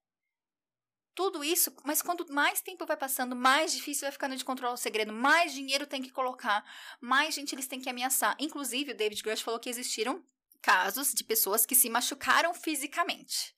Tudo 1.13 1.43
isso, 1.45 1.73
mas 1.85 2.01
quanto 2.01 2.29
mais 2.31 2.61
tempo 2.61 2.85
vai 2.85 2.97
passando, 2.97 3.37
mais 3.37 3.71
difícil 3.71 4.01
vai 4.01 4.11
ficando 4.11 4.35
de 4.35 4.43
controlar 4.43 4.73
o 4.73 4.77
segredo, 4.77 5.13
mais 5.13 5.53
dinheiro 5.53 5.87
tem 5.87 6.01
que 6.01 6.11
colocar, 6.11 6.61
mais 6.99 7.33
gente 7.33 7.55
eles 7.55 7.67
têm 7.67 7.79
que 7.79 7.89
ameaçar. 7.89 8.35
Inclusive, 8.37 8.91
o 8.91 8.97
David 8.97 9.23
Grush 9.23 9.41
falou 9.41 9.57
que 9.57 9.69
existiram 9.69 10.21
casos 10.61 11.13
de 11.13 11.23
pessoas 11.23 11.65
que 11.65 11.73
se 11.73 11.89
machucaram 11.89 12.53
fisicamente. 12.53 13.55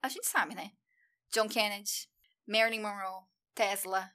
A 0.00 0.08
gente 0.08 0.26
sabe, 0.28 0.54
né? 0.54 0.70
John 1.32 1.48
Kennedy, 1.48 2.08
Marilyn 2.46 2.80
Monroe, 2.80 3.24
Tesla. 3.54 4.12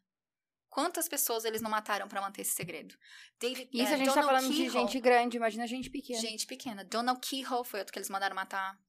Quantas 0.70 1.08
pessoas 1.08 1.46
eles 1.46 1.62
não 1.62 1.70
mataram 1.70 2.08
para 2.08 2.22
manter 2.22 2.42
esse 2.42 2.54
segredo? 2.54 2.96
David, 3.40 3.70
Isso 3.74 3.92
é, 3.92 3.94
a 3.94 3.98
gente 3.98 4.08
tá 4.08 4.14
Donald 4.14 4.28
tá 4.28 4.42
falando 4.42 4.56
Keyhole, 4.56 4.70
de 4.70 4.94
gente 4.94 5.02
grande, 5.02 5.38
imagina 5.38 5.68
gente 5.68 5.90
pequena. 5.90 6.22
Gente 6.22 6.48
pequena. 6.48 6.84
Donald 6.86 7.20
Keyhole 7.20 7.66
foi 7.66 7.80
outro 7.80 7.92
que 7.92 8.00
eles 8.00 8.10
mandaram 8.10 8.36
matar. 8.36 8.80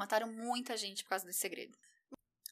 Mataram 0.00 0.32
muita 0.32 0.78
gente 0.78 1.04
por 1.04 1.10
causa 1.10 1.26
desse 1.26 1.40
segredo. 1.40 1.76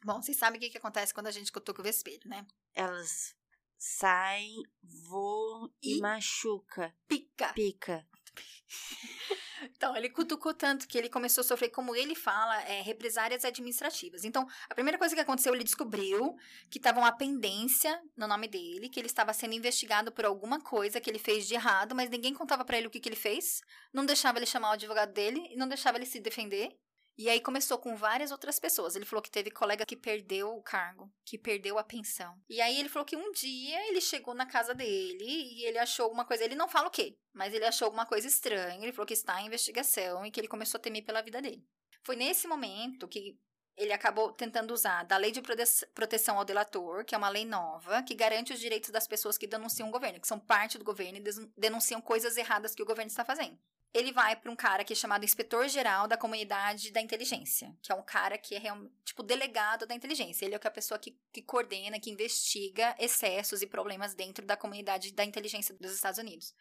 Bom, 0.04 0.20
vocês 0.20 0.36
sabem 0.36 0.58
o 0.58 0.60
que, 0.60 0.68
que 0.68 0.76
acontece 0.76 1.14
quando 1.14 1.28
a 1.28 1.30
gente 1.30 1.50
cutuca 1.50 1.80
o 1.80 1.84
vespeiro, 1.84 2.28
né? 2.28 2.46
Elas 2.74 3.34
saem, 3.78 4.62
voam 4.82 5.72
e, 5.82 5.96
e 5.96 6.00
machuca. 6.02 6.94
Pica. 7.08 7.54
Pica. 7.54 8.06
Então, 9.76 9.96
ele 9.96 10.08
cutucou 10.08 10.54
tanto 10.54 10.86
que 10.86 10.96
ele 10.96 11.08
começou 11.08 11.42
a 11.42 11.44
sofrer, 11.44 11.70
como 11.70 11.96
ele 11.96 12.14
fala, 12.14 12.62
é, 12.62 12.80
represárias 12.80 13.44
administrativas. 13.44 14.24
Então, 14.24 14.46
a 14.70 14.74
primeira 14.74 14.96
coisa 14.96 15.16
que 15.16 15.20
aconteceu, 15.20 15.52
ele 15.52 15.64
descobriu 15.64 16.36
que 16.70 16.78
estava 16.78 17.00
uma 17.00 17.10
pendência 17.10 18.00
no 18.16 18.28
nome 18.28 18.46
dele, 18.46 18.88
que 18.88 19.00
ele 19.00 19.08
estava 19.08 19.32
sendo 19.32 19.54
investigado 19.54 20.12
por 20.12 20.24
alguma 20.24 20.60
coisa 20.60 21.00
que 21.00 21.10
ele 21.10 21.18
fez 21.18 21.48
de 21.48 21.54
errado, 21.54 21.92
mas 21.92 22.08
ninguém 22.08 22.32
contava 22.32 22.64
para 22.64 22.78
ele 22.78 22.86
o 22.86 22.90
que, 22.90 23.00
que 23.00 23.08
ele 23.08 23.16
fez, 23.16 23.60
não 23.92 24.06
deixava 24.06 24.38
ele 24.38 24.46
chamar 24.46 24.70
o 24.70 24.74
advogado 24.74 25.12
dele 25.12 25.48
e 25.50 25.56
não 25.56 25.66
deixava 25.66 25.98
ele 25.98 26.06
se 26.06 26.20
defender. 26.20 26.78
E 27.18 27.28
aí 27.28 27.40
começou 27.40 27.76
com 27.78 27.96
várias 27.96 28.30
outras 28.30 28.60
pessoas. 28.60 28.94
Ele 28.94 29.04
falou 29.04 29.20
que 29.20 29.30
teve 29.30 29.50
colega 29.50 29.84
que 29.84 29.96
perdeu 29.96 30.54
o 30.54 30.62
cargo, 30.62 31.12
que 31.24 31.36
perdeu 31.36 31.76
a 31.76 31.82
pensão. 31.82 32.40
E 32.48 32.60
aí 32.60 32.78
ele 32.78 32.88
falou 32.88 33.04
que 33.04 33.16
um 33.16 33.32
dia 33.32 33.88
ele 33.88 34.00
chegou 34.00 34.34
na 34.34 34.46
casa 34.46 34.72
dele 34.72 35.24
e 35.24 35.64
ele 35.64 35.78
achou 35.78 36.04
alguma 36.04 36.24
coisa. 36.24 36.44
Ele 36.44 36.54
não 36.54 36.68
fala 36.68 36.86
o 36.86 36.92
quê, 36.92 37.18
mas 37.34 37.52
ele 37.52 37.64
achou 37.64 37.86
alguma 37.86 38.06
coisa 38.06 38.28
estranha. 38.28 38.80
Ele 38.80 38.92
falou 38.92 39.06
que 39.06 39.14
está 39.14 39.42
em 39.42 39.48
investigação 39.48 40.24
e 40.24 40.30
que 40.30 40.38
ele 40.38 40.46
começou 40.46 40.78
a 40.78 40.80
temer 40.80 41.04
pela 41.04 41.20
vida 41.20 41.42
dele. 41.42 41.66
Foi 42.04 42.14
nesse 42.14 42.46
momento 42.46 43.08
que 43.08 43.36
ele 43.76 43.92
acabou 43.92 44.32
tentando 44.32 44.72
usar 44.72 45.02
da 45.02 45.16
Lei 45.16 45.32
de 45.32 45.42
Proteção 45.92 46.38
ao 46.38 46.44
Delator, 46.44 47.04
que 47.04 47.16
é 47.16 47.18
uma 47.18 47.28
lei 47.28 47.44
nova, 47.44 48.00
que 48.02 48.14
garante 48.14 48.52
os 48.52 48.60
direitos 48.60 48.90
das 48.90 49.08
pessoas 49.08 49.36
que 49.36 49.46
denunciam 49.46 49.88
o 49.88 49.92
governo, 49.92 50.20
que 50.20 50.26
são 50.26 50.38
parte 50.38 50.78
do 50.78 50.84
governo 50.84 51.18
e 51.18 51.50
denunciam 51.56 52.00
coisas 52.00 52.36
erradas 52.36 52.76
que 52.76 52.82
o 52.82 52.86
governo 52.86 53.08
está 53.08 53.24
fazendo 53.24 53.58
ele 53.92 54.12
vai 54.12 54.36
para 54.36 54.50
um 54.50 54.56
cara 54.56 54.84
que 54.84 54.92
é 54.92 54.96
chamado 54.96 55.24
inspetor-geral 55.24 56.06
da 56.06 56.16
comunidade 56.16 56.90
da 56.90 57.00
inteligência, 57.00 57.74
que 57.82 57.90
é 57.90 57.94
um 57.94 58.02
cara 58.02 58.36
que 58.36 58.54
é 58.54 58.60
tipo 59.04 59.22
delegado 59.22 59.86
da 59.86 59.94
inteligência. 59.94 60.44
Ele 60.44 60.54
é 60.54 60.60
a 60.62 60.70
pessoa 60.70 60.98
que, 60.98 61.18
que 61.32 61.42
coordena, 61.42 61.98
que 61.98 62.10
investiga 62.10 62.94
excessos 62.98 63.62
e 63.62 63.66
problemas 63.66 64.14
dentro 64.14 64.44
da 64.44 64.56
comunidade 64.56 65.12
da 65.12 65.24
inteligência 65.24 65.74
dos 65.74 65.92
Estados 65.92 66.18
Unidos. 66.18 66.54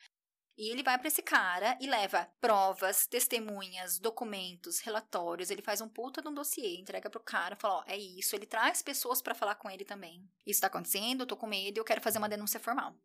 E 0.57 0.71
ele 0.71 0.81
vai 0.81 0.97
para 0.97 1.07
esse 1.07 1.21
cara 1.21 1.77
e 1.79 1.85
leva 1.85 2.27
provas, 2.41 3.05
testemunhas, 3.05 3.99
documentos, 3.99 4.79
relatórios. 4.79 5.51
Ele 5.51 5.61
faz 5.61 5.81
um 5.81 5.87
puta 5.87 6.19
de 6.19 6.27
um 6.27 6.33
dossiê, 6.33 6.77
entrega 6.77 7.11
pro 7.11 7.19
cara, 7.19 7.55
fala: 7.55 7.75
Ó, 7.75 7.83
é 7.85 7.95
isso. 7.95 8.35
Ele 8.35 8.47
traz 8.47 8.81
pessoas 8.81 9.21
para 9.21 9.35
falar 9.35 9.53
com 9.55 9.69
ele 9.69 9.85
também. 9.85 10.27
Isso 10.47 10.61
tá 10.61 10.65
acontecendo, 10.65 11.21
eu 11.21 11.27
tô 11.27 11.37
com 11.37 11.45
medo, 11.45 11.77
eu 11.77 11.83
quero 11.83 12.01
fazer 12.01 12.17
uma 12.17 12.29
denúncia 12.29 12.59
formal. 12.59 12.95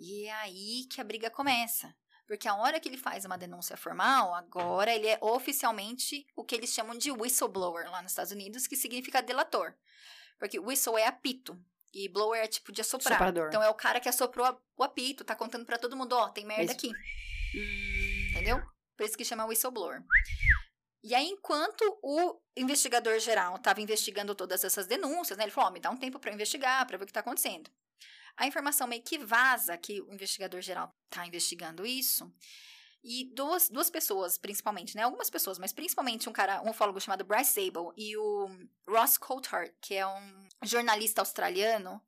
E 0.00 0.26
é 0.26 0.32
aí 0.32 0.86
que 0.90 1.00
a 1.00 1.04
briga 1.04 1.30
começa. 1.30 1.94
Porque 2.30 2.46
a 2.46 2.54
hora 2.54 2.78
que 2.78 2.88
ele 2.88 2.96
faz 2.96 3.24
uma 3.24 3.36
denúncia 3.36 3.76
formal, 3.76 4.32
agora 4.36 4.94
ele 4.94 5.08
é 5.08 5.18
oficialmente 5.20 6.24
o 6.36 6.44
que 6.44 6.54
eles 6.54 6.70
chamam 6.70 6.96
de 6.96 7.10
whistleblower 7.10 7.90
lá 7.90 8.00
nos 8.02 8.12
Estados 8.12 8.30
Unidos, 8.30 8.68
que 8.68 8.76
significa 8.76 9.20
delator. 9.20 9.74
Porque 10.38 10.56
whistle 10.56 10.96
é 10.96 11.08
apito. 11.08 11.60
E 11.92 12.08
blower 12.08 12.40
é 12.40 12.46
tipo 12.46 12.70
de 12.70 12.82
assoprar. 12.82 13.14
Soprador. 13.18 13.48
Então 13.48 13.60
é 13.60 13.68
o 13.68 13.74
cara 13.74 13.98
que 13.98 14.08
assoprou 14.08 14.46
a- 14.46 14.56
o 14.76 14.84
apito, 14.84 15.24
tá 15.24 15.34
contando 15.34 15.66
pra 15.66 15.76
todo 15.76 15.96
mundo, 15.96 16.12
ó, 16.12 16.28
tem 16.28 16.46
merda 16.46 16.66
Isso. 16.66 16.74
aqui. 16.74 16.92
Entendeu? 18.30 18.62
Por 18.96 19.04
isso 19.06 19.18
que 19.18 19.24
chama 19.24 19.44
whistleblower. 19.46 20.00
E 21.02 21.16
aí, 21.16 21.26
enquanto 21.26 21.82
o 22.00 22.40
investigador 22.56 23.18
geral 23.18 23.56
estava 23.56 23.80
investigando 23.80 24.36
todas 24.36 24.62
essas 24.62 24.86
denúncias, 24.86 25.36
né, 25.36 25.42
ele 25.42 25.50
falou: 25.50 25.68
ó, 25.68 25.72
me 25.72 25.80
dá 25.80 25.90
um 25.90 25.96
tempo 25.96 26.20
para 26.20 26.32
investigar, 26.32 26.86
para 26.86 26.96
ver 26.96 27.02
o 27.02 27.06
que 27.06 27.10
está 27.10 27.20
acontecendo. 27.20 27.68
A 28.40 28.46
informação 28.46 28.86
meio 28.86 29.02
que 29.02 29.18
vaza 29.18 29.76
que 29.76 30.00
o 30.00 30.14
investigador 30.14 30.62
geral 30.62 30.96
está 31.04 31.26
investigando 31.26 31.84
isso. 31.84 32.32
E 33.04 33.30
duas, 33.34 33.68
duas 33.68 33.90
pessoas, 33.90 34.38
principalmente, 34.38 34.96
né? 34.96 35.02
Algumas 35.02 35.28
pessoas, 35.28 35.58
mas 35.58 35.74
principalmente 35.74 36.26
um 36.26 36.32
cara, 36.32 36.62
um 36.62 36.70
ufólogo 36.70 36.98
chamado 36.98 37.22
Bryce 37.22 37.52
Sable 37.52 37.92
e 37.98 38.16
o 38.16 38.48
Ross 38.88 39.18
Coulthard, 39.18 39.74
que 39.78 39.94
é 39.94 40.06
um 40.06 40.48
jornalista 40.62 41.20
australiano, 41.20 42.02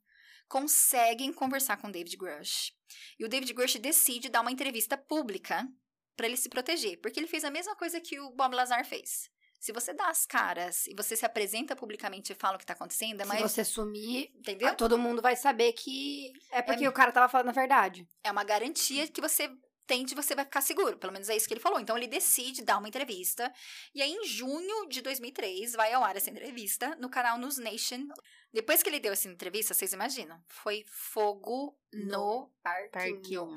conseguem 0.48 1.34
conversar 1.34 1.76
com 1.76 1.90
David 1.90 2.16
Grush. 2.16 2.72
E 3.18 3.26
o 3.26 3.28
David 3.28 3.52
Grush 3.52 3.78
decide 3.78 4.30
dar 4.30 4.40
uma 4.40 4.52
entrevista 4.52 4.96
pública 4.96 5.68
para 6.16 6.26
ele 6.26 6.38
se 6.38 6.48
proteger, 6.48 6.98
porque 7.02 7.20
ele 7.20 7.26
fez 7.26 7.44
a 7.44 7.50
mesma 7.50 7.76
coisa 7.76 8.00
que 8.00 8.18
o 8.18 8.30
Bob 8.30 8.54
Lazar 8.54 8.86
fez. 8.86 9.30
Se 9.62 9.70
você 9.70 9.94
dá 9.94 10.08
as 10.08 10.26
caras 10.26 10.88
e 10.88 10.94
você 10.96 11.14
se 11.14 11.24
apresenta 11.24 11.76
publicamente 11.76 12.32
e 12.32 12.34
fala 12.34 12.56
o 12.56 12.58
que 12.58 12.66
tá 12.66 12.72
acontecendo, 12.72 13.20
é 13.20 13.22
Se 13.22 13.28
mais. 13.28 13.42
você 13.42 13.64
sumir, 13.64 14.32
Entendeu? 14.34 14.74
todo 14.74 14.98
mundo 14.98 15.22
vai 15.22 15.36
saber 15.36 15.72
que 15.72 16.32
é 16.50 16.60
porque 16.60 16.88
o 16.88 16.92
cara 16.92 17.12
tava 17.12 17.28
falando 17.28 17.50
a 17.50 17.52
verdade. 17.52 18.04
É 18.24 18.32
uma 18.32 18.42
garantia 18.42 19.06
que 19.06 19.20
você 19.20 19.48
tem 19.86 20.04
de 20.04 20.16
você 20.16 20.34
vai 20.34 20.44
ficar 20.44 20.62
seguro. 20.62 20.98
Pelo 20.98 21.12
menos 21.12 21.28
é 21.28 21.36
isso 21.36 21.46
que 21.46 21.54
ele 21.54 21.60
falou. 21.60 21.78
Então 21.78 21.96
ele 21.96 22.08
decide 22.08 22.64
dar 22.64 22.78
uma 22.78 22.88
entrevista. 22.88 23.52
E 23.94 24.02
aí, 24.02 24.10
em 24.10 24.26
junho 24.26 24.88
de 24.88 25.00
2003, 25.00 25.74
vai 25.74 25.92
ao 25.92 26.02
ar 26.02 26.16
essa 26.16 26.28
entrevista 26.30 26.96
no 26.96 27.08
canal 27.08 27.38
News 27.38 27.58
Nation. 27.58 28.08
Depois 28.52 28.82
que 28.82 28.88
ele 28.88 28.98
deu 28.98 29.12
essa 29.12 29.28
entrevista, 29.28 29.74
vocês 29.74 29.92
imaginam? 29.92 30.42
Foi 30.48 30.84
fogo 30.88 31.78
no 31.92 32.50
Parquinho. 32.64 33.54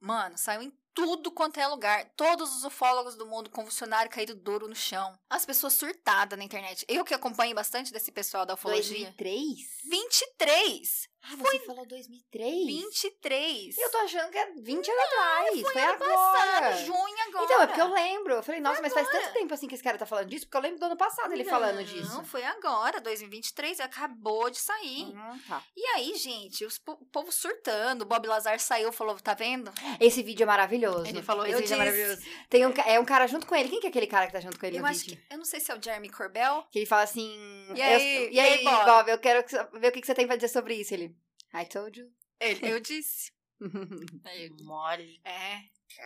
Mano, 0.00 0.36
saiu 0.36 0.62
em 0.62 0.72
tudo 0.96 1.30
quanto 1.30 1.60
é 1.60 1.66
lugar. 1.66 2.10
Todos 2.16 2.56
os 2.56 2.64
ufólogos 2.64 3.16
do 3.16 3.26
mundo 3.26 3.50
com 3.50 3.66
funcionário 3.66 4.10
caído 4.10 4.34
duro 4.34 4.66
no 4.66 4.74
chão. 4.74 5.18
As 5.28 5.44
pessoas 5.44 5.74
surtadas 5.74 6.38
na 6.38 6.44
internet. 6.44 6.86
Eu 6.88 7.04
que 7.04 7.12
acompanho 7.12 7.54
bastante 7.54 7.92
desse 7.92 8.10
pessoal 8.10 8.46
da 8.46 8.54
ufologia. 8.54 9.12
2003? 9.14 9.58
23! 9.90 11.08
Ah, 11.28 11.36
você 11.36 11.58
falou 11.60 11.84
2003? 11.86 12.66
23! 12.66 13.78
Eu 13.78 13.90
tô 13.90 13.98
achando 13.98 14.30
que 14.30 14.38
é 14.38 14.52
20 14.52 14.90
anos 14.90 15.02
atrás. 15.04 15.60
Foi, 15.62 15.82
ano 15.82 15.92
agora. 15.92 16.14
passado, 16.14 16.84
junho 16.86 17.16
agora. 17.28 17.44
Então, 17.44 17.62
é 17.62 17.66
porque 17.66 17.80
eu 17.80 17.92
lembro. 17.92 18.34
Eu 18.34 18.42
falei, 18.42 18.60
nossa, 18.60 18.76
Foi 18.76 18.82
mas 18.84 18.92
faz 18.94 19.08
agora. 19.08 19.24
tanto 19.24 19.34
tempo 19.34 19.54
assim 19.54 19.66
que 19.68 19.74
esse 19.74 19.82
cara 19.84 19.98
tá 19.98 20.06
falando 20.06 20.28
disso, 20.28 20.46
porque 20.46 20.56
eu 20.56 20.60
lembro 20.62 20.78
do 20.78 20.86
ano 20.86 20.96
passado 20.96 21.32
ele 21.32 21.44
falando 21.44 21.82
disso. 21.84 22.14
Não, 22.14 22.24
foi 22.24 22.44
agora, 22.44 23.00
2023, 23.00 23.80
acabou 23.80 24.50
de 24.50 24.58
sair. 24.58 25.04
Hum, 25.14 25.40
tá. 25.48 25.62
E 25.76 25.84
aí, 25.96 26.14
gente, 26.16 26.64
os 26.64 26.80
o 26.86 26.96
povo 27.06 27.32
surtando. 27.32 28.02
O 28.02 28.06
Bob 28.06 28.26
Lazar 28.28 28.58
saiu 28.60 28.90
e 28.90 28.92
falou: 28.92 29.16
tá 29.20 29.34
vendo? 29.34 29.72
Esse 30.00 30.22
vídeo 30.22 30.44
é 30.44 30.46
maravilhoso. 30.46 31.06
Ele 31.06 31.22
falou, 31.22 31.44
Esse 31.44 31.54
eu 31.54 31.58
vídeo 31.60 31.74
é 31.74 31.76
disse. 31.76 31.78
maravilhoso. 31.78 32.22
Tem 32.48 32.66
um, 32.66 32.72
é 32.86 33.00
um 33.00 33.04
cara 33.04 33.26
junto 33.26 33.46
com 33.46 33.54
ele. 33.54 33.68
Quem 33.68 33.80
que 33.80 33.86
é 33.86 33.90
aquele 33.90 34.06
cara 34.06 34.26
que 34.26 34.32
tá 34.32 34.40
junto 34.40 34.58
com 34.58 34.66
ele 34.66 34.76
Eu 34.76 34.82
no 34.82 34.86
acho 34.88 35.00
vídeo? 35.00 35.16
que. 35.28 35.34
Eu 35.34 35.38
não 35.38 35.44
sei 35.44 35.58
se 35.60 35.70
é 35.72 35.74
o 35.76 35.82
Jeremy 35.82 36.08
Corbell. 36.10 36.64
Que 36.70 36.78
ele 36.80 36.86
fala 36.86 37.02
assim... 37.02 37.66
E 37.74 37.80
eu- 37.80 37.84
aí- 37.84 38.28
e 38.32 38.40
aí, 38.40 38.54
e 38.54 38.58
aí, 38.58 38.64
Bob? 38.64 38.84
Bob? 38.84 39.08
eu 39.10 39.18
quero 39.18 39.42
que 39.44 39.56
ver 39.78 39.88
o 39.88 39.92
que 39.92 40.00
que 40.00 40.06
você 40.06 40.14
tem 40.14 40.26
pra 40.26 40.36
dizer 40.36 40.48
sobre 40.48 40.74
isso. 40.74 40.94
Ele... 40.94 41.15
I 41.54 41.64
told 41.66 41.98
you. 41.98 42.12
Ele, 42.40 42.68
eu 42.70 42.80
disse. 42.80 43.32
Aí, 44.24 44.50
Mole. 44.62 45.20
É. 45.24 45.62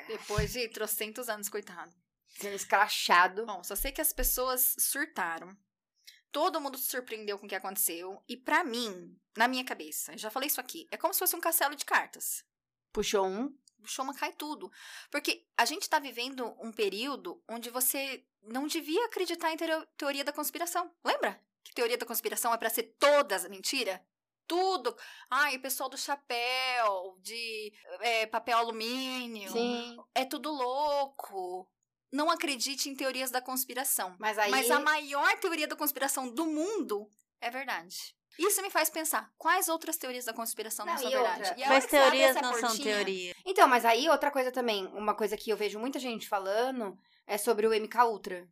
Depois 0.06 0.52
de 0.52 0.68
trocentos 0.68 1.28
anos, 1.28 1.48
coitado. 1.48 1.94
Sendo 2.28 2.54
escrachado. 2.54 3.44
Bom, 3.46 3.62
só 3.64 3.74
sei 3.74 3.90
que 3.92 4.00
as 4.00 4.12
pessoas 4.12 4.76
surtaram. 4.78 5.56
Todo 6.30 6.60
mundo 6.60 6.78
se 6.78 6.84
surpreendeu 6.88 7.38
com 7.38 7.46
o 7.46 7.48
que 7.48 7.56
aconteceu. 7.56 8.22
E 8.28 8.36
pra 8.36 8.62
mim, 8.62 9.18
na 9.36 9.48
minha 9.48 9.64
cabeça, 9.64 10.16
já 10.16 10.30
falei 10.30 10.46
isso 10.46 10.60
aqui, 10.60 10.86
é 10.92 10.96
como 10.96 11.12
se 11.12 11.18
fosse 11.18 11.34
um 11.34 11.40
castelo 11.40 11.74
de 11.74 11.84
cartas. 11.84 12.44
Puxou 12.92 13.26
um. 13.26 13.46
O 13.82 13.86
Shoma 13.86 14.14
cai 14.14 14.32
tudo. 14.32 14.70
Porque 15.10 15.48
a 15.56 15.64
gente 15.64 15.88
tá 15.88 15.98
vivendo 15.98 16.54
um 16.60 16.70
período 16.70 17.42
onde 17.48 17.68
você 17.70 18.24
não 18.42 18.66
devia 18.68 19.06
acreditar 19.06 19.50
em 19.52 19.56
teo- 19.56 19.86
teoria 19.96 20.22
da 20.22 20.32
conspiração. 20.32 20.94
Lembra? 21.04 21.42
Que 21.64 21.74
teoria 21.74 21.96
da 21.98 22.06
conspiração 22.06 22.52
é 22.54 22.58
pra 22.58 22.70
ser 22.70 22.94
todas 22.98 23.48
mentira? 23.48 24.04
Tudo. 24.50 24.96
Ai, 25.30 25.56
o 25.56 25.62
pessoal 25.62 25.88
do 25.88 25.96
chapéu, 25.96 27.16
de 27.22 27.72
é, 28.00 28.26
papel 28.26 28.58
alumínio. 28.58 29.52
Sim. 29.52 29.96
É 30.12 30.24
tudo 30.24 30.50
louco. 30.50 31.70
Não 32.12 32.28
acredite 32.28 32.88
em 32.88 32.96
teorias 32.96 33.30
da 33.30 33.40
conspiração. 33.40 34.16
Mas 34.18 34.36
aí... 34.40 34.50
Mas 34.50 34.68
a 34.68 34.80
maior 34.80 35.38
teoria 35.38 35.68
da 35.68 35.76
conspiração 35.76 36.28
do 36.34 36.46
mundo 36.46 37.08
é 37.40 37.48
verdade. 37.48 38.12
Isso 38.36 38.60
me 38.60 38.70
faz 38.70 38.90
pensar, 38.90 39.30
quais 39.38 39.68
outras 39.68 39.96
teorias 39.96 40.24
da 40.24 40.32
conspiração 40.32 40.84
não, 40.84 40.94
Não, 40.94 41.00
são 41.00 41.12
outra? 41.12 41.32
verdade? 41.34 41.60
E 41.62 41.68
Mas 41.68 41.86
teorias 41.86 42.34
não 42.34 42.52
são 42.54 42.60
portinha- 42.62 42.96
teorias. 42.96 43.36
Então, 43.46 43.68
mas 43.68 43.84
aí 43.84 44.08
outra 44.08 44.32
coisa 44.32 44.50
também, 44.50 44.84
uma 44.88 45.14
coisa 45.14 45.36
que 45.36 45.50
eu 45.50 45.56
vejo 45.56 45.78
muita 45.78 46.00
gente 46.00 46.28
falando 46.28 46.98
é 47.24 47.38
sobre 47.38 47.68
o 47.68 47.72
MK 47.72 48.04
Ultra. 48.04 48.48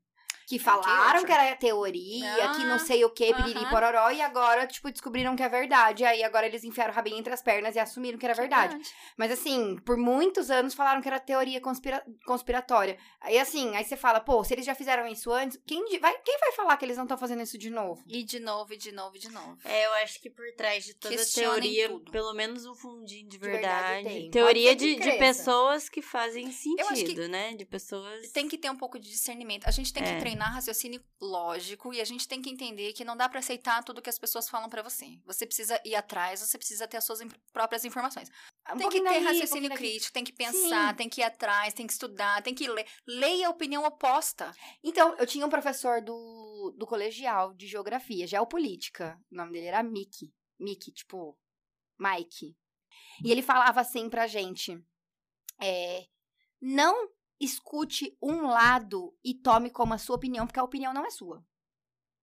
Que 0.49 0.59
falaram 0.59 1.25
que 1.27 1.31
era 1.31 1.55
teoria, 1.57 2.49
que 2.57 2.65
não 2.65 2.77
Ah, 2.77 2.79
sei 2.79 3.05
o 3.05 3.11
que, 3.11 3.35
piriri 3.35 3.69
pororó, 3.69 4.11
e 4.11 4.23
agora, 4.23 4.67
tipo, 4.67 4.91
descobriram 4.91 5.37
que 5.37 5.43
é 5.43 5.49
verdade. 5.49 6.05
Aí 6.07 6.25
agora 6.25 6.47
eles 6.47 6.65
enfiaram 6.65 6.91
o 6.93 6.97
rabinho 6.97 7.19
entre 7.19 7.35
as 7.35 7.43
pernas 7.43 7.77
e 7.77 7.79
assumiram 7.79 8.19
que 8.19 8.25
era 8.25 8.35
verdade. 8.35 8.79
Mas 9.17 9.31
assim, 9.31 9.77
por 9.85 9.99
muitos 9.99 10.51
anos 10.51 10.73
falaram 10.73 11.03
que 11.03 11.09
era 11.09 11.21
teoria 11.21 11.61
conspira- 11.61 12.03
conspiratória. 12.25 12.97
Aí 13.21 13.39
assim, 13.39 13.77
aí 13.77 13.85
você 13.85 13.97
fala, 13.97 14.21
pô, 14.21 14.43
se 14.43 14.55
eles 14.55 14.65
já 14.65 14.75
fizeram 14.75 15.07
isso 15.07 15.31
antes, 15.31 15.61
quem, 15.67 15.85
de- 15.85 15.99
vai, 15.99 16.17
quem 16.25 16.39
vai 16.39 16.53
falar 16.53 16.77
que 16.79 16.85
eles 16.87 16.97
não 16.97 17.05
estão 17.05 17.19
fazendo 17.19 17.43
isso 17.43 17.59
de 17.59 17.69
novo? 17.69 18.03
E 18.07 18.23
de 18.23 18.39
novo, 18.41 18.73
e 18.73 18.77
de 18.77 18.91
novo, 18.93 19.17
e 19.17 19.19
de 19.19 19.29
novo. 19.31 19.59
É, 19.65 19.85
eu 19.87 19.93
acho 20.05 20.21
que 20.21 20.31
por 20.31 20.47
trás 20.57 20.85
de 20.85 20.95
toda 20.95 21.15
Questionem 21.15 21.51
teoria, 21.61 21.89
tudo. 21.89 22.11
pelo 22.11 22.33
menos 22.33 22.65
um 22.65 22.75
fundinho 22.75 23.29
de 23.29 23.37
verdade 23.37 23.59
verdade. 23.59 24.05
tem. 24.09 24.31
Teoria 24.31 24.75
de, 24.75 24.97
de 24.97 25.13
pessoas 25.19 25.89
que 25.89 26.01
fazem 26.01 26.47
acho 26.47 26.57
sentido, 26.57 27.23
que 27.23 27.29
né? 27.29 27.55
De 27.55 27.65
pessoas. 27.67 28.31
Tem 28.33 28.49
que 28.49 28.57
ter 28.57 28.71
um 28.71 28.77
pouco 28.77 28.99
de 28.99 29.09
discernimento. 29.11 29.67
A 29.67 29.71
gente 29.71 29.93
tem 29.93 30.03
que 30.03 30.09
É. 30.11 30.21
treinar 30.39 30.55
raciocínio 30.55 31.05
lógico 31.21 31.93
e 31.93 32.01
a 32.01 32.05
gente 32.05 32.27
tem 32.29 32.41
que 32.41 32.49
entender 32.51 32.93
que 32.93 33.05
não 33.05 33.17
dá 33.17 33.29
pra 33.29 33.41
aceitar 33.41 33.83
tudo 33.83 34.01
que 34.01 34.09
as 34.09 34.19
pessoas 34.19 34.49
falam 34.49 34.69
pra 34.69 34.83
você. 34.83 35.21
Você 35.27 35.45
precisa 35.47 35.81
ir 35.85 35.95
atrás, 35.95 36.41
você 36.41 36.57
precisa 36.57 36.87
ter 36.87 36.97
as 36.97 37.05
suas 37.05 37.21
imp- 37.21 37.35
próprias 37.53 37.85
informações. 37.85 38.31
Um 38.73 38.77
tem 38.79 38.89
que 38.89 39.03
ter 39.03 39.21
um 39.21 39.25
raciocínio 39.25 39.69
daqui. 39.69 39.83
crítico, 39.83 40.13
tem 40.13 40.25
que 40.25 40.33
pensar, 40.33 40.91
Sim. 40.91 40.97
tem 40.97 41.09
que 41.09 41.21
ir 41.21 41.25
atrás, 41.25 41.75
tem 41.75 41.87
que 41.87 41.93
estudar, 41.93 42.43
tem 42.43 42.55
que 42.55 42.69
ler. 42.69 42.87
Leia 43.07 43.49
a 43.49 43.51
opinião 43.51 43.85
oposta. 43.85 44.53
Então, 44.83 45.15
eu 45.19 45.27
tinha 45.27 45.45
um 45.45 45.51
professor 45.51 46.01
do, 46.01 46.75
do 46.79 46.87
colegial 46.87 47.53
de 47.55 47.67
geografia, 47.67 48.27
geopolítica. 48.27 49.19
O 49.31 49.37
nome 49.37 49.53
dele 49.53 49.67
era 49.67 49.83
Mickey. 49.83 50.33
Mickey, 50.59 50.93
tipo, 50.93 51.37
Mike. 51.99 52.57
E 53.25 53.33
ele 53.33 53.43
falava 53.43 53.81
assim 53.81 54.09
pra 54.09 54.27
gente: 54.27 54.79
é, 55.61 56.07
não 56.61 57.09
escute 57.41 58.17
um 58.23 58.47
lado 58.49 59.15
e 59.25 59.35
tome 59.35 59.71
como 59.71 59.95
a 59.95 59.99
sua 59.99 60.17
opinião, 60.17 60.47
porque 60.47 60.61
a 60.61 60.65
opinião 60.65 60.93
não 60.93 61.07
é 61.07 61.11
sua. 61.11 61.45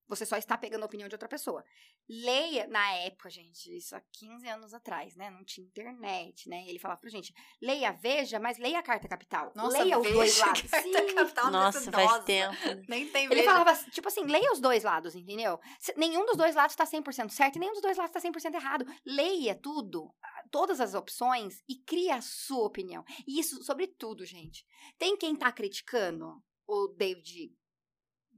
Você 0.08 0.26
só 0.26 0.38
está 0.38 0.58
pegando 0.58 0.84
a 0.84 0.86
opinião 0.86 1.10
de 1.10 1.16
outra 1.16 1.28
pessoa. 1.28 1.64
Leia, 2.08 2.68
na 2.68 2.92
época, 2.98 3.30
gente, 3.30 3.76
isso 3.76 3.96
há 3.96 4.02
15 4.12 4.48
anos 4.48 4.74
atrás, 4.74 5.16
né? 5.16 5.30
Não 5.32 5.44
tinha 5.44 5.66
internet, 5.66 6.48
né? 6.48 6.64
Ele 6.68 6.78
falava 6.78 7.00
pra 7.02 7.10
gente: 7.10 7.34
leia, 7.62 7.92
veja, 7.92 8.40
mas 8.40 8.58
leia 8.60 8.80
a 8.80 8.84
carta 8.84 9.08
capital. 9.08 9.52
Nossa, 9.56 9.82
leia 9.82 9.98
os 10.00 10.12
dois 10.12 10.38
lados. 10.40 10.62
carta 10.62 10.82
Sim. 10.84 11.16
capital 11.16 11.52
Nossa, 11.52 11.92
faz 11.92 12.24
tempo. 12.24 12.56
Nem 12.88 13.10
tem 13.10 13.26
Ele 13.26 13.36
veja. 13.36 13.46
falava, 13.52 13.74
tipo 13.92 14.08
assim, 14.08 14.24
leia 14.26 14.52
os 14.52 14.60
dois 14.60 14.84
lados, 14.84 15.16
entendeu? 15.16 15.60
Nenhum 15.98 16.26
dos 16.26 16.38
dois 16.38 16.54
lados 16.56 16.76
tá 16.76 16.86
100% 16.86 17.30
certo 17.32 17.56
e 17.56 17.60
nenhum 17.60 17.74
dos 17.74 17.82
dois 17.82 17.98
lados 17.98 18.14
tá 18.14 18.20
100% 18.22 18.54
errado. 18.54 18.86
Leia 19.06 19.56
tudo, 19.56 20.14
todas 20.52 20.80
as 20.80 20.94
opções 20.94 21.64
e 21.68 21.76
crie 21.76 22.12
a 22.12 22.22
sua 22.22 22.66
opinião. 22.66 23.04
E 23.28 23.40
isso 23.40 23.64
sobre 23.64 23.88
tudo, 23.88 24.24
gente. 24.26 24.66
Tem 24.98 25.18
quem 25.18 25.36
tá 25.36 25.52
criticando 25.52 26.42
o 26.68 26.88
David 26.90 27.52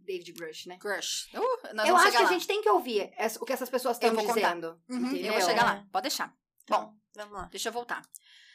David 0.07 0.31
Grush, 0.33 0.65
né? 0.65 0.77
Crush. 0.79 1.27
Uh, 1.35 1.75
nós 1.75 1.87
Eu 1.87 1.93
vamos 1.93 2.01
acho 2.03 2.11
que 2.11 2.17
a 2.17 2.21
lá. 2.21 2.29
gente 2.29 2.47
tem 2.47 2.61
que 2.61 2.69
ouvir 2.69 3.11
essa- 3.17 3.39
o 3.39 3.45
que 3.45 3.53
essas 3.53 3.69
pessoas 3.69 3.97
estão 3.97 4.15
dizendo. 4.15 4.81
Uhum, 4.89 5.15
eu 5.15 5.33
vou 5.33 5.41
chegar 5.41 5.61
É. 5.61 5.65
lá. 5.65 5.85
Pode 5.91 6.03
deixar. 6.03 6.33
Bom, 6.67 6.93
Vamos 7.15 7.33
lá. 7.33 7.45
Deixa 7.51 7.69
eu 7.69 7.73
voltar. 7.73 8.01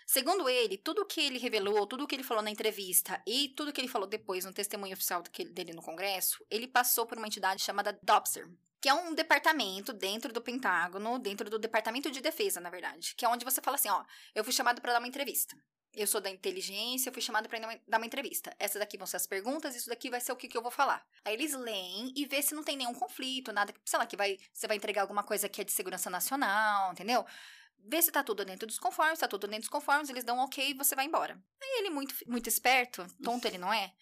Segundo 0.07 0.49
ele, 0.49 0.77
tudo 0.77 1.05
que 1.07 1.21
ele 1.21 1.39
revelou, 1.39 1.87
tudo 1.87 2.07
que 2.07 2.15
ele 2.15 2.23
falou 2.23 2.43
na 2.43 2.51
entrevista 2.51 3.21
e 3.27 3.49
tudo 3.57 3.73
que 3.73 3.81
ele 3.81 3.89
falou 3.89 4.07
depois 4.07 4.45
no 4.45 4.53
testemunho 4.53 4.93
oficial 4.95 5.23
dele 5.51 5.73
no 5.73 5.83
Congresso, 5.83 6.45
ele 6.51 6.67
passou 6.69 7.07
por 7.07 7.19
uma 7.19 7.27
entidade 7.27 7.63
chamada 7.63 7.99
DOPSER, 8.03 8.49
que 8.81 8.89
é 8.89 8.95
um 8.95 9.15
departamento 9.15 9.93
dentro 9.93 10.33
do 10.33 10.41
Pentágono, 10.43 11.19
dentro 11.19 11.49
do 11.51 11.59
Departamento 11.59 12.11
de 12.11 12.21
Defesa, 12.21 12.61
na 12.61 12.69
verdade, 12.71 13.15
que 13.17 13.25
é 13.25 13.29
onde 13.29 13.45
você 13.45 13.61
fala 13.61 13.77
assim, 13.77 13.89
ó, 13.89 14.05
eu 14.35 14.45
fui 14.45 14.53
chamado 14.53 14.81
para 14.81 14.93
dar 14.93 14.99
uma 14.99 15.09
entrevista. 15.09 15.57
Eu 15.95 16.07
sou 16.07 16.21
da 16.21 16.31
inteligência, 16.31 17.09
eu 17.09 17.13
fui 17.13 17.21
chamado 17.21 17.49
para 17.49 17.59
dar 17.87 17.99
uma 17.99 18.07
entrevista. 18.07 18.55
Essas 18.59 18.81
daqui 18.81 18.97
vão 18.97 19.07
ser 19.07 19.17
as 19.17 19.27
perguntas, 19.27 19.77
isso 19.77 19.89
daqui 19.89 20.09
vai 20.09 20.21
ser 20.21 20.33
o 20.33 20.37
que, 20.37 20.49
que 20.49 20.57
eu 20.57 20.63
vou 20.63 20.71
falar. 20.71 21.07
Aí 21.25 21.35
eles 21.35 21.53
leem 21.53 22.13
e 22.17 22.25
vê 22.25 22.41
se 22.41 22.55
não 22.55 22.63
tem 22.63 22.77
nenhum 22.77 22.95
conflito, 22.95 23.53
nada, 23.53 23.75
sei 23.85 23.99
lá, 23.99 24.07
que 24.07 24.17
vai, 24.17 24.39
você 24.53 24.67
vai 24.67 24.77
entregar 24.77 25.03
alguma 25.03 25.23
coisa 25.23 25.49
que 25.49 25.61
é 25.61 25.65
de 25.65 25.73
segurança 25.73 26.09
nacional, 26.09 26.93
entendeu? 26.93 27.27
vê 27.85 28.01
se 28.01 28.13
tá 28.13 28.23
tudo 28.23 28.45
dentro 28.45 28.67
dos 28.67 28.79
conformes, 28.79 29.19
tá 29.19 29.27
tudo 29.27 29.47
dentro 29.47 29.63
dos 29.63 29.69
conformes, 29.69 30.09
eles 30.09 30.25
dão 30.25 30.37
um 30.37 30.43
ok 30.43 30.71
e 30.71 30.75
você 30.75 30.95
vai 30.95 31.05
embora. 31.05 31.35
Aí 31.61 31.81
ele, 31.81 31.91
muito, 31.91 32.15
muito 32.27 32.49
esperto, 32.49 33.05
tonto 33.23 33.47
ele 33.47 33.59
não 33.59 33.73
é, 33.73 33.93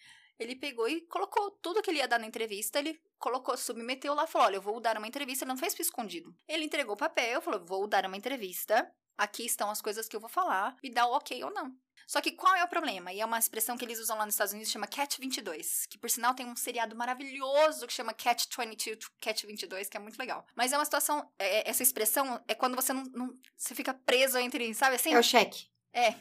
ele 0.41 0.55
pegou 0.55 0.87
e 0.87 1.01
colocou 1.01 1.51
tudo 1.51 1.81
que 1.81 1.89
ele 1.89 1.99
ia 1.99 2.07
dar 2.07 2.19
na 2.19 2.25
entrevista, 2.25 2.79
ele 2.79 2.99
colocou, 3.19 3.55
submeteu 3.55 4.13
lá, 4.13 4.25
falou, 4.25 4.47
olha, 4.47 4.55
eu 4.55 4.61
vou 4.61 4.79
dar 4.79 4.97
uma 4.97 5.07
entrevista, 5.07 5.43
ele 5.43 5.49
não 5.49 5.57
fez 5.57 5.79
escondido. 5.79 6.35
Ele 6.47 6.65
entregou 6.65 6.95
o 6.95 6.97
papel, 6.97 7.41
falou, 7.41 7.63
vou 7.63 7.87
dar 7.87 8.05
uma 8.05 8.17
entrevista, 8.17 8.91
aqui 9.17 9.45
estão 9.45 9.69
as 9.69 9.81
coisas 9.81 10.07
que 10.07 10.15
eu 10.15 10.19
vou 10.19 10.29
falar, 10.29 10.75
me 10.83 10.89
dá 10.89 11.05
o 11.05 11.13
ok 11.13 11.43
ou 11.43 11.51
não. 11.51 11.75
Só 12.11 12.19
que 12.19 12.33
qual 12.33 12.53
é 12.55 12.63
o 12.63 12.67
problema? 12.67 13.13
E 13.13 13.21
é 13.21 13.25
uma 13.25 13.39
expressão 13.39 13.77
que 13.77 13.85
eles 13.85 13.97
usam 13.97 14.17
lá 14.17 14.25
nos 14.25 14.33
Estados 14.33 14.51
Unidos, 14.51 14.69
chama 14.69 14.85
Catch 14.85 15.17
22, 15.17 15.85
que 15.85 15.97
por 15.97 16.09
sinal 16.09 16.33
tem 16.33 16.45
um 16.45 16.57
seriado 16.57 16.93
maravilhoso 16.93 17.87
que 17.87 17.93
chama 17.93 18.13
Catch 18.13 18.47
22, 18.53 18.97
Catch 19.21 19.45
22, 19.45 19.87
que 19.87 19.95
é 19.95 19.99
muito 19.99 20.19
legal. 20.19 20.45
Mas 20.53 20.73
é 20.73 20.77
uma 20.77 20.83
situação, 20.83 21.31
é, 21.39 21.69
essa 21.69 21.81
expressão 21.81 22.43
é 22.49 22.53
quando 22.53 22.75
você 22.75 22.91
não, 22.91 23.03
não, 23.13 23.39
você 23.55 23.73
fica 23.73 23.93
preso 23.93 24.37
entre, 24.37 24.73
sabe 24.73 24.97
assim? 24.97 25.13
É 25.13 25.19
o 25.19 25.23
cheque. 25.23 25.67
É. 25.93 26.15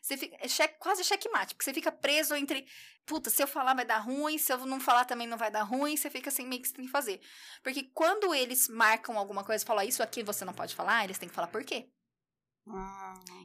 Você 0.00 0.16
fica, 0.16 0.36
é 0.40 0.48
cheque, 0.48 0.78
quase 0.78 1.04
checkmate, 1.04 1.54
porque 1.54 1.64
você 1.64 1.74
fica 1.74 1.92
preso 1.92 2.34
entre, 2.34 2.66
puta, 3.04 3.28
se 3.28 3.42
eu 3.42 3.46
falar 3.46 3.74
vai 3.74 3.84
dar 3.84 3.98
ruim, 3.98 4.38
se 4.38 4.50
eu 4.50 4.64
não 4.64 4.80
falar 4.80 5.04
também 5.04 5.26
não 5.26 5.36
vai 5.36 5.50
dar 5.50 5.62
ruim, 5.62 5.94
você 5.94 6.08
fica 6.08 6.30
assim 6.30 6.46
meio 6.46 6.62
que 6.62 6.68
você 6.68 6.74
tem 6.74 6.86
que 6.86 6.90
fazer. 6.90 7.20
Porque 7.62 7.82
quando 7.92 8.34
eles 8.34 8.68
marcam 8.68 9.18
alguma 9.18 9.44
coisa 9.44 9.62
e 9.62 9.66
falam, 9.66 9.84
isso 9.84 10.02
aqui 10.02 10.22
você 10.22 10.44
não 10.44 10.54
pode 10.54 10.74
falar, 10.74 11.04
eles 11.04 11.18
têm 11.18 11.28
que 11.28 11.34
falar 11.34 11.48
por 11.48 11.64
quê. 11.64 11.86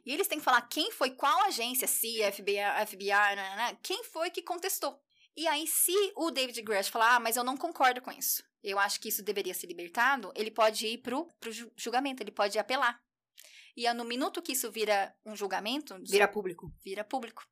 E 0.04 0.12
eles 0.12 0.26
têm 0.26 0.38
que 0.38 0.44
falar 0.44 0.62
quem 0.62 0.90
foi, 0.90 1.10
qual 1.10 1.42
agência, 1.42 1.86
CIA, 1.86 2.32
FBI, 2.32 2.56
FBI 2.86 3.06
né, 3.06 3.36
né, 3.36 3.56
né, 3.56 3.78
quem 3.82 4.02
foi 4.04 4.30
que 4.30 4.42
contestou. 4.42 4.98
E 5.36 5.46
aí, 5.46 5.66
se 5.66 5.92
o 6.16 6.30
David 6.30 6.60
Grush 6.62 6.88
falar, 6.88 7.16
ah, 7.16 7.20
mas 7.20 7.36
eu 7.36 7.44
não 7.44 7.56
concordo 7.56 8.00
com 8.00 8.10
isso, 8.10 8.42
eu 8.62 8.78
acho 8.78 9.00
que 9.00 9.08
isso 9.08 9.22
deveria 9.22 9.54
ser 9.54 9.66
libertado, 9.66 10.32
ele 10.34 10.50
pode 10.50 10.86
ir 10.86 10.98
pro, 10.98 11.26
pro 11.38 11.50
julgamento, 11.76 12.22
ele 12.22 12.32
pode 12.32 12.58
apelar. 12.58 13.00
E 13.76 13.86
é 13.86 13.94
no 13.94 14.04
minuto 14.04 14.42
que 14.42 14.52
isso 14.52 14.70
vira 14.70 15.14
um 15.24 15.36
julgamento, 15.36 15.96
Vira 16.08 16.26
público. 16.26 16.72
vira 16.84 17.04
público. 17.04 17.46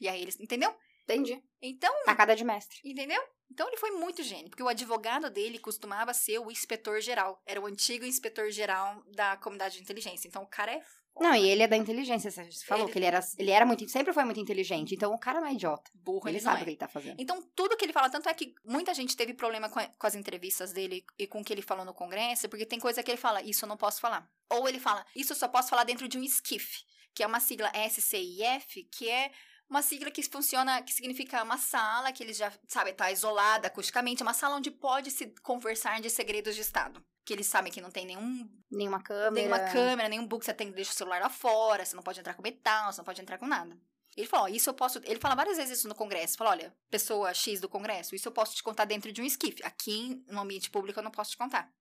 E 0.00 0.08
aí 0.08 0.20
eles, 0.20 0.38
entendeu? 0.40 0.74
Entendi. 1.14 1.42
Então, 1.60 1.92
Tacada 2.04 2.34
de 2.36 2.44
mestre. 2.44 2.78
entendeu? 2.84 3.22
Então 3.50 3.68
ele 3.68 3.76
foi 3.76 3.90
muito 3.90 4.22
gênio, 4.22 4.48
porque 4.48 4.62
o 4.62 4.68
advogado 4.68 5.28
dele 5.28 5.58
costumava 5.58 6.14
ser 6.14 6.38
o 6.38 6.50
inspetor 6.50 7.00
geral. 7.02 7.40
Era 7.46 7.60
o 7.60 7.66
antigo 7.66 8.04
inspetor 8.04 8.50
geral 8.50 9.02
da 9.14 9.36
comunidade 9.36 9.76
de 9.76 9.82
inteligência. 9.82 10.26
Então 10.26 10.42
o 10.42 10.46
cara 10.46 10.72
é 10.72 10.82
Não, 11.20 11.34
e 11.34 11.50
ele 11.50 11.62
é 11.62 11.68
da 11.68 11.76
inteligência, 11.76 12.30
você 12.30 12.50
falou 12.64 12.86
Ele- 12.86 12.92
que 12.92 12.98
ele 12.98 13.04
era, 13.04 13.20
ele 13.38 13.50
era 13.50 13.66
muito, 13.66 13.86
sempre 13.90 14.14
foi 14.14 14.24
muito 14.24 14.40
inteligente, 14.40 14.94
então 14.94 15.12
o 15.12 15.18
cara 15.18 15.38
não 15.38 15.48
é 15.48 15.52
idiota. 15.52 15.90
burro, 15.94 16.26
Ele, 16.26 16.38
ele, 16.38 16.42
sabe 16.44 16.54
não 16.56 16.62
o 16.62 16.64
que 16.64 16.70
é. 16.70 16.72
ele 16.72 16.78
tá 16.78 16.88
fazendo. 16.88 17.20
Então, 17.20 17.42
tudo 17.54 17.76
que 17.76 17.84
ele 17.84 17.92
fala, 17.92 18.08
tanto 18.08 18.26
é 18.30 18.32
que 18.32 18.54
muita 18.64 18.94
gente 18.94 19.14
teve 19.14 19.34
problema 19.34 19.68
com, 19.68 19.78
a- 19.78 19.86
com 19.88 20.06
as 20.06 20.14
entrevistas 20.14 20.72
dele 20.72 21.04
e 21.18 21.26
com 21.26 21.42
o 21.42 21.44
que 21.44 21.52
ele 21.52 21.60
falou 21.60 21.84
no 21.84 21.92
Congresso, 21.92 22.48
porque 22.48 22.64
tem 22.64 22.80
coisa 22.80 23.02
que 23.02 23.10
ele 23.10 23.18
fala, 23.20 23.42
isso 23.42 23.66
eu 23.66 23.68
não 23.68 23.76
posso 23.76 24.00
falar. 24.00 24.26
Ou 24.50 24.66
ele 24.66 24.80
fala, 24.80 25.04
isso 25.14 25.34
eu 25.34 25.36
só 25.36 25.46
posso 25.46 25.68
falar 25.68 25.84
dentro 25.84 26.08
de 26.08 26.16
um 26.18 26.22
SCIF, 26.24 26.78
que 27.14 27.22
é 27.22 27.26
uma 27.26 27.40
sigla 27.40 27.70
SCIF, 27.90 28.84
que 28.90 29.10
é 29.10 29.30
uma 29.72 29.80
sigla 29.80 30.10
que 30.10 30.22
funciona, 30.22 30.82
que 30.82 30.92
significa 30.92 31.42
uma 31.42 31.56
sala 31.56 32.12
que 32.12 32.22
eles 32.22 32.36
já, 32.36 32.52
sabe, 32.68 32.92
tá 32.92 33.10
isolada 33.10 33.68
acusticamente, 33.68 34.22
uma 34.22 34.34
sala 34.34 34.56
onde 34.56 34.70
pode 34.70 35.10
se 35.10 35.34
conversar 35.42 35.98
de 35.98 36.10
segredos 36.10 36.54
de 36.54 36.60
Estado. 36.60 37.02
Que 37.24 37.32
eles 37.32 37.46
sabem 37.46 37.72
que 37.72 37.80
não 37.80 37.90
tem 37.90 38.04
nenhum 38.04 38.50
Nenhuma 38.70 39.02
câmera. 39.02 39.30
nenhuma 39.30 39.60
câmera, 39.72 40.08
nenhum 40.10 40.26
book, 40.26 40.44
você 40.44 40.52
tem 40.52 40.68
que 40.68 40.74
deixar 40.74 40.92
o 40.92 40.94
celular 40.94 41.22
lá 41.22 41.30
fora, 41.30 41.86
você 41.86 41.96
não 41.96 42.02
pode 42.02 42.20
entrar 42.20 42.34
com 42.34 42.42
metal, 42.42 42.92
você 42.92 42.98
não 42.98 43.04
pode 43.04 43.22
entrar 43.22 43.38
com 43.38 43.46
nada. 43.46 43.74
Ele 44.14 44.26
falou, 44.26 44.46
isso 44.48 44.68
eu 44.68 44.74
posso. 44.74 44.98
Ele 45.04 45.18
fala 45.18 45.34
várias 45.34 45.56
vezes 45.56 45.78
isso 45.78 45.88
no 45.88 45.94
Congresso. 45.94 46.36
Fala, 46.36 46.50
olha, 46.50 46.76
pessoa 46.90 47.32
X 47.32 47.58
do 47.60 47.68
Congresso, 47.68 48.14
isso 48.14 48.28
eu 48.28 48.32
posso 48.32 48.54
te 48.54 48.62
contar 48.62 48.84
dentro 48.84 49.10
de 49.10 49.22
um 49.22 49.24
esquife. 49.24 49.62
Aqui, 49.64 50.22
no 50.28 50.40
ambiente 50.40 50.70
público, 50.70 50.98
eu 50.98 51.02
não 51.02 51.10
posso 51.10 51.30
te 51.30 51.38
contar. 51.38 51.72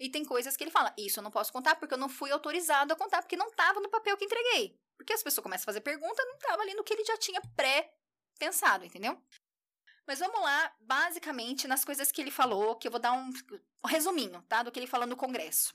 E 0.00 0.08
tem 0.08 0.24
coisas 0.24 0.56
que 0.56 0.64
ele 0.64 0.70
fala, 0.70 0.94
isso 0.96 1.18
eu 1.18 1.22
não 1.22 1.30
posso 1.30 1.52
contar 1.52 1.76
porque 1.76 1.92
eu 1.92 1.98
não 1.98 2.08
fui 2.08 2.30
autorizado 2.30 2.94
a 2.94 2.96
contar, 2.96 3.20
porque 3.20 3.36
não 3.36 3.48
estava 3.48 3.80
no 3.80 3.90
papel 3.90 4.16
que 4.16 4.24
entreguei. 4.24 4.80
Porque 4.96 5.12
as 5.12 5.22
pessoas 5.22 5.42
começam 5.42 5.64
a 5.64 5.66
fazer 5.66 5.82
pergunta, 5.82 6.24
não 6.24 6.36
estava 6.36 6.62
ali 6.62 6.72
no 6.72 6.82
que 6.82 6.94
ele 6.94 7.04
já 7.04 7.18
tinha 7.18 7.40
pré-pensado, 7.54 8.86
entendeu? 8.86 9.22
Mas 10.06 10.18
vamos 10.18 10.40
lá, 10.40 10.74
basicamente, 10.80 11.68
nas 11.68 11.84
coisas 11.84 12.10
que 12.10 12.20
ele 12.20 12.30
falou, 12.30 12.76
que 12.76 12.88
eu 12.88 12.90
vou 12.90 12.98
dar 12.98 13.12
um, 13.12 13.30
um 13.84 13.88
resuminho, 13.88 14.42
tá? 14.48 14.62
Do 14.62 14.72
que 14.72 14.78
ele 14.78 14.86
falou 14.86 15.06
no 15.06 15.16
Congresso. 15.16 15.74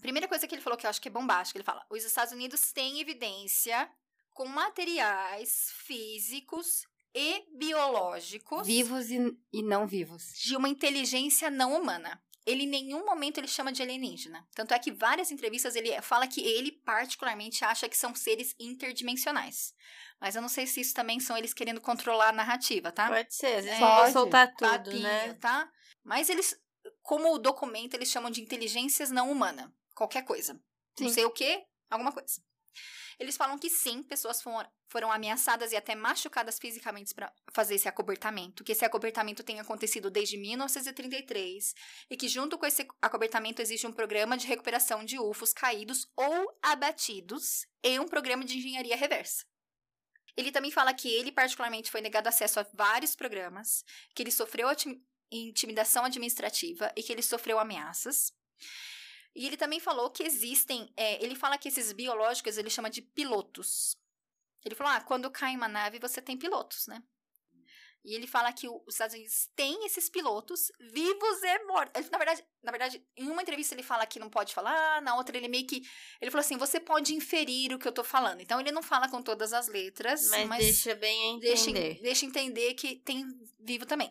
Primeira 0.00 0.26
coisa 0.26 0.46
que 0.46 0.54
ele 0.54 0.62
falou 0.62 0.78
que 0.78 0.86
eu 0.86 0.90
acho 0.90 1.00
que 1.00 1.08
é 1.08 1.10
bombástico, 1.10 1.58
ele 1.58 1.64
fala: 1.64 1.84
os 1.90 2.04
Estados 2.04 2.32
Unidos 2.32 2.72
têm 2.72 3.00
evidência 3.00 3.90
com 4.30 4.46
materiais 4.46 5.70
físicos 5.72 6.86
e 7.14 7.44
biológicos 7.56 8.66
Vivos 8.66 9.10
e, 9.10 9.36
e 9.52 9.62
não 9.62 9.86
vivos. 9.86 10.32
de 10.34 10.56
uma 10.56 10.68
inteligência 10.68 11.50
não 11.50 11.78
humana. 11.78 12.22
Ele 12.48 12.64
em 12.64 12.68
nenhum 12.68 13.04
momento 13.04 13.38
ele 13.38 13.46
chama 13.46 13.70
de 13.70 13.82
alienígena. 13.82 14.46
Tanto 14.54 14.72
é 14.72 14.78
que 14.78 14.90
várias 14.90 15.30
entrevistas 15.30 15.76
ele 15.76 16.00
fala 16.00 16.26
que 16.26 16.40
ele 16.40 16.72
particularmente 16.72 17.64
acha 17.64 17.88
que 17.88 17.96
são 17.96 18.14
seres 18.14 18.54
interdimensionais. 18.58 19.74
Mas 20.20 20.34
eu 20.34 20.40
não 20.40 20.48
sei 20.48 20.66
se 20.66 20.80
isso 20.80 20.94
também 20.94 21.20
são 21.20 21.36
eles 21.36 21.52
querendo 21.52 21.80
controlar 21.80 22.30
a 22.30 22.32
narrativa, 22.32 22.90
tá? 22.90 23.08
Pode 23.08 23.34
ser, 23.34 23.58
às 23.58 23.64
vezes 23.64 23.80
É, 23.80 23.96
pode 23.96 24.12
soltar 24.12 24.54
tudo, 24.54 24.70
Papinho, 24.70 25.02
né? 25.02 25.34
tá? 25.34 25.70
Mas 26.02 26.30
eles, 26.30 26.58
como 27.02 27.34
o 27.34 27.38
documento, 27.38 27.94
eles 27.94 28.10
chamam 28.10 28.30
de 28.30 28.40
inteligências 28.40 29.10
não 29.10 29.30
humana. 29.30 29.72
Qualquer 29.94 30.22
coisa. 30.22 30.54
Não 30.98 31.08
Sim. 31.08 31.14
sei 31.14 31.24
o 31.26 31.30
que, 31.30 31.62
alguma 31.90 32.12
coisa. 32.12 32.42
Eles 33.18 33.36
falam 33.36 33.58
que 33.58 33.68
sim, 33.68 34.02
pessoas 34.02 34.40
foram, 34.40 34.70
foram 34.88 35.10
ameaçadas 35.10 35.72
e 35.72 35.76
até 35.76 35.94
machucadas 35.94 36.58
fisicamente 36.58 37.12
para 37.12 37.32
fazer 37.52 37.74
esse 37.74 37.88
acobertamento. 37.88 38.62
Que 38.62 38.72
esse 38.72 38.84
acobertamento 38.84 39.42
tem 39.42 39.58
acontecido 39.58 40.08
desde 40.10 40.36
1933 40.36 41.74
e 42.10 42.16
que, 42.16 42.28
junto 42.28 42.56
com 42.56 42.64
esse 42.64 42.86
acobertamento, 43.02 43.60
existe 43.60 43.86
um 43.86 43.92
programa 43.92 44.36
de 44.36 44.46
recuperação 44.46 45.04
de 45.04 45.18
UFOs 45.18 45.52
caídos 45.52 46.08
ou 46.16 46.58
abatidos 46.62 47.66
e 47.82 47.98
um 47.98 48.06
programa 48.06 48.44
de 48.44 48.58
engenharia 48.58 48.96
reversa. 48.96 49.44
Ele 50.36 50.52
também 50.52 50.70
fala 50.70 50.94
que 50.94 51.12
ele, 51.12 51.32
particularmente, 51.32 51.90
foi 51.90 52.00
negado 52.00 52.28
acesso 52.28 52.60
a 52.60 52.66
vários 52.72 53.16
programas, 53.16 53.84
que 54.14 54.22
ele 54.22 54.30
sofreu 54.30 54.68
intimidação 55.32 56.04
administrativa 56.04 56.92
e 56.96 57.02
que 57.02 57.12
ele 57.12 57.22
sofreu 57.22 57.58
ameaças. 57.58 58.32
E 59.34 59.46
ele 59.46 59.56
também 59.56 59.78
falou 59.80 60.10
que 60.10 60.22
existem. 60.22 60.92
é, 60.96 61.22
ele 61.22 61.34
fala 61.34 61.58
que 61.58 61.68
esses 61.68 61.92
biológicos 61.92 62.58
ele 62.58 62.70
chama 62.70 62.90
de 62.90 63.02
pilotos. 63.02 63.96
Ele 64.64 64.74
falou: 64.74 64.92
ah, 64.92 65.00
quando 65.00 65.30
cai 65.30 65.54
uma 65.56 65.68
nave, 65.68 65.98
você 65.98 66.20
tem 66.20 66.36
pilotos, 66.36 66.86
né? 66.86 67.02
E 68.04 68.14
ele 68.14 68.26
fala 68.26 68.52
que 68.52 68.68
os 68.68 68.94
Estados 68.94 69.14
Unidos 69.14 69.50
têm 69.54 69.84
esses 69.84 70.08
pilotos 70.08 70.70
vivos 70.80 71.42
e 71.42 71.58
mortos. 71.64 72.00
Ele, 72.00 72.08
Na 72.10 72.16
verdade, 72.18 72.44
na 72.62 72.70
verdade, 72.72 73.04
em 73.16 73.28
uma 73.28 73.42
entrevista 73.42 73.74
ele 73.74 73.82
fala 73.82 74.06
que 74.06 74.20
não 74.20 74.30
pode 74.30 74.54
falar, 74.54 75.02
na 75.02 75.16
outra 75.16 75.36
ele 75.36 75.48
meio 75.48 75.66
que. 75.66 75.82
Ele 76.20 76.30
falou 76.30 76.40
assim: 76.40 76.56
você 76.56 76.80
pode 76.80 77.14
inferir 77.14 77.72
o 77.74 77.78
que 77.78 77.86
eu 77.86 77.92
tô 77.92 78.02
falando. 78.04 78.40
Então 78.40 78.58
ele 78.60 78.72
não 78.72 78.82
fala 78.82 79.08
com 79.10 79.20
todas 79.22 79.52
as 79.52 79.68
letras, 79.68 80.28
Mas, 80.30 80.48
mas, 80.48 80.64
deixa 80.64 80.94
bem 80.94 81.36
a 81.36 81.38
deixa, 81.40 81.70
entender. 81.70 82.00
deixa 82.00 82.24
entender 82.26 82.74
que 82.74 82.96
tem 82.96 83.26
vivo 83.60 83.84
também. 83.84 84.10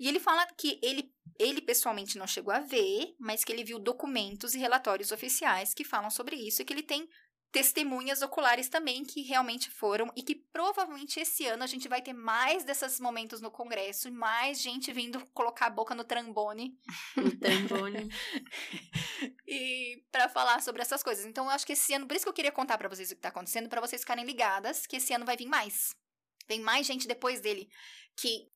E 0.00 0.08
ele 0.08 0.18
fala 0.18 0.46
que 0.56 0.80
ele, 0.82 1.12
ele 1.38 1.60
pessoalmente 1.60 2.16
não 2.16 2.26
chegou 2.26 2.54
a 2.54 2.60
ver, 2.60 3.14
mas 3.18 3.44
que 3.44 3.52
ele 3.52 3.62
viu 3.62 3.78
documentos 3.78 4.54
e 4.54 4.58
relatórios 4.58 5.12
oficiais 5.12 5.74
que 5.74 5.84
falam 5.84 6.10
sobre 6.10 6.36
isso 6.36 6.62
e 6.62 6.64
que 6.64 6.72
ele 6.72 6.82
tem 6.82 7.06
testemunhas 7.52 8.22
oculares 8.22 8.68
também 8.68 9.04
que 9.04 9.22
realmente 9.22 9.70
foram 9.70 10.10
e 10.16 10.22
que 10.22 10.36
provavelmente 10.52 11.20
esse 11.20 11.44
ano 11.46 11.64
a 11.64 11.66
gente 11.66 11.88
vai 11.88 12.00
ter 12.00 12.12
mais 12.14 12.64
desses 12.64 12.98
momentos 12.98 13.42
no 13.42 13.50
Congresso 13.50 14.08
e 14.08 14.10
mais 14.10 14.62
gente 14.62 14.90
vindo 14.90 15.22
colocar 15.34 15.66
a 15.66 15.70
boca 15.70 15.94
no 15.94 16.04
trambone 16.04 16.78
O 17.16 17.36
tambone. 17.38 18.08
e 19.46 20.02
para 20.10 20.30
falar 20.30 20.62
sobre 20.62 20.80
essas 20.80 21.02
coisas. 21.02 21.26
Então 21.26 21.44
eu 21.44 21.50
acho 21.50 21.66
que 21.66 21.74
esse 21.74 21.92
ano, 21.92 22.06
por 22.06 22.16
isso 22.16 22.24
que 22.24 22.30
eu 22.30 22.34
queria 22.34 22.52
contar 22.52 22.78
pra 22.78 22.88
vocês 22.88 23.10
o 23.10 23.14
que 23.14 23.20
tá 23.20 23.28
acontecendo, 23.28 23.68
pra 23.68 23.82
vocês 23.82 24.00
ficarem 24.00 24.24
ligadas 24.24 24.86
que 24.86 24.96
esse 24.96 25.12
ano 25.12 25.26
vai 25.26 25.36
vir 25.36 25.46
mais. 25.46 25.94
Vem 26.48 26.60
mais 26.60 26.86
gente 26.86 27.06
depois 27.06 27.40
dele 27.40 27.68
que 28.16 28.48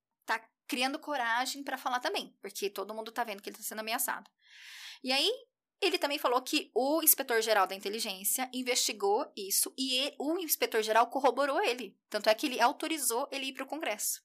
criando 0.67 0.99
coragem 0.99 1.63
pra 1.63 1.79
falar 1.79 2.01
também, 2.01 2.37
porque 2.41 2.71
todo 2.71 2.95
mundo 2.95 3.13
tá 3.13 3.25
vendo 3.25 3.43
que 3.43 3.49
ele 3.51 3.57
tá 3.57 3.63
sendo 3.63 3.81
ameaçado. 3.81 4.31
E 5.03 5.13
aí 5.13 5.31
ele 5.81 5.99
também 5.99 6.19
falou 6.19 6.41
que 6.41 6.71
o 6.75 7.03
inspetor-geral 7.03 7.67
da 7.67 7.75
inteligência 7.75 8.49
investigou 8.53 9.31
isso 9.37 9.73
e 9.77 9.97
ele- 9.97 10.17
o 10.19 10.39
inspetor-geral 10.39 11.09
corroborou 11.09 11.63
ele. 11.63 11.99
Tanto 12.09 12.31
é 12.31 12.35
que 12.35 12.47
ele 12.47 12.61
autorizou 12.61 13.29
ele 13.31 13.47
ir 13.47 13.53
para 13.53 13.65
o 13.65 13.69
Congresso. 13.69 14.23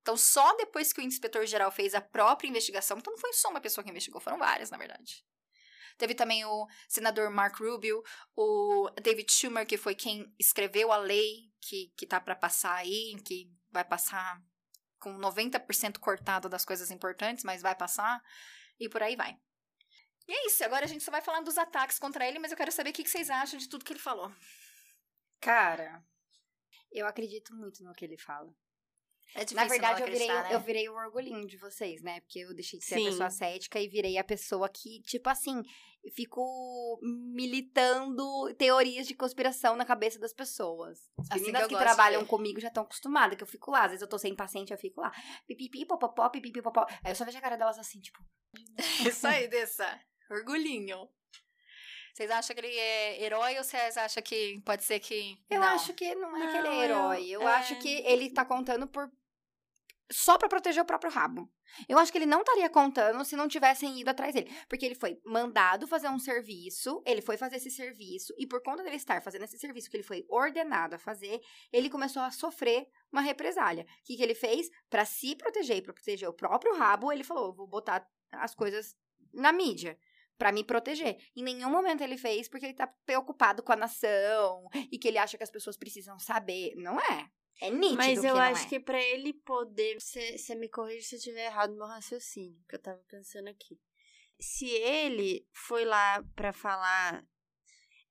Então, 0.00 0.16
só 0.16 0.54
depois 0.56 0.92
que 0.92 1.00
o 1.00 1.04
inspetor-geral 1.04 1.70
fez 1.70 1.94
a 1.94 2.00
própria 2.00 2.48
investigação, 2.48 2.98
então 2.98 3.12
não 3.12 3.20
foi 3.20 3.32
só 3.32 3.48
uma 3.48 3.60
pessoa 3.60 3.82
que 3.82 3.90
investigou, 3.90 4.20
foram 4.20 4.38
várias, 4.38 4.70
na 4.70 4.76
verdade. 4.76 5.24
Teve 5.96 6.14
também 6.14 6.44
o 6.44 6.66
senador 6.88 7.30
Mark 7.30 7.58
Rubio, 7.58 8.02
o 8.36 8.90
David 9.00 9.30
Schumer, 9.32 9.66
que 9.66 9.78
foi 9.78 9.94
quem 9.94 10.34
escreveu 10.38 10.92
a 10.92 10.96
lei 10.96 11.50
que, 11.60 11.92
que 11.96 12.06
tá 12.06 12.20
para 12.20 12.34
passar 12.34 12.74
aí, 12.74 13.14
que 13.24 13.50
vai 13.70 13.84
passar 13.84 14.42
com 15.04 15.18
90% 15.18 15.98
cortado 15.98 16.48
das 16.48 16.64
coisas 16.64 16.90
importantes, 16.90 17.44
mas 17.44 17.60
vai 17.60 17.74
passar, 17.74 18.22
e 18.80 18.88
por 18.88 19.02
aí 19.02 19.14
vai. 19.14 19.38
E 20.26 20.32
é 20.32 20.46
isso, 20.46 20.64
agora 20.64 20.86
a 20.86 20.88
gente 20.88 21.04
só 21.04 21.10
vai 21.10 21.20
falar 21.20 21.42
dos 21.42 21.58
ataques 21.58 21.98
contra 21.98 22.26
ele, 22.26 22.38
mas 22.38 22.50
eu 22.50 22.56
quero 22.56 22.72
saber 22.72 22.88
o 22.88 22.92
que 22.94 23.06
vocês 23.06 23.28
acham 23.28 23.58
de 23.58 23.68
tudo 23.68 23.84
que 23.84 23.92
ele 23.92 24.00
falou. 24.00 24.32
Cara, 25.40 26.02
eu 26.90 27.06
acredito 27.06 27.54
muito 27.54 27.84
no 27.84 27.92
que 27.92 28.06
ele 28.06 28.16
fala. 28.16 28.50
É 29.34 29.44
difícil 29.44 29.56
Na 29.56 29.64
verdade, 29.64 30.00
não 30.00 30.06
eu 30.06 30.12
virei, 30.12 30.28
né? 30.28 30.48
eu 30.52 30.60
virei 30.60 30.88
o 30.88 30.94
orgulhinho 30.94 31.46
de 31.46 31.56
vocês, 31.56 32.02
né? 32.02 32.20
Porque 32.20 32.40
eu 32.40 32.54
deixei 32.54 32.78
de 32.78 32.84
ser 32.84 32.96
Sim. 32.96 33.06
a 33.06 33.10
pessoa 33.10 33.30
cética 33.30 33.80
e 33.80 33.88
virei 33.88 34.16
a 34.16 34.24
pessoa 34.24 34.68
que, 34.68 35.02
tipo 35.02 35.28
assim, 35.28 35.60
fico 36.14 37.00
militando 37.02 38.54
teorias 38.54 39.06
de 39.06 39.14
conspiração 39.14 39.74
na 39.74 39.84
cabeça 39.84 40.18
das 40.18 40.32
pessoas. 40.32 40.98
As 41.18 41.30
Assim 41.30 41.38
que 41.40 41.46
meninas 41.46 41.68
que, 41.68 41.74
de 41.74 41.80
trabalham 41.80 42.20
ver. 42.20 42.28
comigo 42.28 42.60
já 42.60 42.68
estão 42.68 42.84
acostumadas, 42.84 43.36
que 43.36 43.42
eu 43.42 43.48
fico 43.48 43.70
lá. 43.70 43.84
Às 43.84 43.90
vezes 43.90 44.02
eu 44.02 44.08
tô 44.08 44.18
sem 44.18 44.34
paciente, 44.34 44.72
eu 44.72 44.78
fico 44.78 45.00
lá. 45.00 45.10
Pipipi, 45.46 45.84
popopó, 45.84 46.28
pipipi, 46.28 46.62
popó. 46.62 46.86
Aí 47.02 47.10
eu 47.10 47.16
só 47.16 47.24
vejo 47.24 47.38
a 47.38 47.40
cara 47.40 47.56
delas 47.56 47.78
assim, 47.78 48.00
tipo... 48.00 48.18
Isso 49.08 49.26
aí, 49.26 49.48
dessa. 49.48 50.00
Orgulhinho. 50.30 51.08
Vocês 52.14 52.30
acham 52.30 52.54
que 52.54 52.60
ele 52.60 52.78
é 52.78 53.24
herói 53.24 53.58
ou 53.58 53.64
vocês 53.64 53.96
acham 53.96 54.22
que 54.22 54.60
pode 54.64 54.84
ser 54.84 55.00
que. 55.00 55.36
Eu 55.50 55.58
não? 55.58 55.66
acho 55.66 55.92
que 55.94 56.14
não 56.14 56.36
é 56.36 56.52
que 56.52 56.56
ele 56.58 56.68
Não, 56.68 56.72
é 56.72 56.84
herói. 56.84 57.28
Eu, 57.28 57.42
é. 57.42 57.52
acho 57.54 57.76
que 57.80 57.88
ele 58.06 58.30
tá 58.30 58.44
contando 58.44 58.86
por. 58.86 59.10
Só 60.12 60.36
pra 60.36 60.48
proteger 60.48 60.82
o 60.82 60.86
próprio 60.86 61.10
rabo. 61.10 61.50
Eu 61.88 61.98
acho 61.98 62.12
que 62.12 62.18
ele 62.18 62.26
não 62.26 62.40
estaria 62.40 62.68
contando 62.68 63.24
se 63.24 63.36
não 63.36 63.48
tivessem 63.48 64.00
ido 64.00 64.10
atrás 64.10 64.34
dele. 64.34 64.50
Porque 64.68 64.84
ele 64.84 64.94
foi 64.94 65.18
mandado 65.24 65.86
fazer 65.86 66.08
um 66.08 66.18
serviço, 66.18 67.02
ele 67.06 67.22
foi 67.22 67.36
fazer 67.36 67.56
esse 67.56 67.70
serviço, 67.70 68.34
e 68.38 68.46
por 68.46 68.62
conta 68.62 68.82
dele 68.82 68.96
estar 68.96 69.22
fazendo 69.22 69.44
esse 69.44 69.58
serviço 69.58 69.90
que 69.90 69.96
ele 69.96 70.04
foi 70.04 70.24
ordenado 70.28 70.94
a 70.94 70.98
fazer, 70.98 71.40
ele 71.72 71.88
começou 71.88 72.22
a 72.22 72.30
sofrer 72.30 72.86
uma 73.10 73.22
represália. 73.22 73.84
O 73.84 74.04
que, 74.04 74.16
que 74.16 74.22
ele 74.22 74.34
fez? 74.34 74.68
Pra 74.90 75.04
se 75.04 75.34
proteger 75.36 75.78
e 75.78 75.82
proteger 75.82 76.28
o 76.28 76.34
próprio 76.34 76.76
rabo, 76.76 77.10
ele 77.10 77.24
falou: 77.24 77.54
vou 77.54 77.66
botar 77.66 78.06
as 78.32 78.54
coisas 78.54 78.94
na 79.32 79.52
mídia. 79.52 79.98
Pra 80.36 80.50
me 80.50 80.64
proteger. 80.64 81.16
Em 81.36 81.44
nenhum 81.44 81.70
momento 81.70 82.02
ele 82.02 82.18
fez 82.18 82.48
porque 82.48 82.66
ele 82.66 82.74
tá 82.74 82.88
preocupado 83.06 83.62
com 83.62 83.72
a 83.72 83.76
nação 83.76 84.68
e 84.90 84.98
que 84.98 85.06
ele 85.06 85.16
acha 85.16 85.36
que 85.36 85.44
as 85.44 85.50
pessoas 85.50 85.76
precisam 85.76 86.18
saber. 86.18 86.74
Não 86.74 86.98
é. 86.98 87.30
É 87.60 87.70
nítido 87.70 87.96
Mas 87.96 88.24
eu 88.24 88.36
acho 88.36 88.66
é. 88.66 88.68
que 88.68 88.80
pra 88.80 89.00
ele 89.00 89.32
poder. 89.32 89.98
Você 90.00 90.54
me 90.54 90.68
corrige 90.68 91.06
se 91.06 91.16
eu 91.16 91.20
tiver 91.20 91.46
errado 91.46 91.70
no 91.70 91.78
meu 91.78 91.86
raciocínio, 91.86 92.62
que 92.68 92.74
eu 92.74 92.82
tava 92.82 93.00
pensando 93.08 93.48
aqui. 93.48 93.80
Se 94.38 94.68
ele 94.68 95.46
foi 95.52 95.84
lá 95.84 96.22
pra 96.34 96.52
falar. 96.52 97.24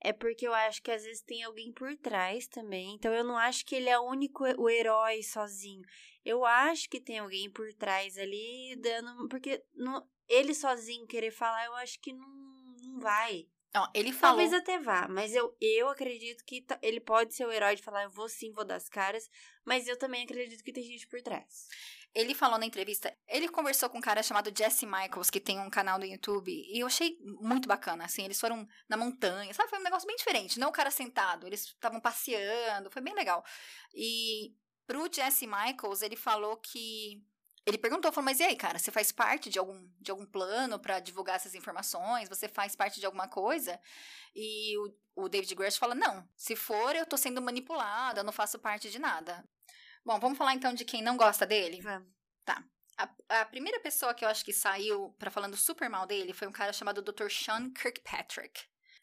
É 0.06 0.12
porque 0.12 0.46
eu 0.46 0.54
acho 0.54 0.82
que 0.82 0.92
às 0.92 1.04
vezes 1.04 1.22
tem 1.22 1.44
alguém 1.44 1.72
por 1.72 1.96
trás 1.96 2.46
também. 2.48 2.94
Então 2.96 3.14
eu 3.14 3.24
não 3.24 3.38
acho 3.38 3.66
que 3.66 3.76
ele 3.76 3.90
é 3.90 3.98
o 3.98 4.06
único 4.06 4.44
o 4.62 4.70
herói 4.70 5.24
sozinho. 5.24 5.82
Eu 6.26 6.46
acho 6.46 6.90
que 6.90 7.00
tem 7.00 7.20
alguém 7.20 7.50
por 7.50 7.74
trás 7.74 8.18
ali 8.18 8.76
dando. 8.82 9.30
Porque 9.30 9.64
não, 9.74 10.06
ele 10.28 10.54
sozinho 10.54 11.08
querer 11.08 11.32
falar, 11.32 11.66
eu 11.66 11.76
acho 11.76 12.00
que 12.02 12.12
não, 12.12 12.28
não 12.84 13.00
vai. 13.00 13.48
Não, 13.74 13.90
ele 13.94 14.14
falou. 14.14 14.38
Talvez 14.38 14.54
até 14.54 14.78
vá, 14.78 15.08
mas 15.08 15.34
eu, 15.34 15.56
eu 15.60 15.90
acredito 15.90 16.44
que 16.46 16.64
ele 16.82 17.00
pode 17.00 17.34
ser 17.34 17.46
o 17.48 17.52
herói 17.52 17.76
de 17.76 17.82
falar, 17.82 18.04
eu 18.04 18.10
vou 18.10 18.30
sim, 18.30 18.52
vou 18.52 18.64
dar 18.64 18.76
as 18.76 18.88
caras, 18.88 19.28
mas 19.66 19.88
eu 19.88 19.98
também 19.98 20.24
acredito 20.24 20.64
que 20.64 20.72
tem 20.72 20.84
gente 20.84 21.08
por 21.08 21.20
trás. 21.24 21.68
Ele 22.14 22.36
falou 22.36 22.60
na 22.60 22.68
entrevista, 22.68 23.12
ele 23.28 23.50
conversou 23.50 23.90
com 23.90 23.98
um 23.98 24.02
cara 24.02 24.22
chamado 24.22 24.56
Jesse 24.56 24.86
Michaels, 24.86 25.32
que 25.32 25.40
tem 25.40 25.60
um 25.60 25.72
canal 25.72 25.98
do 25.98 26.06
YouTube, 26.06 26.52
e 26.52 26.80
eu 26.80 26.86
achei 26.86 27.18
muito 27.42 27.68
bacana, 27.68 28.06
assim, 28.06 28.24
eles 28.24 28.40
foram 28.40 28.68
na 28.88 28.96
montanha, 28.96 29.52
sabe, 29.56 29.72
foi 29.72 29.80
um 29.80 29.84
negócio 29.84 30.06
bem 30.06 30.18
diferente, 30.18 30.60
não 30.60 30.70
o 30.70 30.74
cara 30.74 30.92
sentado, 30.92 31.48
eles 31.48 31.64
estavam 31.64 32.00
passeando, 32.00 32.92
foi 32.92 33.02
bem 33.02 33.16
legal. 33.16 33.44
E 33.96 34.54
pro 34.86 35.12
Jesse 35.12 35.48
Michaels, 35.48 36.04
ele 36.04 36.16
falou 36.16 36.58
que 36.58 37.24
ele 37.66 37.78
perguntou, 37.78 38.12
falou, 38.12 38.26
mas 38.26 38.40
e 38.40 38.44
aí, 38.44 38.56
cara, 38.56 38.78
você 38.78 38.92
faz 38.92 39.12
parte 39.12 39.50
de 39.50 39.58
algum, 39.58 39.88
de 40.00 40.12
algum 40.12 40.26
plano 40.26 40.80
pra 40.80 41.00
divulgar 41.00 41.36
essas 41.38 41.56
informações? 41.56 42.28
Você 42.30 42.48
faz 42.48 42.76
parte 42.76 43.00
de 43.00 43.06
alguma 43.06 43.28
coisa? 43.28 43.80
E 44.36 44.78
o, 44.78 45.24
o 45.24 45.30
David 45.30 45.56
Grush 45.56 45.78
fala, 45.78 45.96
não, 45.96 46.28
se 46.36 46.56
for, 46.56 46.96
eu 46.96 47.06
tô 47.06 47.16
sendo 47.16 47.42
manipulada, 47.42 48.20
eu 48.20 48.24
não 48.24 48.34
faço 48.34 48.60
parte 48.60 48.90
de 48.92 49.00
nada. 49.00 49.44
Bom, 50.06 50.20
vamos 50.20 50.38
falar 50.38 50.54
então 50.54 50.74
de 50.74 50.84
quem 50.84 51.02
não 51.02 51.16
gosta 51.16 51.46
dele? 51.46 51.82
Vamos. 51.82 52.12
A, 52.96 53.10
a 53.42 53.46
primeira 53.46 53.80
pessoa 53.80 54.14
que 54.14 54.24
eu 54.24 54.30
acho 54.30 54.46
que 54.46 54.54
saiu 54.54 55.10
pra 55.18 55.32
falando 55.32 55.58
super 55.58 55.90
mal 55.90 56.06
dele 56.06 56.32
foi 56.32 56.48
um 56.48 56.52
cara 56.52 56.72
chamado 56.72 57.02
Dr. 57.02 57.28
Sean 57.28 57.72
Kirkpatrick. 57.72 58.62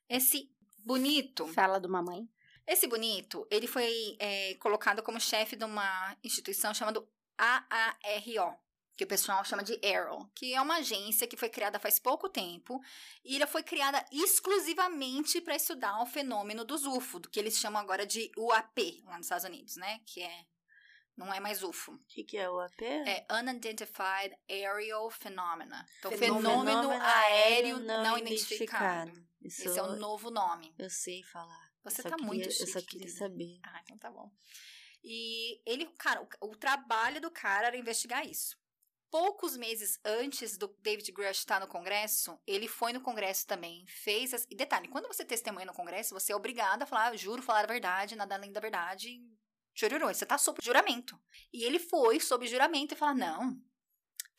Esse 0.08 0.48
bonito, 0.84 1.48
Fala 1.48 1.80
do 1.80 1.88
mamãe. 1.88 2.28
esse 2.64 2.86
bonito, 2.86 3.46
ele 3.50 3.66
foi 3.66 4.16
é, 4.20 4.54
colocado 4.60 5.02
como 5.02 5.20
chefe 5.20 5.56
de 5.56 5.64
uma 5.64 6.16
instituição 6.22 6.72
chamada 6.72 7.04
AARO, 7.40 8.56
que 8.96 9.04
o 9.04 9.06
pessoal 9.06 9.42
chama 9.44 9.62
de 9.62 9.80
ARROW, 9.82 10.30
que 10.34 10.52
é 10.54 10.60
uma 10.60 10.76
agência 10.76 11.26
que 11.26 11.36
foi 11.36 11.48
criada 11.48 11.78
faz 11.78 11.98
pouco 11.98 12.28
tempo 12.28 12.78
e 13.24 13.36
ela 13.36 13.46
foi 13.46 13.62
criada 13.62 14.04
exclusivamente 14.12 15.40
para 15.40 15.56
estudar 15.56 16.02
o 16.02 16.06
fenômeno 16.06 16.64
dos 16.64 16.84
UFO, 16.84 17.18
do 17.18 17.30
que 17.30 17.40
eles 17.40 17.56
chamam 17.58 17.80
agora 17.80 18.06
de 18.06 18.30
UAP 18.36 19.02
lá 19.06 19.16
nos 19.16 19.26
Estados 19.26 19.44
Unidos, 19.46 19.76
né? 19.76 20.00
Que 20.06 20.22
é 20.22 20.44
não 21.16 21.32
é 21.34 21.40
mais 21.40 21.62
UFO. 21.62 21.92
O 21.92 21.98
que, 22.08 22.24
que 22.24 22.38
é 22.38 22.48
o 22.48 22.58
AP? 22.60 22.80
É 22.82 23.26
Unidentified 23.30 24.34
Aerial 24.48 25.10
Phenomena. 25.10 25.84
Então, 25.98 26.10
Fenômeno 26.12 26.64
fenômeno, 26.64 26.90
aéreo 26.92 27.78
não 27.80 28.02
não, 28.02 28.18
identificado. 28.18 29.12
Isso 29.42 29.68
Esse 29.68 29.78
é 29.78 29.82
o 29.82 29.96
novo 29.96 30.30
nome. 30.30 30.74
eu 30.78 30.88
sei 30.90 31.22
falar. 31.24 31.70
Você 31.84 32.00
Eu 32.00 32.02
só 32.04 32.10
tá 32.10 32.16
muito 32.18 32.42
queria- 32.42 32.50
chique, 32.50 32.62
Eu 32.62 32.72
só 32.72 32.80
queria 32.86 33.06
querida. 33.06 33.18
saber. 33.18 33.58
Ah, 33.64 33.80
então 33.82 33.98
tá 33.98 34.10
bom. 34.10 34.30
E 35.02 35.60
ele, 35.66 35.86
cara, 35.98 36.22
o, 36.22 36.48
o 36.48 36.56
trabalho 36.56 37.20
do 37.20 37.30
cara 37.30 37.68
era 37.68 37.76
investigar 37.76 38.26
isso. 38.26 38.58
Poucos 39.10 39.56
meses 39.56 39.98
antes 40.04 40.56
do 40.56 40.68
David 40.78 41.10
Grush 41.10 41.38
estar 41.38 41.58
no 41.58 41.66
Congresso, 41.66 42.38
ele 42.46 42.68
foi 42.68 42.92
no 42.92 43.00
Congresso 43.00 43.44
também, 43.46 43.84
fez 43.88 44.32
as... 44.32 44.46
E 44.48 44.54
detalhe, 44.54 44.86
quando 44.86 45.08
você 45.08 45.24
testemunha 45.24 45.66
no 45.66 45.72
Congresso, 45.72 46.14
você 46.14 46.32
é 46.32 46.36
obrigado 46.36 46.82
a 46.82 46.86
falar, 46.86 47.12
"Eu 47.12 47.18
juro 47.18 47.42
falar 47.42 47.64
a 47.64 47.66
verdade, 47.66 48.14
nada 48.14 48.36
além 48.36 48.52
da 48.52 48.60
verdade, 48.60 49.20
chororô, 49.74 50.08
você 50.08 50.26
tá 50.26 50.38
sob 50.38 50.58
juramento. 50.62 51.18
E 51.52 51.64
ele 51.64 51.78
foi 51.78 52.20
sob 52.20 52.46
juramento 52.46 52.94
e 52.94 52.96
falou, 52.96 53.16
não, 53.16 53.60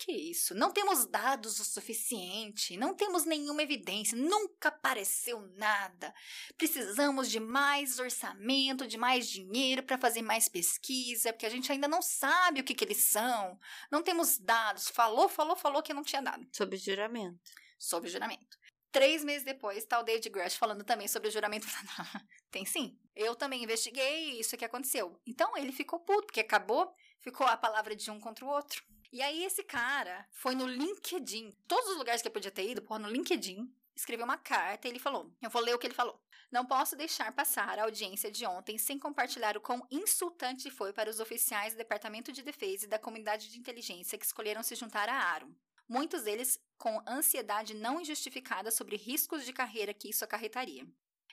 que 0.01 0.11
isso, 0.11 0.55
não 0.55 0.71
temos 0.71 1.05
dados 1.05 1.59
o 1.59 1.63
suficiente, 1.63 2.75
não 2.75 2.95
temos 2.95 3.23
nenhuma 3.23 3.61
evidência, 3.61 4.17
nunca 4.17 4.69
apareceu 4.69 5.39
nada. 5.55 6.11
Precisamos 6.57 7.29
de 7.29 7.39
mais 7.39 7.99
orçamento, 7.99 8.87
de 8.87 8.97
mais 8.97 9.29
dinheiro 9.29 9.83
para 9.83 9.99
fazer 9.99 10.23
mais 10.23 10.49
pesquisa, 10.49 11.31
porque 11.31 11.45
a 11.45 11.49
gente 11.49 11.71
ainda 11.71 11.87
não 11.87 12.01
sabe 12.01 12.61
o 12.61 12.63
que, 12.63 12.73
que 12.73 12.83
eles 12.83 12.97
são. 12.97 13.59
Não 13.91 14.01
temos 14.01 14.39
dados. 14.39 14.89
Falou, 14.89 15.29
falou, 15.29 15.55
falou 15.55 15.83
que 15.83 15.93
não 15.93 16.03
tinha 16.03 16.21
dado. 16.21 16.47
Sob 16.51 16.75
juramento. 16.77 17.51
Sob 17.77 18.07
juramento. 18.09 18.57
Três 18.91 19.23
meses 19.23 19.43
depois, 19.43 19.85
tá 19.85 19.99
o 19.99 20.03
David 20.03 20.29
Grush 20.29 20.55
falando 20.55 20.83
também 20.83 21.07
sobre 21.07 21.29
o 21.29 21.31
juramento. 21.31 21.67
Tem 22.49 22.65
sim. 22.65 22.97
Eu 23.15 23.35
também 23.35 23.63
investiguei 23.63 24.39
isso 24.39 24.57
que 24.57 24.65
aconteceu. 24.65 25.21
Então 25.27 25.55
ele 25.55 25.71
ficou 25.71 25.99
puto, 25.99 26.25
porque 26.25 26.39
acabou, 26.39 26.91
ficou 27.19 27.45
a 27.45 27.55
palavra 27.55 27.95
de 27.95 28.09
um 28.09 28.19
contra 28.19 28.43
o 28.43 28.49
outro. 28.49 28.83
E 29.11 29.21
aí 29.21 29.43
esse 29.43 29.61
cara 29.61 30.25
foi 30.31 30.55
no 30.55 30.65
LinkedIn, 30.65 31.51
todos 31.67 31.89
os 31.89 31.97
lugares 31.97 32.21
que 32.21 32.29
eu 32.29 32.31
podia 32.31 32.49
ter 32.49 32.69
ido, 32.69 32.81
porra, 32.81 32.99
no 32.99 33.09
LinkedIn, 33.09 33.69
escreveu 33.93 34.23
uma 34.23 34.37
carta 34.37 34.87
e 34.87 34.91
ele 34.91 34.99
falou. 34.99 35.29
Eu 35.41 35.49
vou 35.49 35.61
ler 35.61 35.75
o 35.75 35.77
que 35.77 35.87
ele 35.87 35.93
falou. 35.93 36.17
Não 36.49 36.65
posso 36.65 36.95
deixar 36.95 37.31
passar 37.33 37.77
a 37.77 37.83
audiência 37.83 38.31
de 38.31 38.45
ontem 38.45 38.77
sem 38.77 38.97
compartilhar 38.97 39.57
o 39.57 39.61
quão 39.61 39.85
insultante 39.91 40.69
foi 40.71 40.93
para 40.93 41.09
os 41.09 41.19
oficiais 41.19 41.73
do 41.73 41.77
Departamento 41.77 42.31
de 42.31 42.41
Defesa 42.41 42.85
e 42.85 42.89
da 42.89 42.99
comunidade 42.99 43.49
de 43.49 43.59
inteligência 43.59 44.17
que 44.17 44.25
escolheram 44.25 44.63
se 44.63 44.75
juntar 44.75 45.09
à 45.09 45.13
ARO. 45.13 45.53
Muitos 45.89 46.23
deles 46.23 46.57
com 46.77 47.01
ansiedade 47.05 47.73
não 47.73 47.99
injustificada 47.99 48.71
sobre 48.71 48.95
riscos 48.95 49.45
de 49.45 49.51
carreira 49.51 49.93
que 49.93 50.09
isso 50.09 50.23
acarretaria. 50.23 50.87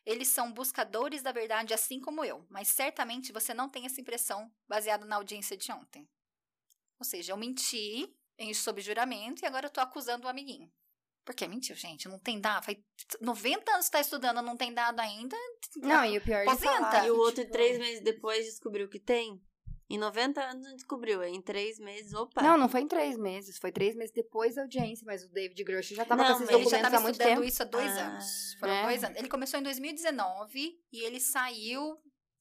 Eles 0.04 0.28
são 0.28 0.52
buscadores 0.52 1.22
da 1.22 1.30
verdade 1.30 1.74
assim 1.74 2.00
como 2.00 2.24
eu, 2.24 2.44
mas 2.48 2.68
certamente 2.68 3.32
você 3.32 3.54
não 3.54 3.68
tem 3.68 3.86
essa 3.86 4.00
impressão 4.00 4.52
baseada 4.66 5.04
na 5.04 5.16
audiência 5.16 5.56
de 5.56 5.70
ontem. 5.70 6.08
Ou 6.98 7.04
seja, 7.04 7.32
eu 7.32 7.36
menti 7.36 8.12
em 8.38 8.52
sob 8.54 8.80
juramento 8.80 9.42
e 9.42 9.46
agora 9.46 9.66
eu 9.66 9.70
tô 9.70 9.80
acusando 9.80 10.26
o 10.26 10.30
amiguinho. 10.30 10.70
Porque 11.24 11.46
mentiu, 11.46 11.76
gente, 11.76 12.08
não 12.08 12.18
tem 12.18 12.40
dado. 12.40 12.64
Faz 12.64 12.78
90 13.20 13.70
anos 13.72 13.86
que 13.86 13.92
tá 13.92 14.00
estudando, 14.00 14.40
não 14.40 14.56
tem 14.56 14.72
dado 14.72 14.98
ainda. 15.00 15.36
Não, 15.76 16.04
e 16.04 16.16
o 16.16 16.20
pior 16.22 16.44
falar, 16.56 17.06
E 17.06 17.10
o 17.10 17.18
outro, 17.18 17.42
tipo, 17.42 17.52
três 17.52 17.78
meses 17.78 18.02
depois, 18.02 18.46
descobriu 18.46 18.88
que 18.88 18.98
tem? 18.98 19.38
Em 19.90 19.98
90 19.98 20.40
anos 20.42 20.64
não 20.66 20.74
descobriu. 20.74 21.22
Em 21.24 21.40
três 21.42 21.78
meses, 21.78 22.12
opa. 22.14 22.42
Não, 22.42 22.56
não 22.56 22.68
foi 22.68 22.80
em 22.82 22.88
três 22.88 23.16
meses. 23.18 23.58
Foi 23.58 23.70
três 23.72 23.94
meses 23.94 24.12
depois 24.14 24.54
da 24.54 24.62
audiência, 24.62 25.04
mas 25.06 25.22
o 25.24 25.28
David 25.28 25.62
Grush 25.64 25.88
já 25.94 26.04
tava 26.04 26.22
Não, 26.22 26.28
com 26.30 26.42
esses 26.44 26.46
mas 26.46 26.54
Ele 26.54 26.64
já 26.70 26.76
documentos 26.78 26.86
estava 26.86 26.96
há 26.96 27.00
muito 27.00 27.14
estudando 27.14 27.34
tempo. 27.36 27.44
isso 27.48 27.62
há 27.62 27.66
dois 27.66 27.96
Ah, 27.98 28.06
anos. 28.08 28.54
Foram 28.60 28.72
é. 28.74 28.82
dois 28.84 29.04
anos. 29.04 29.18
Ele 29.18 29.28
começou 29.28 29.60
em 29.60 29.62
2019 29.62 30.80
e 30.92 31.00
ele 31.04 31.20
saiu, 31.20 31.98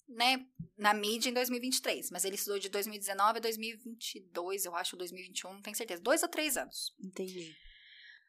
né, 0.07 0.45
na 0.77 0.93
mídia 0.93 1.29
em 1.29 1.33
2023. 1.33 2.11
Mas 2.11 2.25
ele 2.25 2.35
estudou 2.35 2.59
de 2.59 2.69
2019 2.69 3.37
a 3.37 3.41
2022, 3.41 4.65
eu 4.65 4.75
acho, 4.75 4.95
2021, 4.95 5.53
não 5.53 5.61
tenho 5.61 5.75
certeza. 5.75 6.01
Dois 6.01 6.23
ou 6.23 6.29
três 6.29 6.57
anos. 6.57 6.93
Entendi. 6.99 7.55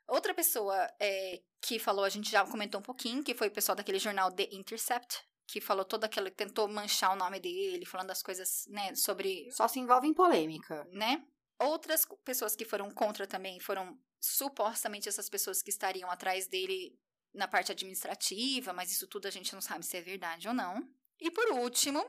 Outra 0.09 0.33
pessoa 0.33 0.91
é, 0.99 1.43
que 1.61 1.79
falou, 1.79 2.05
a 2.05 2.09
gente 2.09 2.31
já 2.31 2.45
comentou 2.47 2.81
um 2.81 2.85
pouquinho, 2.85 3.22
que 3.22 3.35
foi 3.35 3.49
o 3.49 3.53
pessoal 3.53 3.76
daquele 3.76 3.99
jornal 3.99 4.33
The 4.33 4.49
Intercept, 4.53 5.18
que 5.47 5.61
falou 5.61 5.85
todo 5.85 6.05
aquele, 6.05 6.31
tentou 6.31 6.66
manchar 6.68 7.12
o 7.12 7.16
nome 7.16 7.41
dele, 7.41 7.85
falando 7.85 8.11
as 8.11 8.22
coisas, 8.22 8.66
né, 8.68 8.95
sobre, 8.95 9.51
Só 9.53 9.68
se 9.68 9.79
envolve 9.79 10.07
em 10.07 10.14
polêmica. 10.14 10.87
né? 10.93 11.24
Outras 11.59 12.07
pessoas 12.24 12.55
que 12.55 12.64
foram 12.64 12.91
contra 12.91 13.26
também 13.26 13.59
foram 13.59 13.99
supostamente 14.20 15.09
essas 15.09 15.29
pessoas 15.29 15.61
que 15.61 15.70
estariam 15.70 16.11
atrás 16.11 16.47
dele 16.47 16.97
na 17.35 17.49
parte 17.49 17.72
administrativa, 17.72 18.72
mas 18.72 18.91
isso 18.91 19.07
tudo 19.07 19.26
a 19.26 19.31
gente 19.31 19.53
não 19.53 19.61
sabe 19.61 19.85
se 19.85 19.97
é 19.97 20.01
verdade 20.01 20.49
ou 20.49 20.55
não. 20.55 20.89
E 21.21 21.31
por 21.31 21.53
último, 21.53 22.05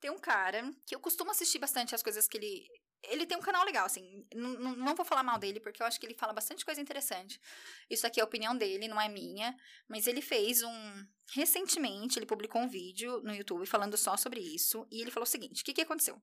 Tem 0.00 0.10
um 0.10 0.18
cara 0.18 0.70
que 0.86 0.94
eu 0.94 1.00
costumo 1.00 1.30
assistir 1.30 1.58
bastante 1.58 1.94
as 1.94 2.02
coisas 2.02 2.28
que 2.28 2.36
ele. 2.36 2.68
Ele 3.04 3.26
tem 3.26 3.38
um 3.38 3.40
canal 3.40 3.64
legal, 3.64 3.86
assim. 3.86 4.26
Não, 4.34 4.50
não, 4.76 4.94
vou 4.94 5.04
falar 5.04 5.22
mal 5.22 5.38
dele, 5.38 5.60
porque 5.60 5.82
eu 5.82 5.86
acho 5.86 5.98
que 5.98 6.06
ele 6.06 6.14
fala 6.14 6.32
bastante 6.32 6.64
coisa 6.64 6.80
interessante. 6.80 7.40
Isso 7.88 8.06
aqui 8.06 8.20
é 8.20 8.22
a 8.22 8.26
opinião 8.26 8.54
dele, 8.56 8.86
não 8.86 9.00
é 9.00 9.08
minha. 9.08 9.56
Mas 9.88 10.06
ele 10.06 10.20
fez 10.20 10.62
um. 10.62 11.06
Recentemente, 11.32 12.18
ele 12.18 12.26
publicou 12.26 12.60
um 12.60 12.68
vídeo 12.68 13.22
no 13.22 13.34
YouTube 13.34 13.64
falando 13.66 13.96
só 13.96 14.14
sobre 14.16 14.40
isso. 14.40 14.86
E 14.90 15.00
ele 15.00 15.10
falou 15.10 15.24
o 15.24 15.30
seguinte: 15.30 15.62
o 15.62 15.64
que, 15.64 15.72
que 15.72 15.82
aconteceu? 15.82 16.20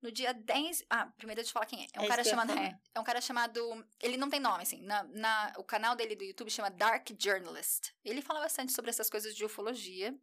No 0.00 0.12
dia 0.12 0.32
10. 0.32 0.84
Ah, 0.88 1.06
primeiro 1.16 1.40
deixa 1.40 1.50
eu 1.50 1.54
falar 1.54 1.66
quem 1.66 1.82
é. 1.82 1.86
É 1.94 2.00
um 2.00 2.04
É 2.04 2.08
cara 2.08 2.22
chamado. 2.22 2.52
É, 2.52 2.78
é 2.94 3.00
um 3.00 3.04
cara 3.04 3.20
chamado. 3.20 3.60
Ele 4.00 4.16
não 4.16 4.30
tem 4.30 4.38
nome, 4.38 4.62
assim. 4.62 4.82
Na, 4.82 5.02
na, 5.04 5.52
o 5.58 5.64
canal 5.64 5.96
dele 5.96 6.14
do 6.14 6.22
YouTube 6.22 6.50
chama 6.50 6.70
Dark 6.70 7.08
Journalist. 7.18 7.90
Ele 8.04 8.22
fala 8.22 8.38
bastante 8.40 8.72
sobre 8.72 8.90
essas 8.90 9.10
coisas 9.10 9.34
de 9.34 9.44
ufologia. 9.44 10.14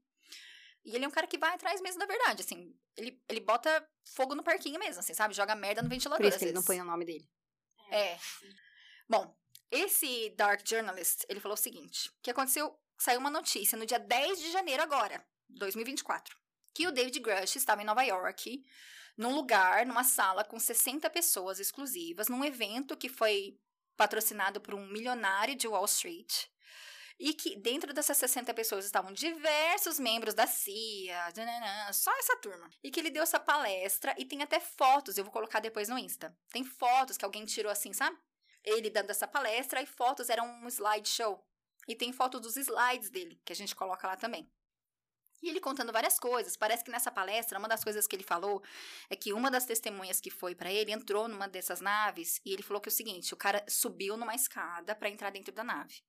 E 0.85 0.95
ele 0.95 1.05
é 1.05 1.07
um 1.07 1.11
cara 1.11 1.27
que 1.27 1.37
vai 1.37 1.53
atrás 1.53 1.81
mesmo 1.81 1.99
da 1.99 2.05
verdade, 2.05 2.41
assim. 2.41 2.75
Ele, 2.97 3.21
ele 3.29 3.39
bota 3.39 3.87
fogo 4.03 4.35
no 4.35 4.43
parquinho 4.43 4.79
mesmo, 4.79 4.99
assim, 4.99 5.13
sabe? 5.13 5.33
Joga 5.33 5.55
merda 5.55 5.81
no 5.81 5.89
ventilador. 5.89 6.21
Por 6.21 6.27
isso 6.27 6.39
que 6.39 6.45
ele 6.45 6.53
não 6.53 6.63
põe 6.63 6.79
o 6.81 6.85
nome 6.85 7.05
dele. 7.05 7.29
É. 7.89 8.17
Bom, 9.07 9.35
esse 9.71 10.29
Dark 10.31 10.67
Journalist, 10.67 11.23
ele 11.29 11.39
falou 11.39 11.55
o 11.55 11.61
seguinte: 11.61 12.11
que 12.21 12.31
aconteceu, 12.31 12.77
saiu 12.97 13.19
uma 13.19 13.29
notícia 13.29 13.77
no 13.77 13.85
dia 13.85 13.99
10 13.99 14.39
de 14.39 14.51
janeiro 14.51 14.83
agora, 14.83 15.25
2024, 15.49 16.37
que 16.73 16.87
o 16.87 16.91
David 16.91 17.19
Grush 17.19 17.55
estava 17.55 17.81
em 17.81 17.85
Nova 17.85 18.03
York, 18.03 18.63
num 19.17 19.33
lugar, 19.33 19.85
numa 19.85 20.03
sala 20.03 20.43
com 20.43 20.59
60 20.59 21.09
pessoas 21.09 21.59
exclusivas, 21.59 22.27
num 22.27 22.43
evento 22.43 22.97
que 22.97 23.09
foi 23.09 23.59
patrocinado 23.95 24.59
por 24.59 24.73
um 24.73 24.87
milionário 24.87 25.55
de 25.55 25.67
Wall 25.67 25.85
Street. 25.85 26.45
E 27.19 27.33
que 27.33 27.55
dentro 27.55 27.93
dessas 27.93 28.17
60 28.17 28.53
pessoas 28.53 28.85
estavam 28.85 29.11
diversos 29.11 29.99
membros 29.99 30.33
da 30.33 30.47
CIA, 30.47 31.31
só 31.93 32.11
essa 32.17 32.37
turma. 32.37 32.69
E 32.83 32.91
que 32.91 32.99
ele 32.99 33.09
deu 33.09 33.23
essa 33.23 33.39
palestra 33.39 34.13
e 34.17 34.25
tem 34.25 34.41
até 34.41 34.59
fotos, 34.59 35.17
eu 35.17 35.23
vou 35.23 35.31
colocar 35.31 35.59
depois 35.59 35.89
no 35.89 35.97
Insta. 35.97 36.35
Tem 36.49 36.63
fotos 36.63 37.17
que 37.17 37.25
alguém 37.25 37.45
tirou 37.45 37.71
assim, 37.71 37.93
sabe? 37.93 38.17
Ele 38.63 38.89
dando 38.89 39.09
essa 39.09 39.27
palestra 39.27 39.81
e 39.81 39.85
fotos 39.85 40.29
eram 40.29 40.45
um 40.45 40.67
slideshow. 40.67 41.45
E 41.87 41.95
tem 41.95 42.13
foto 42.13 42.39
dos 42.39 42.55
slides 42.55 43.09
dele, 43.09 43.41
que 43.43 43.51
a 43.51 43.55
gente 43.55 43.75
coloca 43.75 44.07
lá 44.07 44.15
também. 44.15 44.49
E 45.43 45.49
ele 45.49 45.59
contando 45.59 45.91
várias 45.91 46.17
coisas. 46.17 46.55
Parece 46.55 46.85
que 46.85 46.89
nessa 46.89 47.11
palestra, 47.11 47.59
uma 47.59 47.67
das 47.67 47.83
coisas 47.83 48.07
que 48.07 48.15
ele 48.15 48.23
falou 48.23 48.63
é 49.09 49.15
que 49.15 49.33
uma 49.33 49.51
das 49.51 49.65
testemunhas 49.65 50.21
que 50.21 50.31
foi 50.31 50.55
pra 50.55 50.71
ele 50.71 50.93
entrou 50.93 51.27
numa 51.27 51.49
dessas 51.49 51.81
naves 51.81 52.39
e 52.45 52.53
ele 52.53 52.63
falou 52.63 52.79
que 52.79 52.87
é 52.87 52.91
o 52.91 52.95
seguinte: 52.95 53.33
o 53.33 53.37
cara 53.37 53.61
subiu 53.67 54.15
numa 54.15 54.33
escada 54.33 54.95
pra 54.95 55.09
entrar 55.09 55.31
dentro 55.31 55.53
da 55.53 55.61
nave. 55.61 56.01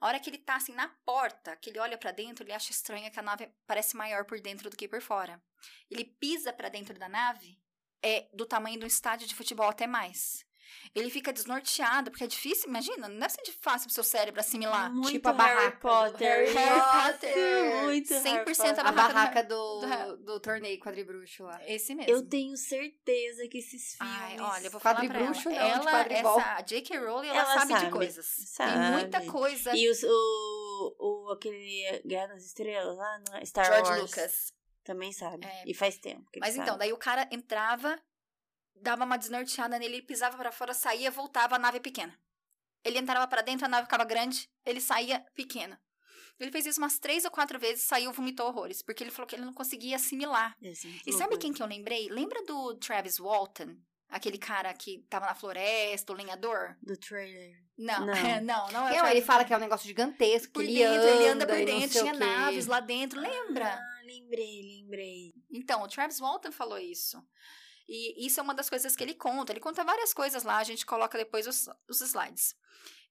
A 0.00 0.06
hora 0.06 0.20
que 0.20 0.30
ele 0.30 0.38
tá 0.38 0.54
assim 0.54 0.72
na 0.72 0.86
porta, 1.04 1.56
que 1.56 1.70
ele 1.70 1.80
olha 1.80 1.98
pra 1.98 2.12
dentro, 2.12 2.44
ele 2.44 2.52
acha 2.52 2.70
estranho 2.70 3.10
que 3.10 3.18
a 3.18 3.22
nave 3.22 3.50
parece 3.66 3.96
maior 3.96 4.24
por 4.24 4.38
dentro 4.38 4.70
do 4.70 4.76
que 4.76 4.86
por 4.86 5.02
fora. 5.02 5.42
Ele 5.90 6.04
pisa 6.04 6.52
pra 6.52 6.68
dentro 6.68 6.96
da 6.96 7.08
nave, 7.08 7.60
é 8.00 8.28
do 8.32 8.46
tamanho 8.46 8.78
de 8.78 8.84
um 8.84 8.86
estádio 8.86 9.26
de 9.26 9.34
futebol 9.34 9.68
até 9.68 9.88
mais. 9.88 10.45
Ele 10.94 11.10
fica 11.10 11.32
desnorteado, 11.32 12.10
porque 12.10 12.24
é 12.24 12.26
difícil, 12.26 12.68
imagina, 12.68 13.08
não 13.08 13.18
deve 13.18 13.32
ser 13.32 13.42
de 13.42 13.52
fácil 13.52 13.86
pro 13.86 13.94
seu 13.94 14.04
cérebro 14.04 14.40
assimilar. 14.40 14.92
Muito 14.92 15.10
tipo 15.10 15.28
a 15.28 15.32
Harry 15.32 15.54
barraca 15.54 15.76
do 15.76 15.80
Potter. 15.80 16.54
Harry 16.54 17.12
Potter. 17.12 17.82
Muito 17.84 18.14
Harry 18.14 18.44
100% 18.44 18.56
Potter. 18.56 18.66
a 18.66 18.88
A 18.88 18.92
barraca 18.92 19.14
barraca 19.14 19.42
do- 19.44 19.80
do, 19.80 19.86
do- 19.86 20.24
do 20.24 20.40
torneio 20.40 20.78
quadribruxo 20.80 21.42
lá. 21.44 21.60
Esse 21.66 21.94
mesmo. 21.94 22.10
Eu 22.10 22.26
tenho 22.26 22.56
certeza 22.56 23.46
que 23.48 23.58
esses 23.58 23.94
filmes... 23.96 24.16
Ai, 24.18 24.40
olha, 24.40 24.66
eu 24.66 24.70
vou 24.70 24.80
falar 24.80 24.96
pra 24.96 25.04
ela. 25.04 25.14
Quadribruxo 25.14 25.48
não, 25.50 25.56
de 25.56 25.62
ela, 25.62 25.90
quadribol. 25.90 26.40
essa 26.40 26.60
J.K. 26.62 26.98
Rowling, 26.98 27.28
ela, 27.28 27.38
Ela 27.38 27.54
sabe, 27.54 27.74
de 27.74 27.80
sabe, 27.80 27.92
coisas. 27.92 28.26
sabe. 28.26 28.72
Tem 28.72 28.90
muita 28.92 29.20
coisa. 29.26 29.76
E 29.76 29.88
os, 29.90 30.02
o, 30.02 30.96
o, 30.98 31.32
aquele 31.32 32.02
Guerra 32.06 32.28
nas 32.28 32.44
Estrelas 32.44 32.96
lá, 32.96 33.20
é? 33.34 33.44
Star 33.44 33.66
George 33.66 33.90
Wars. 33.90 34.02
Lucas. 34.02 34.52
Também 34.84 35.12
sabe. 35.12 35.44
É. 35.44 35.64
E 35.66 35.74
faz 35.74 35.98
tempo. 35.98 36.22
que 36.30 36.38
ele 36.38 36.46
Mas 36.46 36.54
então, 36.54 36.66
sabe. 36.68 36.78
daí 36.78 36.92
o 36.92 36.96
cara 36.96 37.28
entrava, 37.32 38.00
dava 38.80 39.04
uma 39.04 39.16
desnorteada 39.16 39.78
nele, 39.78 39.96
ele 39.96 40.02
pisava 40.02 40.36
pra 40.36 40.52
fora, 40.52 40.74
saía, 40.74 41.10
voltava, 41.10 41.56
a 41.56 41.58
nave 41.58 41.80
pequena. 41.80 42.16
Ele 42.84 42.98
entrava 42.98 43.26
pra 43.26 43.42
dentro, 43.42 43.66
a 43.66 43.68
nave 43.68 43.86
ficava 43.86 44.04
grande, 44.04 44.48
ele 44.64 44.80
saía 44.80 45.24
pequena. 45.34 45.80
Ele 46.38 46.50
fez 46.50 46.66
isso 46.66 46.80
umas 46.80 46.98
três 46.98 47.24
ou 47.24 47.30
quatro 47.30 47.58
vezes, 47.58 47.84
saiu, 47.84 48.12
vomitou 48.12 48.46
horrores, 48.46 48.82
porque 48.82 49.02
ele 49.02 49.10
falou 49.10 49.26
que 49.26 49.34
ele 49.34 49.44
não 49.44 49.54
conseguia 49.54 49.96
assimilar. 49.96 50.54
E 50.60 51.12
sabe 51.12 51.38
quem 51.38 51.52
que 51.52 51.62
eu 51.62 51.66
lembrei? 51.66 52.08
Lembra 52.08 52.44
do 52.44 52.74
Travis 52.76 53.18
Walton? 53.18 53.76
Aquele 54.08 54.38
cara 54.38 54.72
que 54.72 55.04
tava 55.08 55.26
na 55.26 55.34
floresta, 55.34 56.12
o 56.12 56.16
lenhador? 56.16 56.76
Do 56.80 56.96
trailer. 56.96 57.56
Não, 57.76 58.06
Não. 58.06 58.14
não, 58.42 58.70
não, 58.70 58.88
é 58.88 58.92
o 58.92 59.02
Não, 59.02 59.10
ele 59.10 59.22
fala 59.22 59.44
que 59.44 59.52
é 59.52 59.56
um 59.56 59.60
negócio 59.60 59.86
gigantesco, 59.86 60.46
que 60.46 60.52
por 60.52 60.62
ele 60.62 60.74
dentro, 60.74 60.94
anda, 60.94 61.10
ele 61.10 61.28
anda 61.28 61.46
por 61.46 61.56
dentro, 61.56 62.00
tinha 62.00 62.14
naves 62.14 62.66
lá 62.66 62.80
dentro, 62.80 63.20
lembra? 63.20 63.74
Ah, 63.74 64.02
lembrei, 64.04 64.62
lembrei. 64.62 65.34
Então, 65.50 65.82
o 65.82 65.88
Travis 65.88 66.20
Walton 66.20 66.52
falou 66.52 66.78
isso. 66.78 67.20
E 67.88 68.26
isso 68.26 68.40
é 68.40 68.42
uma 68.42 68.54
das 68.54 68.68
coisas 68.68 68.96
que 68.96 69.02
ele 69.02 69.14
conta. 69.14 69.52
Ele 69.52 69.60
conta 69.60 69.84
várias 69.84 70.12
coisas 70.12 70.42
lá, 70.42 70.58
a 70.58 70.64
gente 70.64 70.84
coloca 70.84 71.16
depois 71.16 71.46
os, 71.46 71.68
os 71.88 72.00
slides. 72.00 72.56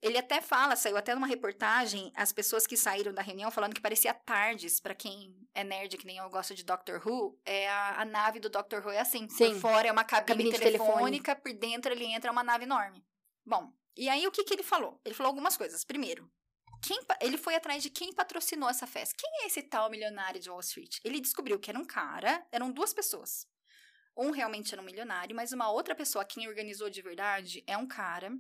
Ele 0.02 0.18
até 0.18 0.42
fala, 0.42 0.76
saiu 0.76 0.98
até 0.98 1.16
numa 1.16 1.26
reportagem, 1.26 2.12
as 2.16 2.32
pessoas 2.32 2.68
que 2.68 2.76
saíram 2.76 3.14
da 3.14 3.22
reunião 3.22 3.50
falando 3.50 3.74
que 3.74 3.82
parecia 3.82 4.14
tardes, 4.14 4.80
pra 4.80 4.94
quem 4.94 5.36
é 5.54 5.64
nerd, 5.64 5.98
que 5.98 6.06
nem 6.06 6.18
eu 6.18 6.30
gosto 6.30 6.54
de 6.54 6.64
Doctor 6.64 7.02
Who, 7.06 7.40
é 7.46 7.70
a, 7.70 8.02
a 8.02 8.06
nave 8.06 8.40
do 8.40 8.50
Doctor 8.50 8.86
Who 8.86 8.92
é 8.92 9.00
assim. 9.00 9.28
Sim. 9.30 9.54
Por 9.54 9.62
fora 9.62 9.88
é 9.88 9.92
uma 9.92 10.04
cabine, 10.04 10.28
Cabine 10.28 10.52
de 10.52 10.60
telefônica, 10.60 11.36
por 11.36 11.54
dentro 11.54 11.92
ele 11.92 12.06
entra 12.06 12.32
uma 12.32 12.44
nave 12.44 12.66
enorme. 12.66 13.04
Bom, 13.46 13.74
e 13.96 14.10
aí 14.10 14.28
o 14.28 14.32
que, 14.32 14.44
que 14.44 14.54
ele 14.54 14.64
falou? 14.64 15.00
Ele 15.06 15.16
falou 15.16 15.30
algumas 15.30 15.56
coisas. 15.56 15.86
Primeiro, 15.86 16.30
quem 16.82 17.00
ele 17.22 17.38
foi 17.38 17.56
atrás 17.56 17.82
de 17.82 17.90
quem 17.90 18.14
patrocinou 18.14 18.70
essa 18.70 18.86
festa. 18.86 19.16
Quem 19.18 19.44
é 19.44 19.48
esse 19.48 19.64
tal 19.64 19.90
milionário 19.90 20.40
de 20.40 20.50
Wall 20.50 20.60
Street? 20.60 21.00
Ele 21.04 21.22
descobriu 21.22 21.58
que 21.58 21.70
era 21.70 21.80
um 21.80 21.86
cara, 21.86 22.46
eram 22.52 22.72
duas 22.72 22.94
pessoas. 22.94 23.48
Um 24.18 24.32
realmente 24.32 24.74
era 24.74 24.82
um 24.82 24.86
milionário, 24.86 25.36
mas 25.36 25.52
uma 25.52 25.70
outra 25.70 25.96
pessoa, 25.96 26.26
quem 26.26 26.48
organizou 26.48 26.90
de 26.90 27.02
verdade, 27.02 27.64
é 27.68 27.78
um 27.78 27.88
cara 27.88 28.32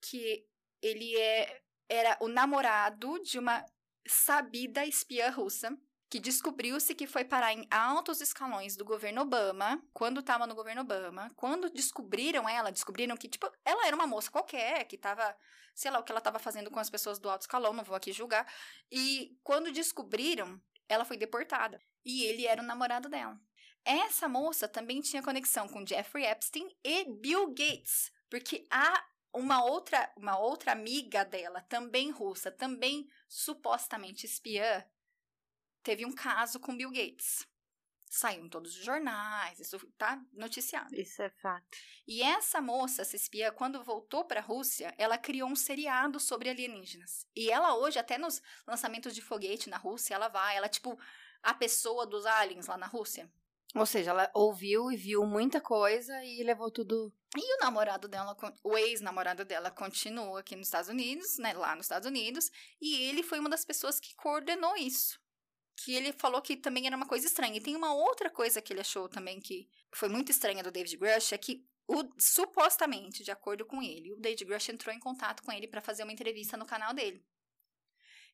que 0.00 0.44
ele 0.80 1.16
é, 1.16 1.62
era 1.88 2.16
o 2.20 2.28
namorado 2.28 3.20
de 3.22 3.38
uma 3.38 3.64
sabida 4.06 4.84
espiã 4.84 5.30
russa 5.30 5.76
que 6.12 6.20
descobriu-se 6.20 6.94
que 6.94 7.06
foi 7.06 7.24
parar 7.24 7.54
em 7.54 7.66
altos 7.70 8.20
escalões 8.20 8.76
do 8.76 8.84
governo 8.84 9.22
Obama, 9.22 9.82
quando 9.94 10.20
estava 10.20 10.46
no 10.46 10.54
governo 10.54 10.82
Obama. 10.82 11.30
Quando 11.34 11.70
descobriram 11.70 12.46
ela, 12.46 12.70
descobriram 12.70 13.16
que, 13.16 13.26
tipo, 13.26 13.50
ela 13.64 13.86
era 13.86 13.96
uma 13.96 14.06
moça 14.06 14.30
qualquer, 14.30 14.84
que 14.84 14.96
estava, 14.96 15.34
sei 15.74 15.90
lá, 15.90 15.98
o 15.98 16.02
que 16.02 16.12
ela 16.12 16.18
estava 16.18 16.38
fazendo 16.38 16.70
com 16.70 16.78
as 16.78 16.90
pessoas 16.90 17.18
do 17.18 17.30
alto 17.30 17.42
escalão, 17.42 17.72
não 17.72 17.82
vou 17.82 17.96
aqui 17.96 18.12
julgar. 18.12 18.46
E 18.90 19.38
quando 19.42 19.72
descobriram, 19.72 20.60
ela 20.86 21.06
foi 21.06 21.16
deportada. 21.16 21.80
E 22.04 22.24
ele 22.24 22.46
era 22.46 22.60
o 22.60 22.66
namorado 22.66 23.08
dela. 23.08 23.40
Essa 23.84 24.28
moça 24.28 24.68
também 24.68 25.00
tinha 25.00 25.22
conexão 25.22 25.68
com 25.68 25.86
Jeffrey 25.86 26.24
Epstein 26.24 26.68
e 26.84 27.04
Bill 27.04 27.48
Gates, 27.48 28.12
porque 28.30 28.66
há 28.70 29.04
uma 29.32 29.64
outra, 29.64 30.12
uma 30.16 30.38
outra 30.38 30.72
amiga 30.72 31.24
dela, 31.24 31.60
também 31.62 32.10
russa, 32.10 32.50
também 32.50 33.08
supostamente 33.28 34.26
espiã, 34.26 34.84
teve 35.82 36.04
um 36.04 36.14
caso 36.14 36.60
com 36.60 36.76
Bill 36.76 36.90
Gates. 36.90 37.46
Saiu 38.08 38.44
em 38.44 38.48
todos 38.48 38.76
os 38.76 38.84
jornais, 38.84 39.58
isso 39.58 39.78
tá 39.96 40.22
noticiado. 40.34 40.94
Isso 40.94 41.22
é 41.22 41.30
fato. 41.30 41.66
E 42.06 42.22
essa 42.22 42.60
moça, 42.60 43.00
essa 43.00 43.16
espiã, 43.16 43.50
quando 43.50 43.82
voltou 43.82 44.26
para 44.26 44.40
a 44.40 44.42
Rússia, 44.42 44.94
ela 44.98 45.16
criou 45.16 45.48
um 45.48 45.56
seriado 45.56 46.20
sobre 46.20 46.50
alienígenas. 46.50 47.26
E 47.34 47.50
ela 47.50 47.74
hoje, 47.74 47.98
até 47.98 48.18
nos 48.18 48.42
lançamentos 48.66 49.14
de 49.14 49.22
foguete 49.22 49.70
na 49.70 49.78
Rússia, 49.78 50.14
ela 50.14 50.28
vai, 50.28 50.58
ela 50.58 50.66
é 50.66 50.68
tipo 50.68 51.00
a 51.42 51.54
pessoa 51.54 52.06
dos 52.06 52.26
aliens 52.26 52.66
lá 52.66 52.76
na 52.76 52.86
Rússia. 52.86 53.32
Ou 53.74 53.86
seja, 53.86 54.10
ela 54.10 54.30
ouviu 54.34 54.92
e 54.92 54.96
viu 54.96 55.24
muita 55.24 55.60
coisa 55.60 56.22
e 56.24 56.42
levou 56.42 56.70
tudo. 56.70 57.12
E 57.34 57.56
o 57.56 57.60
namorado 57.60 58.06
dela, 58.06 58.36
o 58.62 58.76
ex-namorado 58.76 59.44
dela, 59.44 59.70
continua 59.70 60.40
aqui 60.40 60.54
nos 60.54 60.66
Estados 60.66 60.90
Unidos, 60.90 61.38
né, 61.38 61.54
lá 61.54 61.74
nos 61.74 61.86
Estados 61.86 62.06
Unidos, 62.06 62.50
e 62.80 63.02
ele 63.04 63.22
foi 63.22 63.38
uma 63.38 63.48
das 63.48 63.64
pessoas 63.64 63.98
que 63.98 64.14
coordenou 64.14 64.76
isso. 64.76 65.18
Que 65.74 65.94
ele 65.94 66.12
falou 66.12 66.42
que 66.42 66.54
também 66.54 66.86
era 66.86 66.96
uma 66.96 67.08
coisa 67.08 67.26
estranha. 67.26 67.56
E 67.56 67.62
tem 67.62 67.74
uma 67.74 67.94
outra 67.94 68.28
coisa 68.28 68.60
que 68.60 68.74
ele 68.74 68.80
achou 68.80 69.08
também 69.08 69.40
que 69.40 69.66
foi 69.94 70.08
muito 70.08 70.30
estranha 70.30 70.62
do 70.62 70.70
David 70.70 70.98
Grush, 70.98 71.32
é 71.32 71.38
que 71.38 71.64
o, 71.88 72.04
supostamente, 72.18 73.24
de 73.24 73.30
acordo 73.30 73.64
com 73.64 73.82
ele, 73.82 74.12
o 74.12 74.16
David 74.16 74.44
Grush 74.44 74.68
entrou 74.68 74.94
em 74.94 75.00
contato 75.00 75.42
com 75.42 75.50
ele 75.50 75.66
para 75.66 75.80
fazer 75.80 76.02
uma 76.02 76.12
entrevista 76.12 76.58
no 76.58 76.66
canal 76.66 76.92
dele. 76.92 77.24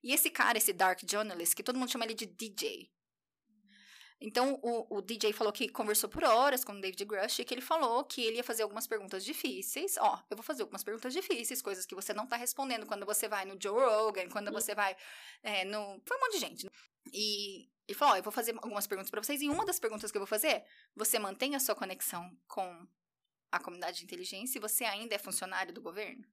E 0.02 0.12
esse 0.12 0.30
cara, 0.30 0.58
esse 0.58 0.72
Dark 0.72 1.00
Journalist, 1.08 1.54
que 1.54 1.62
todo 1.62 1.78
mundo 1.78 1.90
chama 1.90 2.04
ele 2.04 2.14
de 2.14 2.26
DJ, 2.26 2.90
então, 4.20 4.58
o, 4.62 4.96
o 4.96 5.00
DJ 5.00 5.32
falou 5.32 5.52
que 5.52 5.68
conversou 5.68 6.10
por 6.10 6.24
horas 6.24 6.64
com 6.64 6.72
o 6.72 6.80
David 6.80 7.04
Grush 7.04 7.38
e 7.38 7.44
que 7.44 7.54
ele 7.54 7.60
falou 7.60 8.02
que 8.02 8.20
ele 8.20 8.38
ia 8.38 8.44
fazer 8.44 8.64
algumas 8.64 8.86
perguntas 8.86 9.24
difíceis. 9.24 9.96
Ó, 9.96 10.20
eu 10.28 10.36
vou 10.36 10.42
fazer 10.42 10.62
algumas 10.62 10.82
perguntas 10.82 11.12
difíceis, 11.12 11.62
coisas 11.62 11.86
que 11.86 11.94
você 11.94 12.12
não 12.12 12.26
tá 12.26 12.36
respondendo 12.36 12.84
quando 12.84 13.06
você 13.06 13.28
vai 13.28 13.44
no 13.44 13.56
Joe 13.60 13.80
Rogan, 13.80 14.28
quando 14.28 14.50
você 14.50 14.74
vai 14.74 14.96
é, 15.42 15.64
no... 15.64 16.02
Foi 16.04 16.16
um 16.16 16.20
monte 16.20 16.32
de 16.32 16.38
gente. 16.38 16.64
né? 16.64 16.70
E 17.12 17.68
ele 17.86 17.96
falou, 17.96 18.14
ó, 18.14 18.16
eu 18.18 18.22
vou 18.22 18.32
fazer 18.32 18.52
algumas 18.56 18.88
perguntas 18.88 19.10
pra 19.10 19.22
vocês. 19.22 19.40
E 19.40 19.48
uma 19.48 19.64
das 19.64 19.78
perguntas 19.78 20.10
que 20.10 20.18
eu 20.18 20.20
vou 20.20 20.26
fazer 20.26 20.64
você 20.96 21.18
mantém 21.18 21.54
a 21.54 21.60
sua 21.60 21.76
conexão 21.76 22.36
com 22.48 22.88
a 23.52 23.60
comunidade 23.60 23.98
de 23.98 24.04
inteligência 24.04 24.58
e 24.58 24.60
você 24.60 24.84
ainda 24.84 25.14
é 25.14 25.18
funcionário 25.18 25.72
do 25.72 25.80
governo? 25.80 26.26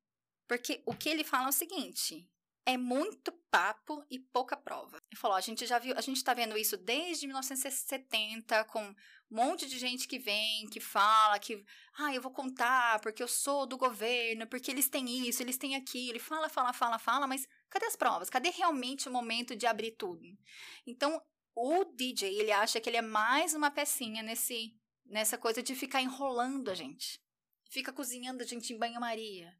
Porque 0.47 0.81
o 0.87 0.93
que 0.95 1.09
ele 1.09 1.23
fala 1.23 1.45
é 1.45 1.49
o 1.49 1.53
seguinte, 1.53 2.27
é 2.65 2.77
muito 2.77 3.31
papo 3.51 4.03
e 4.09 4.19
pouca 4.19 4.57
prova. 4.57 4.97
Ele 5.09 5.19
falou: 5.19 5.37
a 5.37 5.41
gente 5.41 5.65
já 5.65 5.77
viu, 5.77 5.95
a 5.95 6.01
gente 6.01 6.23
tá 6.23 6.33
vendo 6.33 6.57
isso 6.57 6.75
desde 6.75 7.27
1970, 7.27 8.63
com 8.65 8.83
um 8.83 8.95
monte 9.29 9.67
de 9.67 9.77
gente 9.77 10.07
que 10.07 10.17
vem, 10.17 10.67
que 10.69 10.79
fala, 10.79 11.37
que, 11.39 11.63
ah, 11.97 12.13
eu 12.13 12.21
vou 12.21 12.31
contar 12.31 12.99
porque 13.01 13.21
eu 13.21 13.27
sou 13.27 13.65
do 13.65 13.77
governo, 13.77 14.47
porque 14.47 14.71
eles 14.71 14.89
têm 14.89 15.27
isso, 15.27 15.43
eles 15.43 15.57
têm 15.57 15.75
aquilo. 15.75 16.11
Ele 16.11 16.19
fala, 16.19 16.49
fala, 16.49 16.73
fala, 16.73 16.97
fala, 16.97 17.27
mas 17.27 17.47
cadê 17.69 17.85
as 17.85 17.95
provas? 17.95 18.29
Cadê 18.29 18.49
realmente 18.49 19.07
o 19.07 19.11
momento 19.11 19.55
de 19.55 19.67
abrir 19.67 19.91
tudo? 19.91 20.25
Então, 20.85 21.21
o 21.55 21.85
DJ, 21.85 22.39
ele 22.39 22.51
acha 22.51 22.81
que 22.81 22.89
ele 22.89 22.97
é 22.97 23.01
mais 23.01 23.53
uma 23.53 23.71
pecinha 23.71 24.23
nesse 24.23 24.75
nessa 25.05 25.37
coisa 25.37 25.61
de 25.61 25.75
ficar 25.75 26.01
enrolando 26.01 26.69
a 26.69 26.73
gente. 26.73 27.21
Fica 27.69 27.93
cozinhando 27.93 28.41
a 28.41 28.45
gente 28.45 28.73
em 28.73 28.77
banho-maria 28.77 29.55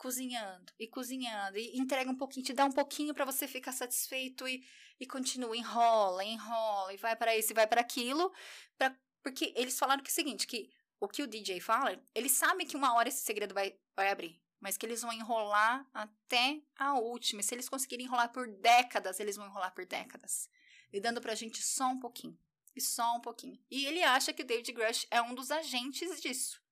cozinhando 0.00 0.72
e 0.78 0.88
cozinhando 0.88 1.58
e 1.58 1.78
entrega 1.78 2.10
um 2.10 2.16
pouquinho, 2.16 2.46
te 2.46 2.54
dá 2.54 2.64
um 2.64 2.72
pouquinho 2.72 3.12
para 3.12 3.26
você 3.26 3.46
ficar 3.46 3.70
satisfeito 3.70 4.48
e, 4.48 4.66
e 4.98 5.06
continua, 5.06 5.54
enrola, 5.54 6.24
enrola 6.24 6.94
e 6.94 6.96
vai 6.96 7.14
para 7.14 7.36
isso 7.36 7.52
e 7.52 7.54
vai 7.54 7.66
para 7.66 7.82
aquilo, 7.82 8.32
pra, 8.78 8.96
porque 9.22 9.52
eles 9.54 9.78
falaram 9.78 10.02
que 10.02 10.08
é 10.08 10.10
o 10.10 10.14
seguinte, 10.14 10.46
que 10.46 10.70
o 10.98 11.06
que 11.06 11.22
o 11.22 11.26
DJ 11.26 11.60
fala, 11.60 12.02
eles 12.14 12.32
sabem 12.32 12.66
que 12.66 12.78
uma 12.78 12.94
hora 12.94 13.10
esse 13.10 13.22
segredo 13.22 13.52
vai, 13.52 13.78
vai 13.94 14.10
abrir, 14.10 14.42
mas 14.58 14.78
que 14.78 14.86
eles 14.86 15.02
vão 15.02 15.12
enrolar 15.12 15.86
até 15.92 16.62
a 16.78 16.94
última. 16.94 17.42
Se 17.42 17.54
eles 17.54 17.68
conseguirem 17.68 18.06
enrolar 18.06 18.32
por 18.32 18.48
décadas, 18.48 19.20
eles 19.20 19.36
vão 19.36 19.46
enrolar 19.46 19.74
por 19.74 19.84
décadas. 19.84 20.48
E 20.90 20.98
dando 20.98 21.20
pra 21.20 21.34
gente 21.34 21.62
só 21.62 21.88
um 21.88 22.00
pouquinho. 22.00 22.38
E 22.74 22.80
só 22.80 23.16
um 23.16 23.20
pouquinho. 23.20 23.58
E 23.70 23.84
ele 23.84 24.02
acha 24.02 24.32
que 24.32 24.42
o 24.42 24.46
David 24.46 24.72
Grush 24.72 25.06
é 25.10 25.20
um 25.20 25.34
dos 25.34 25.50
agentes 25.50 26.20
disso. 26.20 26.62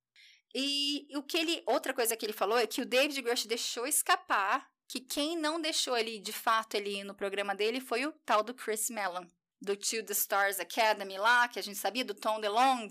E 0.55 1.09
o 1.15 1.23
que 1.23 1.37
ele. 1.37 1.63
Outra 1.67 1.93
coisa 1.93 2.17
que 2.17 2.25
ele 2.25 2.33
falou 2.33 2.59
é 2.59 2.67
que 2.67 2.81
o 2.81 2.87
David 2.87 3.21
Grush 3.23 3.47
deixou 3.47 3.87
escapar 3.87 4.69
que 4.89 5.01
quem 5.01 5.37
não 5.37 5.61
deixou 5.61 5.97
ele, 5.97 6.19
de 6.19 6.33
fato, 6.33 6.75
ele 6.75 7.01
ir 7.01 7.05
no 7.05 7.15
programa 7.15 7.55
dele 7.55 7.79
foi 7.81 8.07
o 8.07 8.13
tal 8.25 8.43
do 8.43 8.55
Chris 8.55 8.89
Mellon, 8.89 9.27
do 9.61 9.77
To 9.77 10.03
The 10.03 10.13
Stars 10.15 10.59
Academy 10.59 11.19
lá, 11.19 11.47
que 11.47 11.59
a 11.59 11.63
gente 11.63 11.77
sabia, 11.77 12.05
do 12.05 12.15
Tom 12.15 12.41
DeLong, 12.41 12.89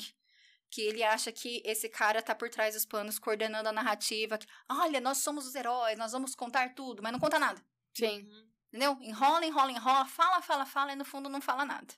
que 0.70 0.82
ele 0.82 1.04
acha 1.04 1.32
que 1.32 1.62
esse 1.66 1.90
cara 1.90 2.22
tá 2.22 2.36
por 2.36 2.50
trás 2.50 2.76
dos 2.76 2.86
panos, 2.86 3.18
coordenando 3.18 3.68
a 3.68 3.74
narrativa. 3.74 4.38
Que, 4.38 4.46
Olha, 4.70 5.02
nós 5.02 5.18
somos 5.20 5.48
os 5.48 5.56
heróis, 5.56 5.98
nós 5.98 6.12
vamos 6.12 6.36
contar 6.36 6.76
tudo, 6.76 7.02
mas 7.02 7.12
não 7.12 7.20
conta 7.20 7.40
nada. 7.40 7.60
Sim. 7.96 8.30
Entendeu? 8.68 8.96
Enrola, 9.02 9.46
enrola, 9.46 9.72
enrola, 9.72 10.06
fala, 10.06 10.42
fala, 10.42 10.66
fala, 10.66 10.94
e 10.94 10.96
no 10.96 11.06
fundo 11.06 11.30
não 11.30 11.42
fala 11.42 11.66
nada. 11.66 11.94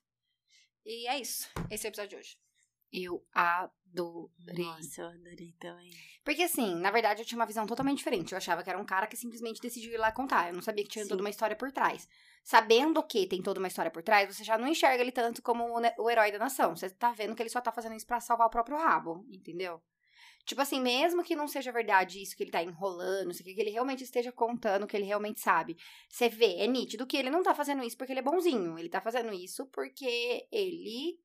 E 0.86 1.08
é 1.08 1.20
isso. 1.20 1.50
Esse 1.70 1.86
é 1.86 1.90
o 1.90 1.92
episódio 1.92 2.12
de 2.12 2.16
hoje. 2.16 2.38
Eu 2.92 3.24
adorei. 3.34 4.66
Nossa, 4.66 5.02
eu 5.02 5.08
adorei 5.08 5.54
também. 5.60 5.92
Porque 6.24 6.44
assim, 6.44 6.76
na 6.76 6.92
verdade 6.92 7.22
eu 7.22 7.26
tinha 7.26 7.40
uma 7.40 7.46
visão 7.46 7.66
totalmente 7.66 7.98
diferente. 7.98 8.32
Eu 8.32 8.38
achava 8.38 8.64
que 8.64 8.70
era 8.70 8.80
um 8.80 8.86
cara 8.86 9.08
que 9.08 9.16
simplesmente 9.16 9.62
decidiu 9.62 9.94
ir 9.94 9.98
lá 9.98 10.12
contar. 10.12 10.50
Eu 10.50 10.56
não 10.56 10.62
sabia 10.62 10.84
que 10.84 10.90
tinha 10.90 11.04
Sim. 11.04 11.10
toda 11.10 11.22
uma 11.22 11.30
história 11.30 11.56
por 11.56 11.72
trás. 11.72 12.08
Sabendo 12.44 13.04
que 13.04 13.28
tem 13.28 13.42
toda 13.42 13.60
uma 13.60 13.68
história 13.68 13.92
por 13.92 14.02
trás, 14.02 14.36
você 14.36 14.44
já 14.44 14.58
não 14.58 14.68
enxerga 14.68 15.02
ele 15.02 15.12
tanto 15.12 15.42
como 15.42 15.66
o, 15.98 16.10
herói 16.10 16.32
da 16.32 16.40
nação. 16.40 16.76
Você 16.76 16.90
tá 16.90 17.12
vendo 17.12 17.36
que 17.36 17.44
ele 17.44 17.50
só 17.50 17.62
tá 17.62 17.72
fazendo 17.72 17.96
isso 17.96 18.08
pra 18.08 18.20
salvar 18.20 18.48
o 18.48 18.52
próprio 18.52 18.78
rabo, 18.78 19.26
entendeu? 19.30 19.82
Tipo 20.46 20.62
assim, 20.62 20.82
mesmo 20.82 21.24
que 21.24 21.36
não 21.36 21.48
seja 21.48 21.72
verdade 21.72 22.22
isso 22.24 22.36
que 22.36 22.42
ele 22.42 22.52
tá 22.52 22.64
enrolando, 22.64 23.28
não 23.28 23.34
sei 23.34 23.44
o 23.44 23.46
que, 23.46 23.54
que 23.54 23.62
ele 23.62 23.70
realmente 23.70 24.04
esteja 24.04 24.32
contando 24.32 24.84
o 24.84 24.88
que 24.88 24.98
ele 24.98 25.06
realmente 25.06 25.40
sabe. 25.40 25.78
Você 26.10 26.28
vê, 26.28 26.56
é 26.56 26.66
nítido 26.66 27.06
que 27.06 27.18
ele 27.18 27.30
não 27.30 27.44
tá 27.44 27.54
fazendo 27.54 27.84
isso 27.84 27.96
porque 27.96 28.14
ele 28.14 28.20
é 28.20 28.24
bonzinho. 28.24 28.80
Ele 28.80 28.90
tá 28.90 29.00
fazendo 29.00 29.32
isso 29.32 29.68
porque 29.68 30.48
ele 30.52 31.20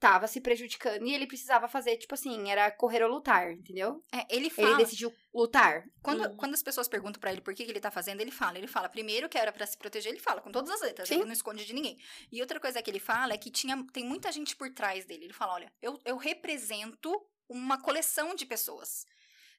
tava 0.00 0.26
se 0.26 0.40
prejudicando 0.40 1.06
e 1.06 1.12
ele 1.14 1.26
precisava 1.26 1.68
fazer, 1.68 1.98
tipo 1.98 2.14
assim, 2.14 2.50
era 2.50 2.70
correr 2.70 3.02
ou 3.04 3.10
lutar, 3.10 3.52
entendeu? 3.52 4.02
É, 4.10 4.26
ele 4.34 4.48
fala. 4.48 4.68
Ele 4.70 4.78
decidiu 4.78 5.12
lutar. 5.32 5.84
Quando, 6.02 6.24
Uhum. 6.24 6.36
quando 6.36 6.54
as 6.54 6.62
pessoas 6.62 6.88
perguntam 6.88 7.20
pra 7.20 7.30
ele 7.30 7.42
por 7.42 7.54
que, 7.54 7.64
que 7.66 7.70
ele 7.70 7.78
tá 7.80 7.90
fazendo, 7.90 8.20
ele 8.22 8.30
fala. 8.30 8.56
Ele 8.56 8.66
fala, 8.66 8.88
primeiro 8.88 9.28
que 9.28 9.36
era 9.36 9.52
pra 9.52 9.66
se 9.66 9.76
proteger, 9.76 10.10
ele 10.10 10.18
fala 10.20 10.40
com 10.40 10.50
todas 10.50 10.70
as 10.70 10.80
letras, 10.80 11.06
Sim. 11.06 11.16
ele 11.16 11.26
não 11.26 11.32
esconde 11.34 11.66
de 11.66 11.74
ninguém. 11.74 11.98
E 12.32 12.40
outra 12.40 12.58
coisa 12.58 12.80
que 12.82 12.90
ele 12.90 12.98
fala 12.98 13.34
é 13.34 13.38
que 13.38 13.50
tinha, 13.50 13.76
tem 13.92 14.02
muita 14.02 14.32
gente 14.32 14.56
por 14.56 14.70
trás 14.72 15.04
dele. 15.04 15.24
Ele 15.26 15.34
fala, 15.34 15.52
olha, 15.52 15.72
eu, 15.82 16.00
eu 16.06 16.16
represento 16.16 17.12
uma 17.48 17.78
coleção 17.80 18.34
de 18.34 18.46
pessoas. 18.46 19.06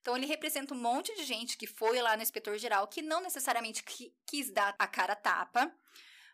Então 0.02 0.18
ele 0.18 0.26
representa 0.26 0.74
um 0.74 0.78
monte 0.78 1.16
de 1.16 1.24
gente 1.24 1.56
que 1.56 1.68
foi 1.68 2.02
lá 2.02 2.18
no 2.18 2.24
inspetor 2.24 2.58
geral, 2.58 2.88
que 2.88 3.04
não 3.04 3.22
necessariamente 3.22 3.84
qui- 3.84 4.12
quis 4.26 4.50
dar 4.50 4.74
a 4.80 4.88
cara 4.88 5.16
tapa. 5.16 5.72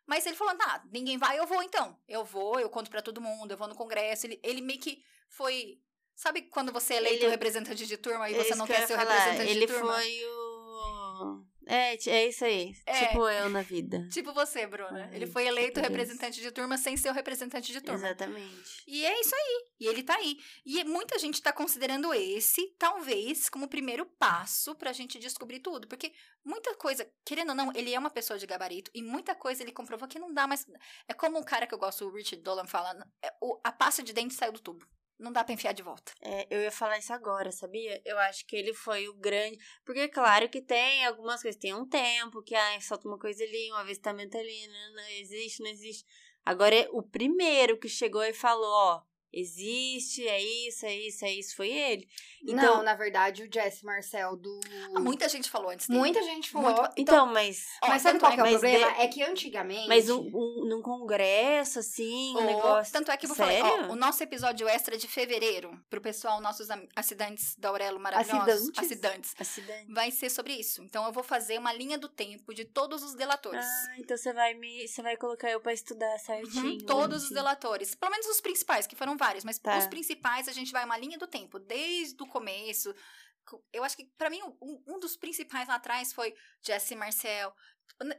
Mas 0.07 0.25
ele 0.25 0.35
falou, 0.37 0.55
tá, 0.55 0.83
ninguém 0.91 1.17
vai, 1.17 1.37
eu 1.37 1.45
vou 1.45 1.61
então. 1.61 1.99
Eu 2.07 2.23
vou, 2.23 2.59
eu 2.59 2.69
conto 2.69 2.89
pra 2.89 3.01
todo 3.01 3.21
mundo, 3.21 3.51
eu 3.51 3.57
vou 3.57 3.67
no 3.67 3.75
congresso. 3.75 4.25
Ele, 4.25 4.39
ele 4.41 4.61
meio 4.61 4.79
que 4.79 5.03
foi... 5.29 5.79
Sabe 6.15 6.43
quando 6.43 6.71
você 6.71 6.95
é 6.95 6.97
eleito 6.97 7.25
Ele- 7.25 7.29
representante 7.31 7.85
de 7.85 7.97
turma 7.97 8.27
e 8.29 8.33
É 8.33 8.43
você 8.43 8.55
não 8.55 8.65
quer 8.65 8.87
ser 8.87 8.93
o 8.95 8.97
representante 8.97 9.51
Ele 9.51 9.67
de 9.67 9.73
turma? 9.73 9.93
foi 9.93 10.25
o. 10.25 11.45
É, 11.67 11.95
é 12.09 12.27
isso 12.27 12.45
aí. 12.45 12.73
É. 12.85 13.05
Tipo 13.07 13.27
eu 13.29 13.49
na 13.49 13.61
vida. 13.61 14.07
Tipo 14.09 14.33
você, 14.33 14.65
Bruna. 14.65 15.05
Ai, 15.09 15.15
ele 15.15 15.27
foi 15.27 15.45
eleito 15.45 15.79
meu 15.79 15.89
Deus. 15.89 15.97
representante 15.99 16.41
de 16.41 16.51
turma 16.51 16.77
sem 16.77 16.95
ser 16.97 17.09
o 17.09 17.13
representante 17.13 17.71
de 17.71 17.81
turma. 17.81 17.99
Exatamente. 18.07 18.83
E 18.87 19.05
é 19.05 19.19
isso 19.21 19.35
aí. 19.35 19.65
E 19.79 19.87
ele 19.87 20.03
tá 20.03 20.15
aí. 20.15 20.37
E 20.65 20.83
muita 20.83 21.19
gente 21.19 21.41
tá 21.41 21.51
considerando 21.53 22.13
esse, 22.13 22.73
talvez, 22.79 23.49
como 23.49 23.65
o 23.65 23.69
primeiro 23.69 24.05
passo 24.05 24.73
pra 24.75 24.93
gente 24.93 25.19
descobrir 25.19 25.59
tudo. 25.59 25.87
Porque 25.87 26.11
muita 26.43 26.73
coisa, 26.75 27.07
querendo 27.25 27.49
ou 27.49 27.55
não, 27.55 27.71
ele 27.75 27.93
é 27.93 27.99
uma 27.99 28.09
pessoa 28.09 28.39
de 28.39 28.47
gabarito. 28.47 28.89
E 28.93 29.01
muita 29.03 29.35
coisa 29.35 29.61
ele 29.63 29.71
comprovou 29.71 30.07
que 30.07 30.17
não 30.19 30.33
dá 30.33 30.47
mais. 30.47 30.65
É 31.07 31.13
como 31.13 31.37
um 31.37 31.43
cara 31.43 31.67
que 31.67 31.73
eu 31.73 31.79
gosto, 31.79 32.05
o 32.05 32.13
Richard 32.13 32.41
Dolan, 32.43 32.65
fala: 32.65 33.05
é, 33.21 33.31
o- 33.41 33.59
a 33.63 33.71
pasta 33.71 34.01
de 34.01 34.13
dente 34.13 34.33
saiu 34.33 34.51
do 34.51 34.59
tubo. 34.59 34.85
Não 35.19 35.31
dá 35.31 35.43
pra 35.43 35.53
enfiar 35.53 35.73
de 35.73 35.81
volta. 35.81 36.13
É, 36.21 36.47
eu 36.49 36.61
ia 36.61 36.71
falar 36.71 36.99
isso 36.99 37.11
agora, 37.11 37.51
sabia? 37.51 37.99
Eu 38.05 38.19
acho 38.19 38.45
que 38.45 38.55
ele 38.55 38.73
foi 38.73 39.07
o 39.07 39.15
grande. 39.15 39.57
Porque, 39.83 40.07
claro 40.07 40.47
que 40.47 40.61
tem 40.61 41.05
algumas 41.05 41.41
coisas. 41.41 41.59
Tem 41.59 41.73
um 41.73 41.87
tempo 41.87 42.43
que 42.43 42.53
ah, 42.53 42.81
solta 42.81 43.07
uma 43.07 43.17
coisa 43.17 43.43
ali, 43.43 43.71
um 43.71 43.75
avistamento 43.77 44.37
ali, 44.37 44.67
não, 44.67 44.95
não 44.95 45.09
existe, 45.09 45.63
não 45.63 45.69
existe. 45.69 46.05
Agora, 46.45 46.75
é 46.75 46.87
o 46.91 47.01
primeiro 47.01 47.79
que 47.79 47.89
chegou 47.89 48.23
e 48.23 48.33
falou: 48.33 48.69
ó, 48.69 49.01
existe, 49.39 50.27
é 50.27 50.41
isso, 50.41 50.85
é 50.85 50.95
isso, 50.95 51.25
é 51.25 51.31
isso, 51.33 51.55
foi 51.55 51.69
ele. 51.69 52.07
Então, 52.43 52.77
não, 52.77 52.83
na 52.83 52.93
verdade, 52.95 53.43
o 53.43 53.49
Jesse 53.53 53.83
Marcel 53.85 54.35
do. 54.35 54.59
Ah, 54.95 54.99
muita 54.99 55.27
gente 55.27 55.49
falou 55.49 55.69
antes 55.71 55.87
dele. 55.87 55.99
Muita 55.99 56.21
gente 56.23 56.49
falou. 56.49 56.71
Muito- 56.71 56.93
então, 56.97 57.25
mas. 57.27 57.65
Ó, 57.83 57.87
mas 57.87 58.01
sabe 58.01 58.19
qual 58.19 58.31
que 58.31 58.39
é 58.39 58.43
o 58.43 58.45
mas 58.45 58.59
problema? 58.59 58.91
de- 58.93 59.01
É 59.01 59.07
que 59.07 59.23
antigamente. 59.23 59.87
Mas 59.87 60.09
um, 60.09 60.19
um, 60.33 60.65
num 60.67 60.81
congresso, 60.81 61.79
assim, 61.79 62.33
um 62.35 62.39
Ó, 62.39 62.41
negócio. 62.45 62.93
Tanto 62.93 63.11
é 63.11 63.17
que 63.17 63.25
eu 63.25 63.29
vou 63.29 63.35
Sério? 63.37 63.59
falar, 63.65 63.87
ó, 63.89 63.91
o 63.91 63.95
nosso 63.95 64.21
episódio 64.23 64.67
extra 64.67 64.97
de 64.97 65.07
fevereiro, 65.07 65.71
pro 65.89 65.99
pessoal, 66.01 66.39
nossos 66.41 66.67
acidentes 66.95 67.55
da 67.57 67.69
Aurelo 67.69 67.99
maravilhosos, 67.99 68.69
Acidentes? 68.77 68.79
acidentes, 68.79 69.33
Acidente. 69.39 69.91
vai 69.93 70.11
ser 70.11 70.29
sobre 70.29 70.53
isso. 70.53 70.81
Então 70.83 71.05
eu 71.05 71.11
vou 71.11 71.23
fazer 71.23 71.57
uma 71.59 71.73
linha 71.73 71.97
do 71.97 72.07
tempo 72.09 72.53
de 72.53 72.65
todos 72.65 73.03
os 73.03 73.15
delatores. 73.15 73.65
Ah, 73.65 73.95
então 73.97 74.15
você 74.15 74.31
vai 74.33 74.53
me. 74.53 74.87
Você 74.87 75.01
vai 75.01 75.17
colocar 75.17 75.49
eu 75.49 75.59
pra 75.59 75.73
estudar 75.73 76.17
certinho. 76.19 76.65
Uhum, 76.73 76.77
todos 76.85 77.23
os 77.25 77.29
delatores. 77.31 77.95
Pelo 77.95 78.11
menos 78.11 78.27
os 78.27 78.39
principais, 78.41 78.85
que 78.87 78.95
foram 78.95 79.17
vários, 79.17 79.26
mas 79.43 79.59
Tá. 79.59 79.77
os 79.77 79.87
principais 79.87 80.47
a 80.47 80.53
gente 80.53 80.71
vai 80.71 80.85
uma 80.85 80.97
linha 80.97 81.17
do 81.17 81.27
tempo, 81.27 81.59
desde 81.59 82.21
o 82.21 82.27
começo. 82.27 82.93
Eu 83.71 83.83
acho 83.83 83.95
que, 83.95 84.05
pra 84.17 84.29
mim, 84.29 84.41
um, 84.61 84.83
um 84.85 84.99
dos 84.99 85.15
principais 85.15 85.67
lá 85.67 85.75
atrás 85.75 86.11
foi 86.11 86.33
Jesse 86.61 86.95
Marcel. 86.95 87.53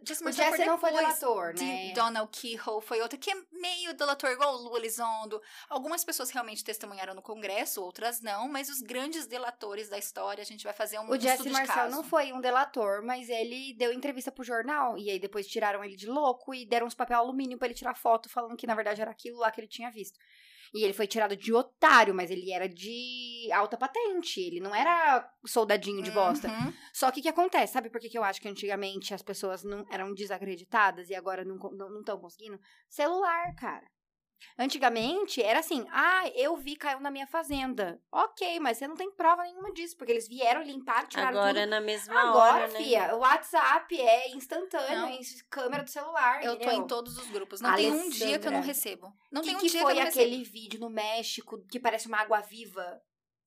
Jesse 0.03 0.23
O 0.23 0.25
Marcel 0.25 0.51
Jesse 0.51 0.65
não 0.65 0.79
foi 0.79 0.91
delator, 0.91 1.53
de 1.53 1.63
né? 1.63 1.93
Donald 1.93 2.31
Keyhoe 2.33 2.83
foi 2.83 3.01
outro 3.01 3.19
que 3.19 3.31
é 3.31 3.35
meio 3.53 3.95
delator, 3.95 4.31
igual 4.31 4.55
o 4.55 4.57
Lu 4.57 4.77
Elizondo. 4.77 5.41
Algumas 5.69 6.03
pessoas 6.03 6.31
realmente 6.31 6.65
testemunharam 6.65 7.15
no 7.15 7.23
Congresso, 7.23 7.83
outras 7.83 8.21
não, 8.21 8.49
mas 8.49 8.69
os 8.71 8.81
grandes 8.81 9.27
delatores 9.27 9.89
da 9.89 9.99
história, 9.99 10.43
a 10.43 10.45
gente 10.45 10.65
vai 10.65 10.73
fazer 10.73 10.99
um 10.99 11.09
O 11.11 11.21
Jesse 11.21 11.49
Marcel 11.51 11.91
não 11.91 12.03
foi 12.03 12.33
um 12.33 12.41
delator, 12.41 13.05
mas 13.05 13.29
ele 13.29 13.75
deu 13.75 13.93
entrevista 13.93 14.33
pro 14.33 14.43
jornal. 14.43 14.99
E 14.99 15.11
aí 15.11 15.19
depois 15.19 15.47
tiraram 15.47 15.85
ele 15.85 15.95
de 15.95 16.07
louco 16.07 16.55
e 16.55 16.67
deram 16.67 16.87
uns 16.87 16.95
papel 16.95 17.19
alumínio 17.19 17.59
pra 17.59 17.67
ele 17.69 17.75
tirar 17.75 17.95
foto, 17.95 18.29
falando 18.29 18.57
que 18.57 18.67
na 18.67 18.75
verdade 18.75 19.01
era 19.01 19.11
aquilo 19.11 19.39
lá 19.39 19.51
que 19.51 19.61
ele 19.61 19.69
tinha 19.69 19.91
visto. 19.91 20.19
E 20.75 20.85
ele 20.85 20.93
foi 20.93 21.07
tirado 21.07 21.37
de 21.37 21.53
otário, 21.53 22.15
mas 22.15 22.31
ele 22.31 22.53
era 22.53 22.69
de 22.69 23.51
alta 23.53 23.77
patente. 23.77 24.41
Ele 24.41 24.61
não 24.61 24.75
era 24.75 25.29
soldadinho 25.47 26.03
de 26.03 26.11
bosta. 26.11 26.49
Uhum. 26.49 26.73
Só 26.93 27.11
que 27.11 27.21
o 27.21 27.23
que 27.23 27.29
acontece? 27.29 27.73
Sabe 27.73 27.91
por 27.91 28.01
que, 28.01 28.09
que 28.09 28.19
eu 28.19 28.25
acho 28.25 28.41
que 28.41 28.49
antigamente 28.49 29.15
as 29.15 29.23
pessoas 29.23 29.65
não 29.65 29.85
eram 29.91 30.13
desacreditadas 30.13 31.09
e 31.11 31.15
agora 31.15 31.45
não 31.45 31.57
estão 31.57 31.73
não, 31.73 32.03
tão 32.03 32.19
conseguindo? 32.19 32.59
Celular, 32.89 33.55
cara. 33.55 33.87
Antigamente 34.59 35.43
era 35.43 35.61
assim: 35.61 35.87
ah, 35.91 36.29
eu 36.35 36.57
vi, 36.57 36.77
caiu 36.77 37.01
na 37.01 37.11
minha 37.11 37.27
fazenda. 37.27 38.01
Ok, 38.11 38.59
mas 38.61 38.77
você 38.79 38.87
não 38.89 38.97
tem 38.97 39.11
prova 39.11 39.43
nenhuma 39.45 39.73
disso, 39.73 39.97
porque 39.97 40.13
eles 40.13 40.29
vieram 40.29 40.63
limpar, 40.63 41.07
tiraram 41.07 41.39
Agora 41.39 41.61
tudo. 41.61 41.71
na 41.71 41.81
mesma 41.81 42.21
Agora, 42.21 42.65
hora, 42.65 42.69
né? 42.73 42.79
fia, 42.81 43.15
o 43.15 43.21
WhatsApp 43.21 44.01
é 44.01 44.31
instantâneo, 44.31 45.01
Não. 45.03 45.09
em 45.11 45.21
câmera 45.49 45.83
do 45.85 45.91
celular. 45.91 46.43
Eu 46.43 46.57
tô 46.57 46.65
entendeu? 46.65 46.85
em 46.85 46.87
todos 46.87 47.17
os 47.19 47.31
grupos. 47.31 47.61
Não 47.61 47.75
tem 47.75 47.93
um 47.93 48.09
dia 48.09 48.39
que 48.39 48.47
eu 48.47 48.51
não 48.51 48.59
Alessandra, 48.61 48.67
recebo. 48.67 49.13
Não 49.31 49.43
que 49.43 49.49
tem 49.49 49.57
um 49.57 49.61
que 49.61 49.69
dia 49.69 49.83
foi 49.83 49.93
que 49.95 49.99
eu 50.01 50.03
não 50.05 50.11
aquele 50.11 50.37
recebo. 50.39 50.53
vídeo 50.53 50.81
no 50.81 50.91
México 50.91 51.65
que 51.71 51.79
parece 51.81 52.07
uma 52.09 52.19
água 52.19 52.41
viva? 52.41 53.01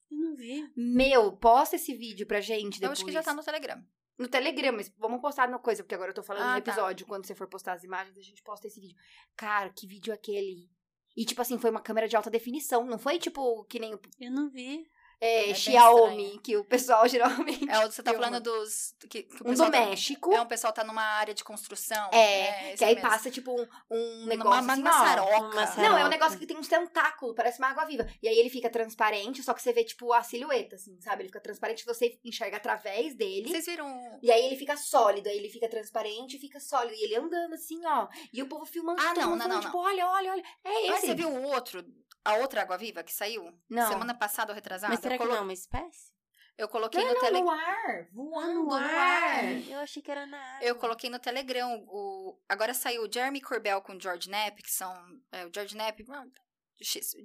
Eu 0.09 0.17
não 0.17 0.35
vi. 0.35 0.71
Meu, 0.75 1.31
posta 1.37 1.75
esse 1.75 1.93
vídeo 1.95 2.25
pra 2.27 2.41
gente 2.41 2.75
Eu 2.75 2.81
depois. 2.81 2.99
acho 2.99 3.05
que 3.05 3.11
já 3.11 3.23
tá 3.23 3.33
no 3.33 3.43
Telegram. 3.43 3.81
No 4.19 4.27
Telegram, 4.27 4.73
mas 4.73 4.93
vamos 4.97 5.19
postar 5.21 5.49
no 5.49 5.57
coisa, 5.57 5.83
porque 5.83 5.95
agora 5.95 6.11
eu 6.11 6.15
tô 6.15 6.21
falando 6.21 6.43
Ah, 6.43 6.55
no 6.57 6.61
tá. 6.61 6.71
episódio. 6.71 7.07
Quando 7.07 7.25
você 7.25 7.33
for 7.33 7.47
postar 7.47 7.73
as 7.73 7.83
imagens, 7.83 8.15
a 8.17 8.21
gente 8.21 8.43
posta 8.43 8.67
esse 8.67 8.79
vídeo. 8.79 8.95
Cara, 9.35 9.69
que 9.69 9.87
vídeo 9.87 10.11
é 10.11 10.15
aquele? 10.15 10.69
E, 11.15 11.25
tipo 11.25 11.41
assim, 11.41 11.57
foi 11.57 11.69
uma 11.69 11.81
câmera 11.81 12.07
de 12.07 12.15
alta 12.15 12.29
definição. 12.29 12.85
Não 12.85 12.97
foi, 12.97 13.19
tipo, 13.19 13.63
que 13.65 13.79
nem. 13.79 13.97
Eu 14.19 14.31
não 14.31 14.49
vi. 14.49 14.89
É, 15.21 15.43
bem 15.45 15.55
Xiaomi, 15.55 16.39
que 16.43 16.57
o 16.57 16.65
pessoal 16.65 17.07
geralmente. 17.09 17.69
É, 17.69 17.79
você 17.87 18.01
tá 18.03 18.11
filma. 18.11 18.25
falando 18.25 18.43
dos. 18.43 18.95
Que, 19.09 19.23
que 19.23 19.43
o 19.43 19.47
Um 19.47 19.49
pessoal 19.51 19.71
tá- 19.71 19.79
doméstico. 19.79 20.33
é, 20.33 20.41
um 20.41 20.45
pessoal 20.47 20.73
tá 20.73 20.83
numa 20.83 21.03
área 21.03 21.33
de 21.33 21.43
construção. 21.43 22.09
É, 22.11 22.69
esse 22.69 22.77
que 22.79 22.83
aí 22.83 22.95
mesmo. 22.95 23.09
passa, 23.09 23.29
tipo, 23.29 23.51
um, 23.51 23.67
um 23.91 24.25
negócio 24.25 24.61
uma 24.63 24.73
assim, 24.73 24.81
maçaroca. 24.81 25.37
Uma 25.37 25.55
maçaroca. 25.55 25.81
Não, 25.89 25.97
é 25.97 26.05
um 26.05 26.09
negócio 26.09 26.39
que 26.39 26.45
tem 26.47 26.57
uns 26.57 26.67
tentáculos, 26.67 27.35
parece 27.35 27.59
uma 27.59 27.67
água 27.69 27.85
viva. 27.85 28.07
E 28.21 28.27
aí 28.27 28.37
ele 28.37 28.49
fica 28.49 28.69
transparente, 28.69 29.43
só 29.43 29.53
que 29.53 29.61
você 29.61 29.71
vê, 29.71 29.83
tipo, 29.83 30.11
a 30.11 30.23
silhueta, 30.23 30.75
assim, 30.75 30.99
sabe? 30.99 31.21
Ele 31.21 31.29
fica 31.29 31.39
transparente, 31.39 31.85
você 31.85 32.19
enxerga 32.25 32.57
através 32.57 33.13
dele. 33.15 33.49
Vocês 33.49 33.65
viram. 33.65 34.19
E 34.23 34.31
aí 34.31 34.45
ele 34.45 34.55
fica 34.55 34.75
sólido, 34.75 35.27
aí 35.29 35.37
ele 35.37 35.49
fica 35.49 35.69
transparente 35.69 36.37
e 36.37 36.39
fica 36.39 36.59
sólido. 36.59 36.95
E 36.95 37.03
ele 37.03 37.15
andando 37.15 37.53
assim, 37.53 37.79
ó. 37.85 38.07
E 38.33 38.41
o 38.41 38.47
povo 38.47 38.65
filmando, 38.65 38.99
Ah, 39.01 39.13
todo 39.13 39.21
não, 39.21 39.29
mundo 39.31 39.39
não, 39.39 39.45
falando, 39.47 39.63
não, 39.63 39.69
tipo, 39.69 39.77
olha, 39.77 40.07
olha, 40.07 40.31
olha. 40.31 40.43
É 40.63 40.87
Mas 40.87 40.97
esse. 40.97 41.07
você 41.07 41.13
viu 41.15 41.29
o 41.29 41.43
outro? 41.43 41.85
A 42.23 42.35
outra 42.35 42.61
água 42.61 42.77
viva 42.77 43.03
que 43.03 43.13
saiu? 43.13 43.51
Não. 43.69 43.87
Semana 43.87 44.13
passada 44.13 44.51
ou 44.51 44.55
retrasada? 44.55 44.93
Mas 44.93 45.01
será 45.01 45.15
eu, 45.15 45.17
que 45.19 45.23
colo- 45.23 45.33
não 45.35 45.41
é 45.41 45.43
uma 45.43 45.53
espécie? 45.53 46.11
eu 46.57 46.67
coloquei 46.69 47.03
Não, 47.03 47.13
no 47.13 47.19
Telegram. 47.19 47.43
no 47.43 47.49
ar. 47.49 48.07
Voando 48.13 48.63
no 48.65 48.73
ar. 48.73 49.43
Eu 49.67 49.79
achei 49.79 50.01
que 50.03 50.11
era 50.11 50.27
na 50.27 50.37
água. 50.37 50.67
Eu 50.67 50.75
coloquei 50.75 51.09
no 51.09 51.17
Telegram. 51.17 51.83
O... 51.87 52.39
Agora 52.47 52.73
saiu 52.73 53.03
o 53.03 53.11
Jeremy 53.11 53.41
Corbell 53.41 53.81
com 53.81 53.93
o 53.95 53.99
George 53.99 54.29
Knapp, 54.29 54.61
que 54.61 54.71
são. 54.71 54.93
É, 55.31 55.45
o 55.47 55.51
George 55.53 55.73
Knapp. 55.75 56.05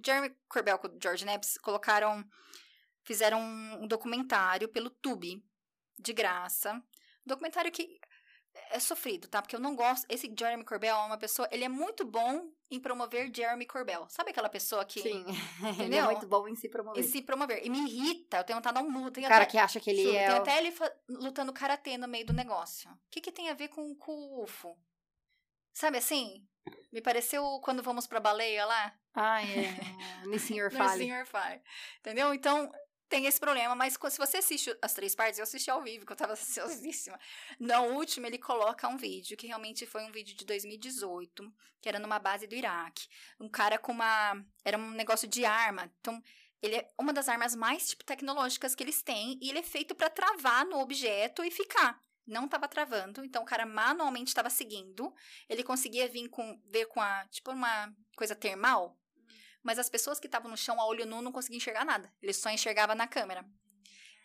Jeremy 0.04 0.34
Corbell 0.48 0.78
com 0.78 0.88
o 0.88 0.98
George 1.02 1.24
Knapp 1.24 1.46
colocaram. 1.60 2.24
Fizeram 3.04 3.40
um 3.40 3.86
documentário 3.86 4.68
pelo 4.68 4.90
Tube, 4.90 5.44
de 5.98 6.12
graça. 6.12 6.72
Um 6.72 6.82
documentário 7.26 7.70
que 7.70 8.00
é 8.70 8.78
sofrido, 8.80 9.28
tá? 9.28 9.40
Porque 9.42 9.54
eu 9.56 9.60
não 9.60 9.74
gosto. 9.76 10.06
Esse 10.08 10.32
Jeremy 10.38 10.64
Corbell 10.64 10.96
é 10.96 11.06
uma 11.06 11.18
pessoa. 11.18 11.48
Ele 11.50 11.64
é 11.64 11.68
muito 11.68 12.04
bom 12.04 12.50
em 12.70 12.80
promover 12.80 13.30
Jeremy 13.34 13.64
Corbell. 13.66 14.06
Sabe 14.08 14.30
aquela 14.30 14.48
pessoa 14.48 14.84
que. 14.84 15.00
Sim. 15.00 15.24
Ele 15.60 15.68
é 15.68 15.70
Entendeu? 15.72 16.04
muito 16.06 16.26
bom 16.26 16.48
em 16.48 16.54
se 16.56 16.68
promover. 16.68 17.02
Em 17.02 17.06
se 17.06 17.22
promover. 17.22 17.64
E 17.64 17.70
me 17.70 17.78
irrita. 17.80 18.38
Eu 18.38 18.44
tenho 18.44 18.58
vontade 18.58 18.76
de 18.76 18.82
dar 18.82 18.88
um 18.88 18.90
murro. 18.90 19.10
Tem 19.10 19.24
O 19.24 19.28
cara 19.28 19.42
até- 19.44 19.52
que 19.52 19.58
acha 19.58 19.78
que 19.80 19.90
ele 19.90 20.02
Juro, 20.02 20.16
é. 20.16 20.26
Tem 20.26 20.36
até 20.36 20.58
ele 20.58 20.74
lutando 21.08 21.52
karatê 21.52 21.96
no 21.96 22.08
meio 22.08 22.26
do 22.26 22.32
negócio. 22.32 22.90
O 22.90 22.98
que, 23.10 23.20
que 23.20 23.32
tem 23.32 23.48
a 23.50 23.54
ver 23.54 23.68
com, 23.68 23.94
com 23.94 24.12
o 24.12 24.42
UFO? 24.44 24.76
Sabe 25.72 25.98
assim? 25.98 26.46
Me 26.92 27.00
pareceu 27.00 27.60
quando 27.62 27.82
vamos 27.82 28.06
pra 28.06 28.18
baleia 28.18 28.64
lá. 28.64 28.94
Ah, 29.14 29.42
é. 29.42 30.26
Nissin 30.26 30.56
Your 30.56 30.72
No 30.72 30.78
Fale. 30.78 30.98
Senior 30.98 31.26
Fire. 31.26 31.60
Entendeu? 32.00 32.34
Então, 32.34 32.70
tem 33.08 33.26
esse 33.26 33.38
problema. 33.40 33.74
Mas 33.74 33.94
se 33.94 34.18
você 34.18 34.38
assiste 34.38 34.76
as 34.82 34.94
três 34.94 35.14
partes, 35.14 35.38
eu 35.38 35.44
assisti 35.44 35.70
ao 35.70 35.82
vivo, 35.82 36.06
que 36.06 36.12
eu 36.12 36.16
tava 36.16 36.32
ansiosíssima. 36.34 37.18
No 37.58 37.94
último, 37.94 38.26
ele 38.26 38.38
coloca 38.38 38.88
um 38.88 38.96
vídeo, 38.96 39.36
que 39.36 39.46
realmente 39.46 39.86
foi 39.86 40.04
um 40.04 40.12
vídeo 40.12 40.36
de 40.36 40.44
2018, 40.44 41.52
que 41.80 41.88
era 41.88 41.98
numa 41.98 42.18
base 42.18 42.46
do 42.46 42.54
Iraque. 42.54 43.08
Um 43.40 43.48
cara 43.48 43.78
com 43.78 43.92
uma... 43.92 44.44
Era 44.64 44.78
um 44.78 44.90
negócio 44.90 45.28
de 45.28 45.44
arma. 45.44 45.90
Então, 46.00 46.22
ele 46.62 46.76
é 46.76 46.90
uma 46.98 47.12
das 47.12 47.28
armas 47.28 47.54
mais, 47.54 47.88
tipo, 47.88 48.04
tecnológicas 48.04 48.74
que 48.74 48.82
eles 48.82 49.02
têm. 49.02 49.38
E 49.40 49.50
ele 49.50 49.60
é 49.60 49.62
feito 49.62 49.94
pra 49.94 50.10
travar 50.10 50.64
no 50.64 50.78
objeto 50.78 51.44
e 51.44 51.50
ficar. 51.50 52.00
Não 52.26 52.48
tava 52.48 52.66
travando, 52.66 53.24
então 53.24 53.44
o 53.44 53.46
cara 53.46 53.64
manualmente 53.64 54.28
estava 54.28 54.50
seguindo. 54.50 55.14
Ele 55.48 55.62
conseguia 55.62 56.08
vir 56.08 56.28
com, 56.28 56.60
ver 56.66 56.86
com 56.86 57.00
a, 57.00 57.24
tipo, 57.28 57.52
uma 57.52 57.94
coisa 58.16 58.34
termal. 58.34 58.98
Mas 59.66 59.80
as 59.80 59.88
pessoas 59.90 60.20
que 60.20 60.26
estavam 60.28 60.48
no 60.48 60.56
chão 60.56 60.80
a 60.80 60.86
olho 60.86 61.04
nu 61.04 61.20
não 61.20 61.32
conseguiam 61.32 61.56
enxergar 61.58 61.84
nada. 61.84 62.08
Ele 62.22 62.32
só 62.32 62.48
enxergava 62.50 62.94
na 62.94 63.08
câmera. 63.08 63.44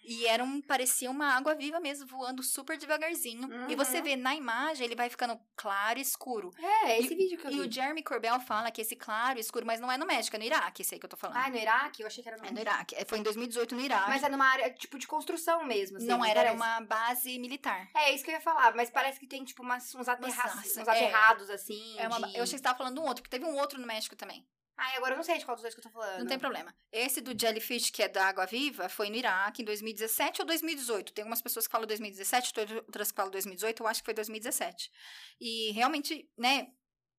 E 0.03 0.25
era 0.25 0.43
um, 0.43 0.59
parecia 0.61 1.09
uma 1.11 1.27
água 1.35 1.53
viva 1.53 1.79
mesmo, 1.79 2.07
voando 2.07 2.41
super 2.41 2.75
devagarzinho. 2.75 3.47
E 3.69 3.75
você 3.75 3.97
Uhum. 3.97 4.03
vê 4.03 4.15
na 4.15 4.35
imagem, 4.35 4.85
ele 4.85 4.95
vai 4.95 5.09
ficando 5.11 5.39
claro 5.55 5.99
e 5.99 6.01
escuro. 6.01 6.51
É, 6.57 6.99
esse 6.99 7.13
vídeo 7.15 7.37
que 7.39 7.45
eu 7.45 7.51
E 7.51 7.53
vi. 7.55 7.61
o 7.61 7.71
Jeremy 7.71 8.01
Corbell 8.03 8.39
fala 8.39 8.71
que 8.71 8.81
esse 8.81 8.95
claro 8.95 9.37
e 9.37 9.41
escuro, 9.41 9.63
mas 9.65 9.79
não 9.79 9.91
é 9.91 9.97
no 9.97 10.05
México, 10.07 10.35
é 10.35 10.39
no 10.39 10.45
Iraque, 10.45 10.81
esse 10.81 10.95
aí 10.95 10.99
que 10.99 11.05
eu 11.05 11.09
tô 11.09 11.17
falando. 11.17 11.37
Ah, 11.37 11.49
no 11.51 11.55
Iraque? 11.57 12.01
Eu 12.01 12.07
achei 12.07 12.23
que 12.23 12.29
era 12.29 12.37
no... 12.39 12.45
é 12.47 12.51
no 12.51 12.59
Iraque. 12.59 12.95
É, 12.95 13.05
Foi 13.05 13.19
em 13.19 13.23
2018 13.23 13.75
no 13.75 13.81
Iraque. 13.81 14.09
Mas 14.09 14.23
é 14.23 14.29
numa 14.29 14.45
área, 14.45 14.71
tipo, 14.73 14.97
de 14.97 15.05
construção 15.07 15.63
mesmo, 15.65 15.97
assim. 15.97 16.07
não 16.07 16.23
era, 16.25 16.41
parece? 16.41 16.55
uma 16.55 16.81
base 16.81 17.37
militar. 17.39 17.87
É, 17.95 18.11
isso 18.11 18.23
que 18.23 18.31
eu 18.31 18.35
ia 18.35 18.41
falar, 18.41 18.75
mas 18.75 18.89
parece 18.89 19.19
que 19.19 19.27
tem, 19.27 19.43
tipo, 19.43 19.61
umas, 19.61 19.93
uns, 19.95 20.07
aterra... 20.07 20.55
Nossa, 20.55 20.81
uns 20.81 20.87
é. 20.87 20.91
aterrados, 20.91 21.49
assim, 21.49 21.99
É 21.99 22.07
uma- 22.07 22.17
de... 22.27 22.37
Eu 22.37 22.43
achei 22.43 22.53
que 22.53 22.57
você 22.57 22.59
tava 22.63 22.77
falando 22.77 22.95
de 22.95 23.01
um 23.01 23.05
outro, 23.05 23.21
porque 23.23 23.37
teve 23.37 23.49
um 23.49 23.55
outro 23.55 23.79
no 23.79 23.85
México 23.85 24.15
também. 24.15 24.43
Ah, 24.77 24.97
agora 24.97 25.13
eu 25.13 25.17
não 25.17 25.23
sei 25.23 25.37
de 25.37 25.45
qual 25.45 25.55
dos 25.55 25.61
dois 25.61 25.73
que 25.73 25.79
eu 25.79 25.83
tô 25.83 25.89
falando. 25.89 26.19
Não 26.19 26.27
tem 26.27 26.39
problema. 26.39 26.75
Esse 26.91 27.21
do 27.21 27.39
Jellyfish, 27.39 27.91
que 27.91 28.01
é 28.01 28.07
da 28.07 28.25
água 28.25 28.45
viva, 28.45 28.89
foi 28.89 29.09
no 29.09 29.15
Iraque 29.15 29.61
em 29.61 29.65
2017 29.65 30.41
ou 30.41 30.47
2018. 30.47 31.13
Tem 31.13 31.23
algumas 31.23 31.41
pessoas 31.41 31.67
que 31.67 31.71
falam 31.71 31.85
2017, 31.85 32.53
outras 32.87 33.11
que 33.11 33.15
falam 33.15 33.31
2018, 33.31 33.83
eu 33.83 33.87
acho 33.87 34.01
que 34.01 34.05
foi 34.05 34.13
2017. 34.13 34.91
E 35.39 35.71
realmente, 35.71 36.29
né, 36.37 36.71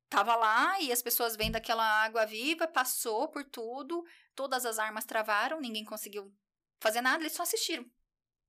tava 0.09 0.35
lá 0.35 0.81
e 0.81 0.93
as 0.93 1.03
pessoas 1.03 1.37
vendo 1.37 1.57
aquela 1.57 1.85
água 2.03 2.27
viva, 2.27 2.67
passou 2.67 3.29
por 3.29 3.45
tudo, 3.45 4.05
todas 4.35 4.67
as 4.67 4.79
armas 4.79 5.05
travaram, 5.05 5.61
ninguém 5.61 5.85
conseguiu 5.85 6.35
fazer 6.81 7.01
nada, 7.01 7.23
eles 7.23 7.33
só 7.33 7.45
assistiram. 7.45 7.85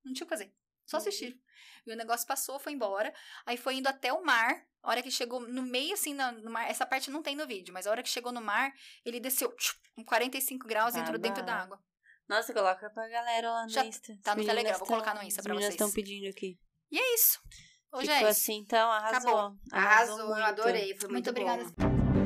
Não 0.04 0.14
tinha 0.14 0.26
o 0.26 0.28
que 0.28 0.36
fazer. 0.36 0.54
Só 0.86 0.98
assistiram. 0.98 1.38
E 1.86 1.94
o 1.94 1.96
negócio 1.98 2.26
passou, 2.28 2.60
foi 2.60 2.74
embora. 2.74 3.14
Aí 3.46 3.58
foi 3.58 3.76
indo 3.76 3.88
até 3.88 4.12
o 4.14 4.24
mar. 4.24 4.64
A 4.82 4.90
hora 4.90 5.02
que 5.02 5.12
chegou 5.12 5.40
no 5.40 5.62
meio, 5.62 5.94
assim, 5.94 6.14
no 6.14 6.52
mar. 6.52 6.70
Essa 6.70 6.86
parte 6.86 7.10
não 7.10 7.22
tem 7.22 7.36
no 7.36 7.48
vídeo, 7.48 7.74
mas 7.74 7.88
a 7.88 7.92
hora 7.92 8.04
que 8.04 8.10
chegou 8.10 8.32
no 8.32 8.42
mar, 8.42 8.74
ele 9.06 9.20
desceu 9.20 9.54
com 9.96 10.04
45 10.04 10.68
graus 10.68 10.96
e 10.96 11.00
entrou 11.00 11.18
dentro 11.18 11.44
da 11.44 11.56
água. 11.56 11.80
Nossa, 12.28 12.54
coloca 12.54 12.90
pra 12.90 13.08
galera 13.08 13.52
lá 13.52 13.64
no 13.64 13.70
Já 13.70 13.86
Insta. 13.86 14.18
tá 14.24 14.34
no 14.36 14.46
Telegram, 14.46 14.78
vou 14.78 14.88
colocar 14.88 15.14
no 15.14 15.24
Insta 15.24 15.44
pra 15.44 15.54
vocês. 15.54 15.70
estão 15.72 15.92
pedindo 15.92 16.30
aqui. 16.30 16.58
E 16.92 16.98
é 17.00 17.14
isso. 17.16 17.40
Hoje 17.92 18.08
Ficou 18.08 18.16
é 18.28 18.32
isso. 18.32 18.42
assim, 18.42 18.56
então, 18.56 18.92
arrasou. 18.92 19.18
Acabou. 19.32 19.58
Arrasou, 19.72 20.20
eu 20.20 20.28
muito. 20.28 20.42
adorei, 20.44 20.98
foi 20.98 21.10
muito, 21.10 21.12
Muito 21.12 21.30
obrigada. 21.30 22.23